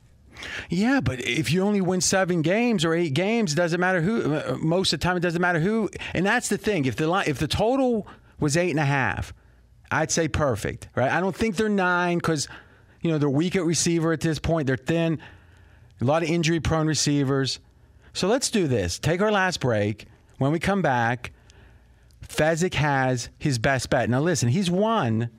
Yeah, 0.69 0.99
but 1.01 1.19
if 1.21 1.51
you 1.51 1.61
only 1.63 1.81
win 1.81 2.01
seven 2.01 2.41
games 2.41 2.83
or 2.86 2.93
eight 2.93 3.13
games, 3.13 3.53
it 3.53 3.55
doesn't 3.55 3.79
matter 3.79 4.01
who. 4.01 4.33
uh, 4.36 4.57
Most 4.59 4.93
of 4.93 4.99
the 4.99 5.03
time, 5.03 5.17
it 5.17 5.21
doesn't 5.21 5.41
matter 5.41 5.59
who. 5.59 5.89
And 6.13 6.25
that's 6.25 6.49
the 6.49 6.57
thing. 6.57 6.86
If 6.86 6.95
the 6.95 7.07
line, 7.07 7.25
if 7.27 7.39
the 7.39 7.47
total 7.47 8.07
was 8.39 8.57
eight 8.57 8.71
and 8.71 8.79
a 8.79 8.86
half, 8.86 9.33
I'd 9.91 10.11
say 10.11 10.27
perfect, 10.27 10.89
right? 10.95 11.11
I 11.11 11.19
don't 11.21 11.36
think 11.36 11.55
they're 11.55 11.69
nine 11.69 12.17
because 12.17 12.47
you 13.01 13.11
know 13.11 13.17
they're 13.17 13.29
weak 13.29 13.55
at 13.55 13.63
receiver 13.63 14.11
at 14.11 14.19
this 14.21 14.39
point. 14.39 14.67
They're 14.67 14.77
thin, 14.77 15.19
a 16.01 16.05
lot 16.05 16.23
of 16.23 16.29
injury-prone 16.29 16.88
receivers. 16.88 17.59
So 18.13 18.27
let's 18.27 18.49
do 18.49 18.67
this. 18.67 18.97
Take 18.99 19.21
our 19.21 19.31
last 19.31 19.59
break. 19.59 20.05
When 20.38 20.51
we 20.51 20.59
come 20.59 20.81
back, 20.81 21.31
Fezzik 22.27 22.73
has 22.73 23.29
his 23.38 23.59
best 23.59 23.89
bet. 23.89 24.09
Now 24.09 24.19
listen, 24.21 24.49
he's 24.49 24.69
won 24.71 25.29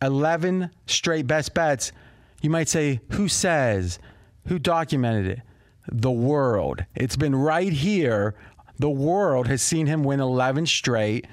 11 0.00 0.70
straight 0.86 1.26
best 1.26 1.52
bets. 1.54 1.92
You 2.40 2.50
might 2.50 2.68
say, 2.68 3.00
who 3.12 3.28
says? 3.28 3.98
Who 4.48 4.58
documented 4.58 5.26
it? 5.26 5.40
The 5.90 6.10
world. 6.10 6.84
It's 6.94 7.16
been 7.16 7.34
right 7.34 7.72
here. 7.72 8.34
The 8.78 8.90
world 8.90 9.46
has 9.46 9.62
seen 9.62 9.86
him 9.86 10.04
win 10.04 10.20
11 10.20 10.66
straight. 10.66 11.26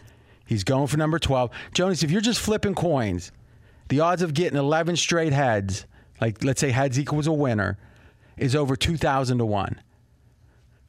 He's 0.45 0.63
going 0.63 0.87
for 0.87 0.97
number 0.97 1.19
12. 1.19 1.49
Jonas, 1.73 2.03
if 2.03 2.11
you're 2.11 2.21
just 2.21 2.39
flipping 2.39 2.75
coins, 2.75 3.31
the 3.89 3.99
odds 3.99 4.21
of 4.21 4.33
getting 4.33 4.57
11 4.57 4.95
straight 4.95 5.33
heads, 5.33 5.85
like 6.21 6.43
let's 6.43 6.61
say 6.61 6.71
heads 6.71 6.99
equals 6.99 7.27
a 7.27 7.33
winner, 7.33 7.77
is 8.37 8.55
over 8.55 8.75
2,000 8.75 9.37
to 9.37 9.45
1. 9.45 9.81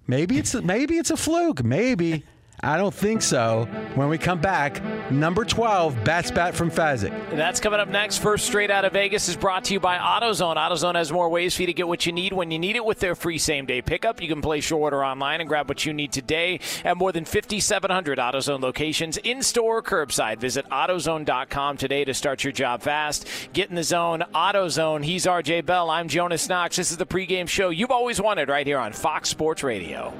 Maybe 0.06 0.38
it's 0.38 0.54
maybe 0.54 0.98
it's 0.98 1.10
a 1.10 1.16
fluke. 1.16 1.64
Maybe. 1.64 2.24
I 2.66 2.76
don't 2.76 2.92
think 2.92 3.22
so. 3.22 3.68
When 3.94 4.08
we 4.08 4.18
come 4.18 4.40
back, 4.40 4.82
number 5.08 5.44
12, 5.44 6.02
best 6.02 6.34
bet 6.34 6.52
from 6.52 6.68
Fezzik. 6.68 7.12
That's 7.30 7.60
coming 7.60 7.78
up 7.78 7.88
next. 7.88 8.18
First 8.18 8.44
Straight 8.44 8.72
Out 8.72 8.84
of 8.84 8.92
Vegas 8.92 9.28
is 9.28 9.36
brought 9.36 9.62
to 9.66 9.72
you 9.72 9.78
by 9.78 9.96
AutoZone. 9.98 10.56
AutoZone 10.56 10.96
has 10.96 11.12
more 11.12 11.28
ways 11.28 11.54
for 11.54 11.62
you 11.62 11.66
to 11.66 11.72
get 11.72 11.86
what 11.86 12.06
you 12.06 12.12
need 12.12 12.32
when 12.32 12.50
you 12.50 12.58
need 12.58 12.74
it 12.74 12.84
with 12.84 12.98
their 12.98 13.14
free 13.14 13.38
same 13.38 13.66
day 13.66 13.82
pickup. 13.82 14.20
You 14.20 14.26
can 14.26 14.42
place 14.42 14.68
your 14.68 14.80
order 14.80 15.04
online 15.04 15.40
and 15.40 15.48
grab 15.48 15.68
what 15.68 15.86
you 15.86 15.92
need 15.92 16.10
today 16.10 16.58
at 16.84 16.96
more 16.96 17.12
than 17.12 17.24
5,700 17.24 18.18
AutoZone 18.18 18.60
locations 18.60 19.16
in 19.18 19.42
store 19.42 19.76
or 19.76 19.82
curbside. 19.82 20.38
Visit 20.38 20.68
AutoZone.com 20.68 21.76
today 21.76 22.04
to 22.04 22.14
start 22.14 22.42
your 22.42 22.52
job 22.52 22.82
fast. 22.82 23.28
Get 23.52 23.70
in 23.70 23.76
the 23.76 23.84
zone. 23.84 24.24
AutoZone. 24.34 25.04
He's 25.04 25.24
RJ 25.24 25.66
Bell. 25.66 25.88
I'm 25.88 26.08
Jonas 26.08 26.48
Knox. 26.48 26.74
This 26.74 26.90
is 26.90 26.96
the 26.96 27.06
pregame 27.06 27.48
show 27.48 27.68
you've 27.68 27.92
always 27.92 28.20
wanted 28.20 28.48
right 28.48 28.66
here 28.66 28.78
on 28.78 28.92
Fox 28.92 29.28
Sports 29.28 29.62
Radio. 29.62 30.12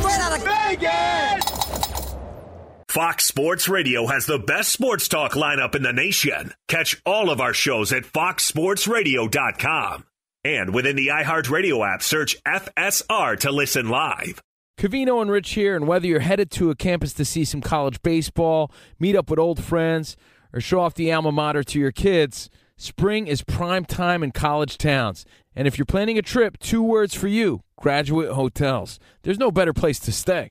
Straight 0.00 0.20
out 0.20 0.38
of 0.38 0.44
Vegas! 0.44 1.79
Fox 2.90 3.24
Sports 3.24 3.68
Radio 3.68 4.08
has 4.08 4.26
the 4.26 4.40
best 4.40 4.72
sports 4.72 5.06
talk 5.06 5.34
lineup 5.34 5.76
in 5.76 5.84
the 5.84 5.92
nation. 5.92 6.52
Catch 6.66 7.00
all 7.06 7.30
of 7.30 7.40
our 7.40 7.54
shows 7.54 7.92
at 7.92 8.02
foxsportsradio.com. 8.02 10.04
And 10.42 10.74
within 10.74 10.96
the 10.96 11.06
iHeartRadio 11.06 11.88
app, 11.88 12.02
search 12.02 12.36
FSR 12.42 13.38
to 13.38 13.52
listen 13.52 13.90
live. 13.90 14.42
Cavino 14.76 15.22
and 15.22 15.30
Rich 15.30 15.52
here, 15.52 15.76
and 15.76 15.86
whether 15.86 16.08
you're 16.08 16.18
headed 16.18 16.50
to 16.50 16.70
a 16.70 16.74
campus 16.74 17.12
to 17.12 17.24
see 17.24 17.44
some 17.44 17.60
college 17.60 18.02
baseball, 18.02 18.72
meet 18.98 19.14
up 19.14 19.30
with 19.30 19.38
old 19.38 19.62
friends, 19.62 20.16
or 20.52 20.60
show 20.60 20.80
off 20.80 20.94
the 20.94 21.12
alma 21.12 21.30
mater 21.30 21.62
to 21.62 21.78
your 21.78 21.92
kids, 21.92 22.50
spring 22.76 23.28
is 23.28 23.42
prime 23.42 23.84
time 23.84 24.24
in 24.24 24.32
college 24.32 24.78
towns. 24.78 25.24
And 25.54 25.68
if 25.68 25.78
you're 25.78 25.86
planning 25.86 26.18
a 26.18 26.22
trip, 26.22 26.58
two 26.58 26.82
words 26.82 27.14
for 27.14 27.28
you 27.28 27.62
graduate 27.76 28.32
hotels. 28.32 28.98
There's 29.22 29.38
no 29.38 29.52
better 29.52 29.72
place 29.72 30.00
to 30.00 30.10
stay. 30.10 30.50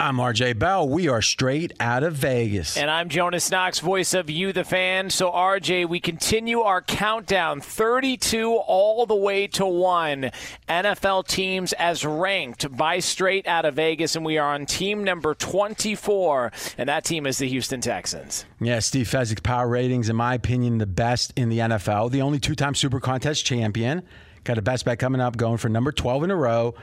I'm 0.00 0.16
RJ 0.16 0.58
Bell. 0.58 0.88
We 0.88 1.08
are 1.08 1.20
straight 1.20 1.74
out 1.78 2.02
of 2.02 2.14
Vegas. 2.14 2.78
And 2.78 2.90
I'm 2.90 3.10
Jonas 3.10 3.50
Knox, 3.50 3.80
voice 3.80 4.14
of 4.14 4.30
You, 4.30 4.50
the 4.50 4.64
fan. 4.64 5.10
So, 5.10 5.30
RJ, 5.30 5.90
we 5.90 6.00
continue 6.00 6.60
our 6.60 6.80
countdown 6.80 7.60
32 7.60 8.50
all 8.50 9.04
the 9.04 9.14
way 9.14 9.46
to 9.48 9.66
one 9.66 10.30
NFL 10.66 11.28
teams 11.28 11.74
as 11.74 12.02
ranked 12.02 12.74
by 12.74 13.00
Straight 13.00 13.46
Out 13.46 13.66
of 13.66 13.74
Vegas. 13.74 14.16
And 14.16 14.24
we 14.24 14.38
are 14.38 14.54
on 14.54 14.64
team 14.64 15.04
number 15.04 15.34
24, 15.34 16.50
and 16.78 16.88
that 16.88 17.04
team 17.04 17.26
is 17.26 17.36
the 17.36 17.48
Houston 17.48 17.82
Texans. 17.82 18.46
Yeah, 18.58 18.78
Steve 18.78 19.06
Fezzik's 19.06 19.42
power 19.42 19.68
ratings, 19.68 20.08
in 20.08 20.16
my 20.16 20.32
opinion, 20.32 20.78
the 20.78 20.86
best 20.86 21.34
in 21.36 21.50
the 21.50 21.58
NFL. 21.58 22.10
The 22.10 22.22
only 22.22 22.40
two 22.40 22.54
time 22.54 22.74
Super 22.74 23.00
Contest 23.00 23.44
champion. 23.44 24.02
Got 24.44 24.56
a 24.56 24.62
best 24.62 24.86
bet 24.86 24.98
coming 24.98 25.20
up, 25.20 25.36
going 25.36 25.58
for 25.58 25.68
number 25.68 25.92
12 25.92 26.24
in 26.24 26.30
a 26.30 26.36
row. 26.36 26.74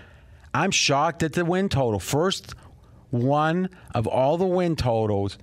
I'm 0.54 0.70
shocked 0.70 1.24
at 1.24 1.34
the 1.34 1.44
win 1.44 1.68
total. 1.70 2.00
First 2.00 2.54
one 3.10 3.70
of 3.94 4.08
all 4.08 4.38
the 4.38 4.46
win 4.46 4.76
totals 4.76 5.38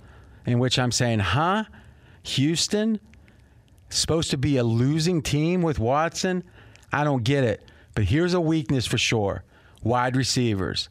in 0.45 0.59
which 0.59 0.77
I'm 0.77 0.91
saying, 0.91 1.19
huh? 1.19 1.65
Houston? 2.23 2.99
Supposed 3.89 4.31
to 4.31 4.37
be 4.37 4.57
a 4.57 4.63
losing 4.63 5.21
team 5.21 5.61
with 5.61 5.79
Watson? 5.79 6.43
I 6.91 7.03
don't 7.03 7.23
get 7.23 7.43
it. 7.43 7.63
But 7.93 8.05
here's 8.05 8.33
a 8.33 8.41
weakness 8.41 8.85
for 8.85 8.97
sure 8.97 9.43
wide 9.83 10.15
receivers. 10.15 10.89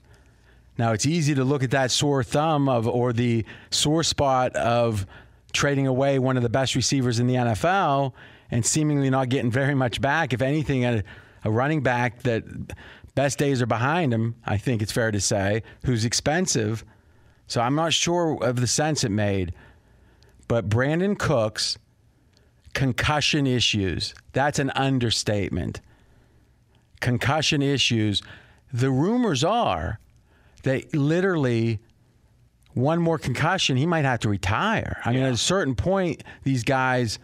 Now, 0.79 0.93
it's 0.93 1.07
easy 1.07 1.35
to 1.35 1.45
look 1.45 1.62
at 1.62 1.70
that 1.72 1.91
sore 1.91 2.22
thumb 2.22 2.68
of 2.68 2.89
or 2.89 3.12
the 3.12 3.45
sore 3.70 4.03
spot 4.03 4.55
of 4.57 5.07
trading 5.53 5.87
away 5.87 6.18
one 6.18 6.37
of 6.37 6.43
the 6.43 6.49
best 6.49 6.75
receivers 6.75 7.20
in 7.20 7.27
the 7.27 7.35
NFL 7.35 8.12
and 8.51 8.64
seemingly 8.64 9.11
not 9.11 9.29
getting 9.29 9.51
very 9.51 9.75
much 9.75 10.01
back. 10.01 10.33
If 10.33 10.43
anything, 10.43 10.85
a, 10.85 11.05
a 11.45 11.51
running 11.51 11.83
back 11.83 12.22
that 12.22 12.45
best 13.15 13.39
days 13.39 13.62
are 13.62 13.67
behind 13.67 14.12
him, 14.12 14.37
I 14.45 14.57
think 14.57 14.83
it's 14.83 14.93
fair 14.93 15.11
to 15.11 15.21
say, 15.21 15.62
who's 15.85 16.05
expensive. 16.05 16.85
So 17.47 17.61
I'm 17.61 17.75
not 17.75 17.93
sure 17.93 18.43
of 18.43 18.61
the 18.61 18.67
sense 18.67 19.05
it 19.05 19.11
made. 19.11 19.55
But 20.49 20.69
Brandin 20.69 21.19
Cooks, 21.19 21.79
concussion 22.73 23.47
issues, 23.47 24.15
that's 24.33 24.59
an 24.59 24.71
understatement. 24.71 25.81
Concussion 27.01 27.62
issues. 27.62 28.23
The 28.73 28.91
rumors 28.91 29.45
are 29.45 30.01
that 30.65 30.95
literally 30.95 31.81
one 32.73 33.01
more 33.01 33.19
concussion, 33.19 33.77
he 33.77 33.87
might 33.87 34.05
have 34.05 34.21
to 34.21 34.29
retire. 34.29 35.01
I 35.05 35.12
mean, 35.12 35.23
at 35.23 35.33
a 35.33 35.37
certain 35.37 35.77
point, 35.77 36.25
these 36.43 36.65
guys, 36.65 37.21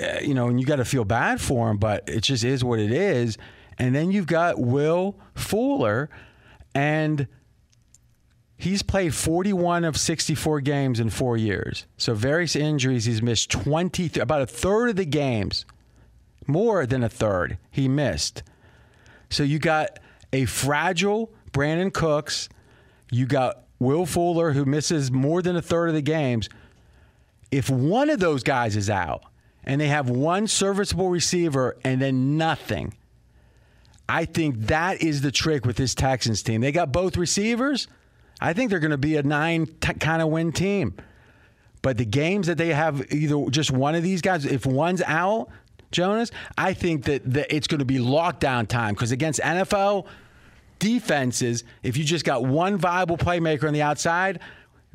uh, 0.00 0.20
you 0.20 0.32
know, 0.32 0.46
and 0.48 0.60
you 0.60 0.66
got 0.66 0.76
to 0.76 0.84
feel 0.84 1.04
bad 1.04 1.40
for 1.40 1.70
him, 1.70 1.78
but 1.78 2.08
it 2.08 2.20
just 2.20 2.44
is 2.44 2.62
what 2.62 2.78
it 2.78 2.92
is. 2.92 3.36
And 3.78 3.94
then 3.94 4.10
you've 4.10 4.26
got 4.26 4.58
Will 4.58 5.16
Fuller, 5.34 6.10
and 6.74 7.28
he's 8.56 8.82
played 8.82 9.14
41 9.14 9.84
of 9.84 9.96
64 9.96 10.60
games 10.60 11.00
in 11.00 11.10
four 11.10 11.36
years. 11.36 11.86
So 11.96 12.14
various 12.14 12.56
injuries, 12.56 13.04
he's 13.04 13.22
missed 13.22 13.50
20, 13.50 14.18
about 14.20 14.42
a 14.42 14.46
third 14.46 14.90
of 14.90 14.96
the 14.96 15.04
games, 15.04 15.64
more 16.46 16.86
than 16.86 17.04
a 17.04 17.08
third 17.08 17.58
he 17.70 17.88
missed. 17.88 18.42
So 19.30 19.42
you 19.42 19.58
got 19.58 19.98
a 20.32 20.44
fragile 20.46 21.32
Brandin 21.52 21.92
Cooks, 21.92 22.48
you 23.10 23.26
got 23.26 23.64
Will 23.78 24.06
Fuller 24.06 24.52
who 24.52 24.64
misses 24.64 25.10
more 25.10 25.40
than 25.40 25.56
a 25.56 25.62
third 25.62 25.88
of 25.88 25.94
the 25.94 26.02
games. 26.02 26.48
If 27.50 27.70
one 27.70 28.10
of 28.10 28.20
those 28.20 28.42
guys 28.42 28.76
is 28.76 28.90
out 28.90 29.22
and 29.64 29.80
they 29.80 29.88
have 29.88 30.10
one 30.10 30.46
serviceable 30.46 31.10
receiver 31.10 31.76
and 31.84 32.02
then 32.02 32.36
nothing, 32.36 32.94
I 34.08 34.24
think 34.24 34.66
that 34.66 35.02
is 35.02 35.20
the 35.20 35.30
trick 35.30 35.66
with 35.66 35.76
this 35.76 35.94
Texans 35.94 36.42
team. 36.42 36.60
They 36.60 36.72
got 36.72 36.92
both 36.92 37.16
receivers. 37.16 37.88
I 38.40 38.52
think 38.52 38.70
they're 38.70 38.78
going 38.78 38.92
to 38.92 38.96
be 38.98 39.16
a 39.16 39.22
nine 39.22 39.66
t- 39.66 39.94
kind 39.94 40.22
of 40.22 40.28
win 40.28 40.52
team. 40.52 40.94
But 41.82 41.98
the 41.98 42.04
games 42.04 42.46
that 42.46 42.58
they 42.58 42.72
have 42.72 43.12
either 43.12 43.50
just 43.50 43.70
one 43.70 43.94
of 43.94 44.02
these 44.02 44.22
guys, 44.22 44.44
if 44.44 44.66
one's 44.66 45.02
out, 45.02 45.48
Jonas, 45.90 46.30
I 46.56 46.74
think 46.74 47.04
that, 47.04 47.22
that 47.32 47.54
it's 47.54 47.66
going 47.66 47.78
to 47.78 47.84
be 47.84 47.98
lockdown 47.98 48.66
time 48.66 48.94
because 48.94 49.12
against 49.12 49.40
NFL 49.40 50.06
defenses, 50.78 51.64
if 51.82 51.96
you 51.96 52.04
just 52.04 52.24
got 52.24 52.44
one 52.44 52.76
viable 52.76 53.16
playmaker 53.16 53.66
on 53.66 53.72
the 53.72 53.82
outside, 53.82 54.40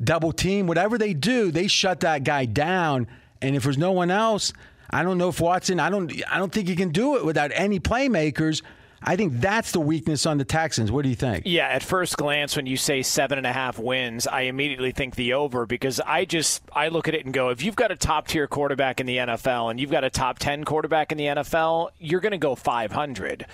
double 0.02 0.32
team, 0.32 0.66
whatever 0.66 0.98
they 0.98 1.14
do, 1.14 1.50
they 1.50 1.66
shut 1.66 2.00
that 2.00 2.24
guy 2.24 2.44
down. 2.44 3.06
And 3.40 3.56
if 3.56 3.64
there's 3.64 3.78
no 3.78 3.92
one 3.92 4.10
else, 4.10 4.52
I 4.90 5.02
don't 5.02 5.18
know 5.18 5.28
if 5.28 5.40
Watson, 5.40 5.80
I 5.80 5.90
don't 5.90 6.12
I 6.30 6.38
don't 6.38 6.52
think 6.52 6.68
he 6.68 6.76
can 6.76 6.90
do 6.90 7.16
it 7.16 7.24
without 7.24 7.50
any 7.54 7.80
playmakers. 7.80 8.62
I 9.06 9.16
think 9.16 9.34
that's 9.34 9.72
the 9.72 9.80
weakness 9.80 10.24
on 10.24 10.38
the 10.38 10.44
Texans. 10.44 10.90
What 10.90 11.02
do 11.02 11.10
you 11.10 11.14
think? 11.14 11.42
Yeah, 11.44 11.68
at 11.68 11.82
first 11.82 12.16
glance, 12.16 12.56
when 12.56 12.64
you 12.64 12.78
say 12.78 13.02
seven 13.02 13.36
and 13.36 13.46
a 13.46 13.52
half 13.52 13.78
wins, 13.78 14.26
I 14.26 14.42
immediately 14.42 14.92
think 14.92 15.14
the 15.14 15.34
over 15.34 15.66
because 15.66 16.00
I 16.00 16.24
just 16.24 16.62
I 16.72 16.88
look 16.88 17.06
at 17.06 17.14
it 17.14 17.24
and 17.26 17.34
go, 17.34 17.50
if 17.50 17.62
you've 17.62 17.76
got 17.76 17.92
a 17.92 17.96
top 17.96 18.28
tier 18.28 18.46
quarterback 18.46 19.00
in 19.00 19.06
the 19.06 19.18
NFL 19.18 19.70
and 19.70 19.78
you've 19.78 19.90
got 19.90 20.04
a 20.04 20.10
top 20.10 20.38
ten 20.38 20.64
quarterback 20.64 21.12
in 21.12 21.18
the 21.18 21.26
NFL, 21.26 21.90
you're 21.98 22.20
going 22.20 22.32
to 22.32 22.38
go 22.38 22.54
500. 22.54 23.46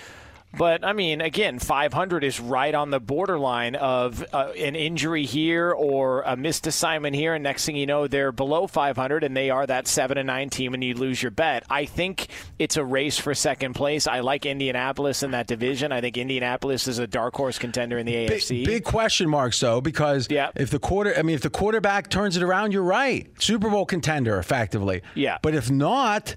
But 0.56 0.84
I 0.84 0.92
mean, 0.92 1.20
again, 1.20 1.58
500 1.58 2.24
is 2.24 2.40
right 2.40 2.74
on 2.74 2.90
the 2.90 2.98
borderline 2.98 3.76
of 3.76 4.24
uh, 4.32 4.52
an 4.58 4.74
injury 4.74 5.24
here 5.24 5.70
or 5.70 6.22
a 6.22 6.36
missed 6.36 6.66
assignment 6.66 7.14
here, 7.14 7.34
and 7.34 7.44
next 7.44 7.64
thing 7.66 7.76
you 7.76 7.86
know, 7.86 8.08
they're 8.08 8.32
below 8.32 8.66
500, 8.66 9.22
and 9.22 9.36
they 9.36 9.50
are 9.50 9.66
that 9.66 9.86
seven 9.86 10.18
and 10.18 10.26
nine 10.26 10.50
team, 10.50 10.74
and 10.74 10.82
you 10.82 10.94
lose 10.94 11.22
your 11.22 11.30
bet. 11.30 11.64
I 11.70 11.84
think 11.84 12.28
it's 12.58 12.76
a 12.76 12.84
race 12.84 13.18
for 13.18 13.34
second 13.34 13.74
place. 13.74 14.08
I 14.08 14.20
like 14.20 14.44
Indianapolis 14.44 15.22
in 15.22 15.30
that 15.32 15.46
division. 15.46 15.92
I 15.92 16.00
think 16.00 16.18
Indianapolis 16.18 16.88
is 16.88 16.98
a 16.98 17.06
dark 17.06 17.36
horse 17.36 17.58
contender 17.58 17.98
in 17.98 18.06
the 18.06 18.14
AFC. 18.14 18.48
Big, 18.48 18.66
big 18.66 18.84
question 18.84 19.28
marks 19.28 19.60
though, 19.60 19.80
because 19.80 20.28
yeah. 20.30 20.50
if 20.56 20.70
the 20.70 20.80
quarter, 20.80 21.14
I 21.16 21.22
mean, 21.22 21.36
if 21.36 21.42
the 21.42 21.50
quarterback 21.50 22.10
turns 22.10 22.36
it 22.36 22.42
around, 22.42 22.72
you're 22.72 22.82
right, 22.82 23.30
Super 23.38 23.70
Bowl 23.70 23.86
contender 23.86 24.38
effectively. 24.38 25.02
Yeah. 25.14 25.38
But 25.42 25.54
if 25.54 25.70
not, 25.70 26.34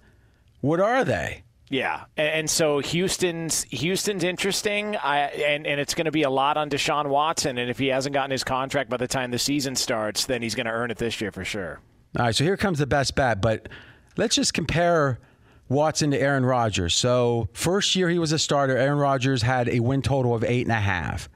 what 0.61 0.80
are 0.80 1.03
they? 1.03 1.43
Yeah, 1.74 2.03
and 2.17 2.47
so 2.47 2.78
Houston's 2.80 3.63
Houston's 3.63 4.24
interesting, 4.24 4.95
I, 4.95 5.21
and 5.21 5.65
and 5.65 5.82
it's 5.82 5.95
going 5.95 6.05
to 6.05 6.11
be 6.11 6.21
a 6.21 6.30
lot 6.30 6.55
on 6.55 6.69
Deshaun 6.69 7.07
Watson, 7.07 7.57
and 7.57 7.67
if 7.67 7.80
he 7.80 7.88
hasn't 7.88 8.13
gotten 8.13 8.30
his 8.30 8.43
contract 8.43 8.91
by 8.91 8.97
the 8.97 9.07
time 9.07 9.32
the 9.32 9.39
season 9.39 9.76
starts, 9.76 10.26
then 10.26 10.43
he's 10.43 10.53
going 10.53 10.67
to 10.67 10.71
earn 10.71 10.91
it 10.91 10.97
this 10.97 11.19
year 11.19 11.32
for 11.32 11.43
sure. 11.43 11.80
All 12.19 12.26
right, 12.26 12.36
so 12.36 12.43
here 12.43 12.57
comes 12.57 12.78
the 12.78 12.86
best 12.86 13.15
bet, 13.15 13.41
but 13.41 13.69
let's 14.17 14.36
just 14.36 14.53
compare 14.53 15.19
Watson 15.67 16.11
to 16.11 16.19
Aaron 16.19 16.45
Rodgers. 16.45 16.93
So 16.93 17.49
first 17.53 17.95
year 17.95 18.07
he 18.07 18.19
was 18.19 18.32
a 18.32 18.39
starter, 18.39 18.78
Aaron 18.78 18.99
Rodgers 18.99 19.41
had 19.41 19.67
a 19.67 19.80
win 19.80 20.03
total 20.03 20.36
of 20.36 20.43
eight 20.43 20.67
and 20.67 20.71
a 20.71 20.80
half. 20.80 21.28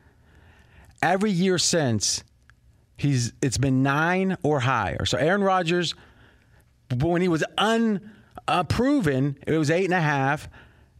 Every 1.01 1.31
year 1.31 1.57
since, 1.57 2.23
He's 2.97 3.31
it's 3.43 3.59
been 3.59 3.83
nine 3.83 4.37
or 4.41 4.59
higher. 4.59 5.05
So 5.05 5.17
Aaron 5.19 5.43
Rodgers, 5.43 5.93
when 6.99 7.21
he 7.21 7.27
was 7.27 7.43
Uh, 8.47 8.59
unproven, 8.59 9.37
it 9.45 9.57
was 9.57 9.69
eight 9.71 9.85
and 9.85 9.93
a 9.93 10.01
half, 10.01 10.49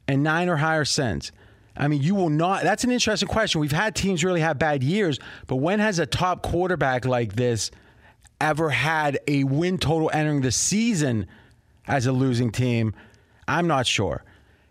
and 0.08 0.24
nine 0.24 0.50
or 0.50 0.58
higher 0.58 0.86
since. 0.86 1.32
I 1.76 1.88
mean, 1.88 2.02
you 2.02 2.16
will 2.16 2.30
not. 2.30 2.64
That's 2.64 2.84
an 2.84 2.92
interesting 2.92 3.28
question. 3.28 3.62
We've 3.62 3.72
had 3.72 3.96
teams 3.96 4.24
really 4.24 4.42
have 4.42 4.58
bad 4.58 4.84
years, 4.84 5.20
but 5.46 5.58
when 5.58 5.80
has 5.80 6.00
a 6.00 6.06
top 6.06 6.42
quarterback 6.42 7.06
like 7.06 7.34
this 7.34 7.72
ever 8.42 8.70
had 8.70 9.20
a 9.28 9.44
win 9.44 9.78
total 9.78 10.10
entering 10.14 10.42
the 10.42 10.52
season 10.52 11.28
as 11.88 12.08
a 12.08 12.12
losing 12.12 12.52
team? 12.52 12.94
I'm 13.48 13.68
not 13.68 13.86
sure. 13.86 14.24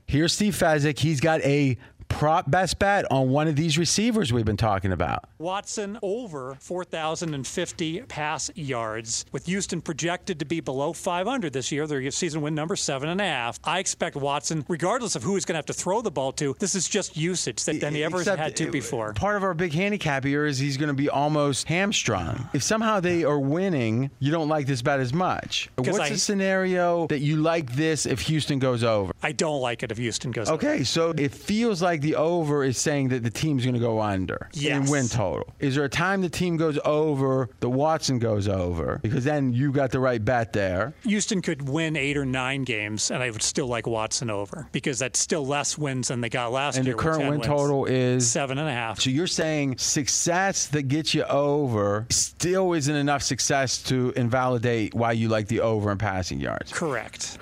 Here's 0.06 0.32
Steve 0.32 0.54
Fezzik. 0.54 0.98
He's 0.98 1.20
got 1.20 1.40
a 1.42 1.76
prop 2.08 2.50
best 2.50 2.78
bet 2.78 3.04
on 3.10 3.30
one 3.30 3.48
of 3.48 3.56
these 3.56 3.76
receivers 3.78 4.32
we've 4.32 4.44
been 4.44 4.56
talking 4.56 4.92
about. 4.92 5.24
Watson 5.38 5.98
over 6.02 6.56
4,050 6.60 8.00
pass 8.02 8.50
yards, 8.54 9.24
with 9.32 9.46
Houston 9.46 9.80
projected 9.80 10.38
to 10.38 10.44
be 10.44 10.60
below 10.60 10.92
500 10.92 11.52
this 11.52 11.70
year. 11.70 11.86
Their 11.86 12.10
season 12.10 12.40
win 12.40 12.54
number 12.54 12.76
seven 12.76 13.08
and 13.08 13.20
a 13.20 13.24
half. 13.24 13.58
I 13.64 13.78
expect 13.78 14.16
Watson, 14.16 14.64
regardless 14.68 15.16
of 15.16 15.22
who 15.22 15.34
he's 15.34 15.44
going 15.44 15.54
to 15.54 15.58
have 15.58 15.66
to 15.66 15.72
throw 15.72 16.00
the 16.00 16.10
ball 16.10 16.32
to, 16.32 16.54
this 16.58 16.74
is 16.74 16.88
just 16.88 17.16
usage 17.16 17.64
that 17.64 17.80
than 17.80 17.94
he 17.94 18.02
ever 18.04 18.18
Except 18.18 18.38
had 18.38 18.56
to 18.56 18.70
before. 18.70 19.12
Part 19.12 19.36
of 19.36 19.42
our 19.42 19.54
big 19.54 19.72
handicap 19.72 20.24
here 20.24 20.46
is 20.46 20.58
he's 20.58 20.76
going 20.76 20.88
to 20.88 20.94
be 20.94 21.08
almost 21.08 21.68
hamstrung. 21.68 22.48
If 22.52 22.62
somehow 22.62 23.00
they 23.00 23.24
are 23.24 23.38
winning, 23.38 24.10
you 24.18 24.32
don't 24.32 24.48
like 24.48 24.66
this 24.66 24.82
bet 24.82 25.00
as 25.00 25.12
much. 25.12 25.68
What's 25.76 25.98
I- 25.98 26.10
the 26.10 26.18
scenario 26.18 27.06
that 27.08 27.20
you 27.20 27.36
like 27.36 27.72
this 27.74 28.06
if 28.06 28.20
Houston 28.22 28.58
goes 28.58 28.82
over? 28.82 29.12
I 29.22 29.32
don't 29.32 29.60
like 29.60 29.82
it 29.82 29.90
if 29.90 29.98
Houston 29.98 30.30
goes. 30.30 30.48
Over. 30.48 30.56
Okay, 30.56 30.84
so 30.84 31.10
it 31.16 31.32
feels 31.32 31.82
like 31.82 31.95
the 32.00 32.16
over 32.16 32.64
is 32.64 32.78
saying 32.78 33.08
that 33.08 33.22
the 33.22 33.30
team's 33.30 33.64
going 33.64 33.74
to 33.74 33.80
go 33.80 34.00
under 34.00 34.48
in 34.60 34.86
win 34.86 35.08
total. 35.08 35.52
Is 35.60 35.74
there 35.74 35.84
a 35.84 35.88
time 35.88 36.22
the 36.22 36.28
team 36.28 36.56
goes 36.56 36.78
over, 36.84 37.48
the 37.60 37.70
Watson 37.70 38.18
goes 38.18 38.48
over? 38.48 38.98
Because 39.02 39.24
then 39.24 39.52
you 39.52 39.72
got 39.72 39.90
the 39.90 40.00
right 40.00 40.24
bet 40.24 40.52
there. 40.52 40.94
Houston 41.04 41.42
could 41.42 41.68
win 41.68 41.96
eight 41.96 42.16
or 42.16 42.24
nine 42.24 42.64
games, 42.64 43.10
and 43.10 43.22
I 43.22 43.30
would 43.30 43.42
still 43.42 43.66
like 43.66 43.86
Watson 43.86 44.30
over 44.30 44.68
because 44.72 44.98
that's 44.98 45.18
still 45.18 45.46
less 45.46 45.76
wins 45.78 46.08
than 46.08 46.20
they 46.20 46.28
got 46.28 46.52
last 46.52 46.76
And 46.76 46.84
the 46.84 46.90
year. 46.90 46.96
with 46.96 47.04
current 47.04 47.30
win 47.30 47.40
total 47.40 47.84
is 47.86 48.30
seven 48.30 48.58
and 48.58 48.68
a 48.68 48.72
half. 48.72 49.00
So 49.00 49.10
you're 49.10 49.26
saying 49.26 49.78
success 49.78 50.66
that 50.68 50.84
gets 50.84 51.14
you 51.14 51.24
over 51.24 52.06
still 52.10 52.72
isn't 52.72 52.94
enough 52.94 53.22
success 53.22 53.82
to 53.84 54.12
invalidate 54.16 54.94
why 54.94 55.12
you 55.12 55.28
like 55.28 55.48
the 55.48 55.60
over 55.60 55.90
in 55.90 55.98
passing 55.98 56.40
yards. 56.40 56.72
Correct. 56.72 57.38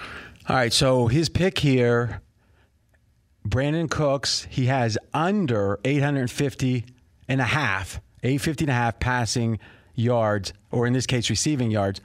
All 0.49 0.57
right, 0.57 0.73
so 0.73 1.07
his 1.07 1.29
pick 1.29 1.59
here, 1.59 2.21
Brandin 3.47 3.91
Cooks, 3.91 4.47
he 4.51 4.67
has 4.67 4.97
under 5.13 5.79
850 5.85 6.85
and 7.29 7.41
a 7.41 7.45
half, 7.45 8.01
850 8.23 8.65
and 8.65 8.71
a 8.71 8.75
half 8.75 8.99
passing 8.99 9.59
yards, 9.95 10.53
or 10.71 10.87
in 10.87 10.93
this 10.93 11.07
case, 11.07 11.31
receiving 11.31 11.71
yards. 11.71 12.01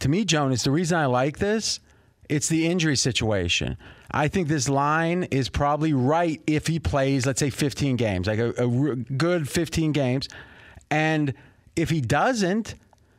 To 0.00 0.08
me, 0.08 0.24
Jonas, 0.24 0.64
the 0.64 0.70
reason 0.70 0.98
I 0.98 1.06
like 1.06 1.38
this, 1.38 1.80
it's 2.28 2.48
the 2.48 2.66
injury 2.66 2.96
situation. 2.96 3.76
I 4.10 4.28
think 4.28 4.48
this 4.48 4.68
line 4.68 5.24
is 5.24 5.48
probably 5.48 5.92
right 5.92 6.42
if 6.46 6.66
he 6.66 6.78
plays, 6.78 7.26
let's 7.26 7.40
say, 7.40 7.50
15 7.50 7.96
games, 7.96 8.26
like 8.26 8.38
a 8.38 8.66
good 9.16 9.48
15 9.48 9.92
games. 9.92 10.28
And 10.90 11.34
if 11.76 11.90
he 11.90 12.00
doesn't, 12.00 12.74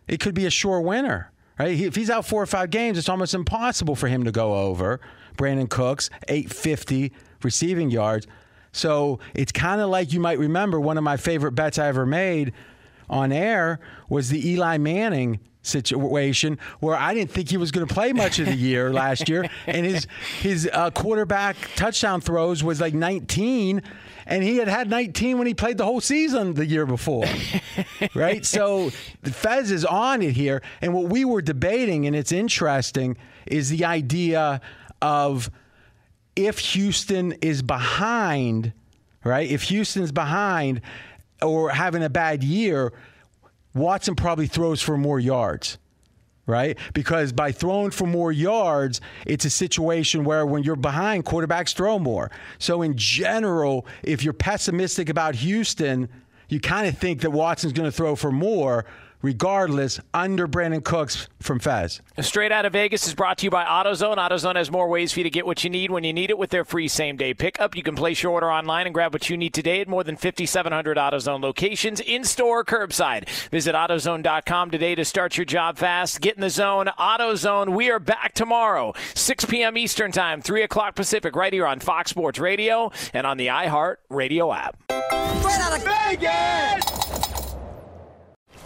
it 0.07 0.19
could 0.19 0.35
be 0.35 0.45
a 0.45 0.49
sure 0.49 0.81
winner, 0.81 1.31
right? 1.57 1.79
If 1.79 1.95
he's 1.95 2.09
out 2.09 2.25
four 2.25 2.41
or 2.41 2.45
five 2.45 2.69
games, 2.69 2.97
it's 2.97 3.09
almost 3.09 3.33
impossible 3.33 3.95
for 3.95 4.07
him 4.07 4.23
to 4.25 4.31
go 4.31 4.55
over. 4.55 4.99
Brandin 5.37 5.69
Cooks, 5.69 6.09
850 6.27 7.13
receiving 7.43 7.89
yards. 7.89 8.27
So 8.71 9.19
it's 9.33 9.51
kind 9.51 9.81
of 9.81 9.89
like 9.89 10.13
you 10.13 10.19
might 10.19 10.39
remember 10.39 10.79
one 10.79 10.97
of 10.97 11.03
my 11.03 11.17
favorite 11.17 11.53
bets 11.53 11.79
I 11.79 11.87
ever 11.87 12.05
made 12.05 12.53
on 13.09 13.31
air 13.31 13.79
was 14.09 14.29
the 14.29 14.51
Eli 14.51 14.77
Manning 14.77 15.39
situation 15.67 16.57
where 16.79 16.95
I 16.95 17.13
didn't 17.13 17.31
think 17.31 17.49
he 17.49 17.57
was 17.57 17.71
going 17.71 17.85
to 17.85 17.93
play 17.93 18.13
much 18.13 18.39
of 18.39 18.45
the 18.45 18.55
year 18.55 18.91
last 19.03 19.29
year, 19.29 19.49
and 19.65 19.85
his 19.85 20.07
his 20.39 20.69
uh, 20.71 20.91
quarterback 20.91 21.57
touchdown 21.75 22.21
throws 22.21 22.63
was 22.63 22.79
like 22.81 22.93
19, 22.93 23.81
and 24.25 24.43
he 24.43 24.57
had 24.57 24.67
had 24.67 24.89
19 24.89 25.37
when 25.37 25.47
he 25.47 25.53
played 25.53 25.77
the 25.77 25.85
whole 25.85 26.01
season 26.01 26.53
the 26.53 26.65
year 26.65 26.85
before, 26.85 27.25
right? 28.15 28.45
So 28.45 28.91
the 29.23 29.31
Fez 29.31 29.71
is 29.71 29.85
on 29.85 30.21
it 30.21 30.31
here, 30.31 30.61
and 30.81 30.93
what 30.93 31.09
we 31.09 31.25
were 31.25 31.41
debating, 31.41 32.07
and 32.07 32.15
it's 32.15 32.31
interesting, 32.31 33.17
is 33.45 33.69
the 33.69 33.85
idea 33.85 34.61
of 35.01 35.51
if 36.37 36.59
Houston 36.59 37.33
is 37.41 37.61
behind, 37.61 38.71
right? 39.23 39.49
If 39.49 39.63
Houston's 39.63 40.11
behind 40.11 40.81
or 41.41 41.71
having 41.71 42.03
a 42.03 42.09
bad 42.09 42.43
year, 42.43 42.93
Watson 43.73 44.15
probably 44.15 44.47
throws 44.47 44.81
for 44.81 44.97
more 44.97 45.19
yards, 45.19 45.79
right? 46.45 46.77
Because 46.93 47.31
by 47.31 47.51
throwing 47.51 47.91
for 47.91 48.05
more 48.05 48.31
yards, 48.31 49.01
it's 49.25 49.45
a 49.45 49.49
situation 49.49 50.23
where 50.23 50.45
when 50.45 50.63
you're 50.63 50.75
behind, 50.75 51.25
quarterbacks 51.25 51.75
throw 51.75 51.97
more. 51.97 52.29
So, 52.59 52.83
in 52.83 52.95
general, 52.95 53.87
if 54.03 54.23
you're 54.23 54.33
pessimistic 54.33 55.09
about 55.09 55.35
Houston, 55.35 56.07
you 56.49 56.59
kind 56.59 56.87
of 56.87 56.97
think 56.97 57.21
that 57.21 57.31
Watson's 57.31 57.73
going 57.73 57.89
to 57.89 57.95
throw 57.95 58.15
for 58.15 58.31
more. 58.31 58.85
Regardless, 59.21 59.99
under 60.13 60.47
Brandin 60.47 60.83
Cooks 60.83 61.27
from 61.39 61.59
Fez. 61.59 62.01
Straight 62.19 62.51
out 62.51 62.65
of 62.65 62.73
Vegas 62.73 63.07
is 63.07 63.15
brought 63.15 63.39
to 63.39 63.45
you 63.45 63.49
by 63.49 63.65
AutoZone. 63.65 64.17
AutoZone 64.17 64.55
has 64.55 64.69
more 64.69 64.87
ways 64.87 65.11
for 65.11 65.19
you 65.19 65.23
to 65.23 65.29
get 65.29 65.45
what 65.45 65.63
you 65.63 65.69
need 65.69 65.89
when 65.91 66.03
you 66.03 66.13
need 66.13 66.29
it 66.29 66.37
with 66.37 66.51
their 66.51 66.63
free 66.63 66.87
same 66.87 67.17
day 67.17 67.33
pickup. 67.33 67.75
You 67.75 67.83
can 67.83 67.95
place 67.95 68.21
your 68.21 68.31
order 68.31 68.51
online 68.51 68.85
and 68.85 68.93
grab 68.93 69.13
what 69.13 69.29
you 69.29 69.37
need 69.37 69.53
today 69.53 69.81
at 69.81 69.87
more 69.87 70.03
than 70.03 70.17
5,700 70.17 70.97
AutoZone 70.97 71.41
locations 71.41 71.99
in 71.99 72.23
store, 72.23 72.63
curbside. 72.63 73.27
Visit 73.49 73.73
AutoZone.com 73.73 74.71
today 74.71 74.95
to 74.95 75.03
start 75.03 75.35
your 75.35 75.45
job 75.45 75.77
fast. 75.77 76.21
Get 76.21 76.35
in 76.35 76.41
the 76.41 76.49
zone. 76.49 76.87
AutoZone. 76.99 77.69
We 77.69 77.89
are 77.89 77.99
back 77.99 78.33
tomorrow, 78.33 78.93
6 79.15 79.45
p.m. 79.45 79.77
Eastern 79.77 80.11
Time, 80.11 80.41
3 80.41 80.61
o'clock 80.61 80.95
Pacific, 80.95 81.35
right 81.35 81.51
here 81.51 81.65
on 81.65 81.79
Fox 81.79 82.11
Sports 82.11 82.39
Radio 82.39 82.91
and 83.13 83.25
on 83.25 83.37
the 83.37 83.47
iHeart 83.47 83.95
Radio 84.09 84.53
app. 84.53 84.77
Straight 84.89 85.59
out 85.59 85.77
of 85.77 85.83
Vegas! 85.83 87.26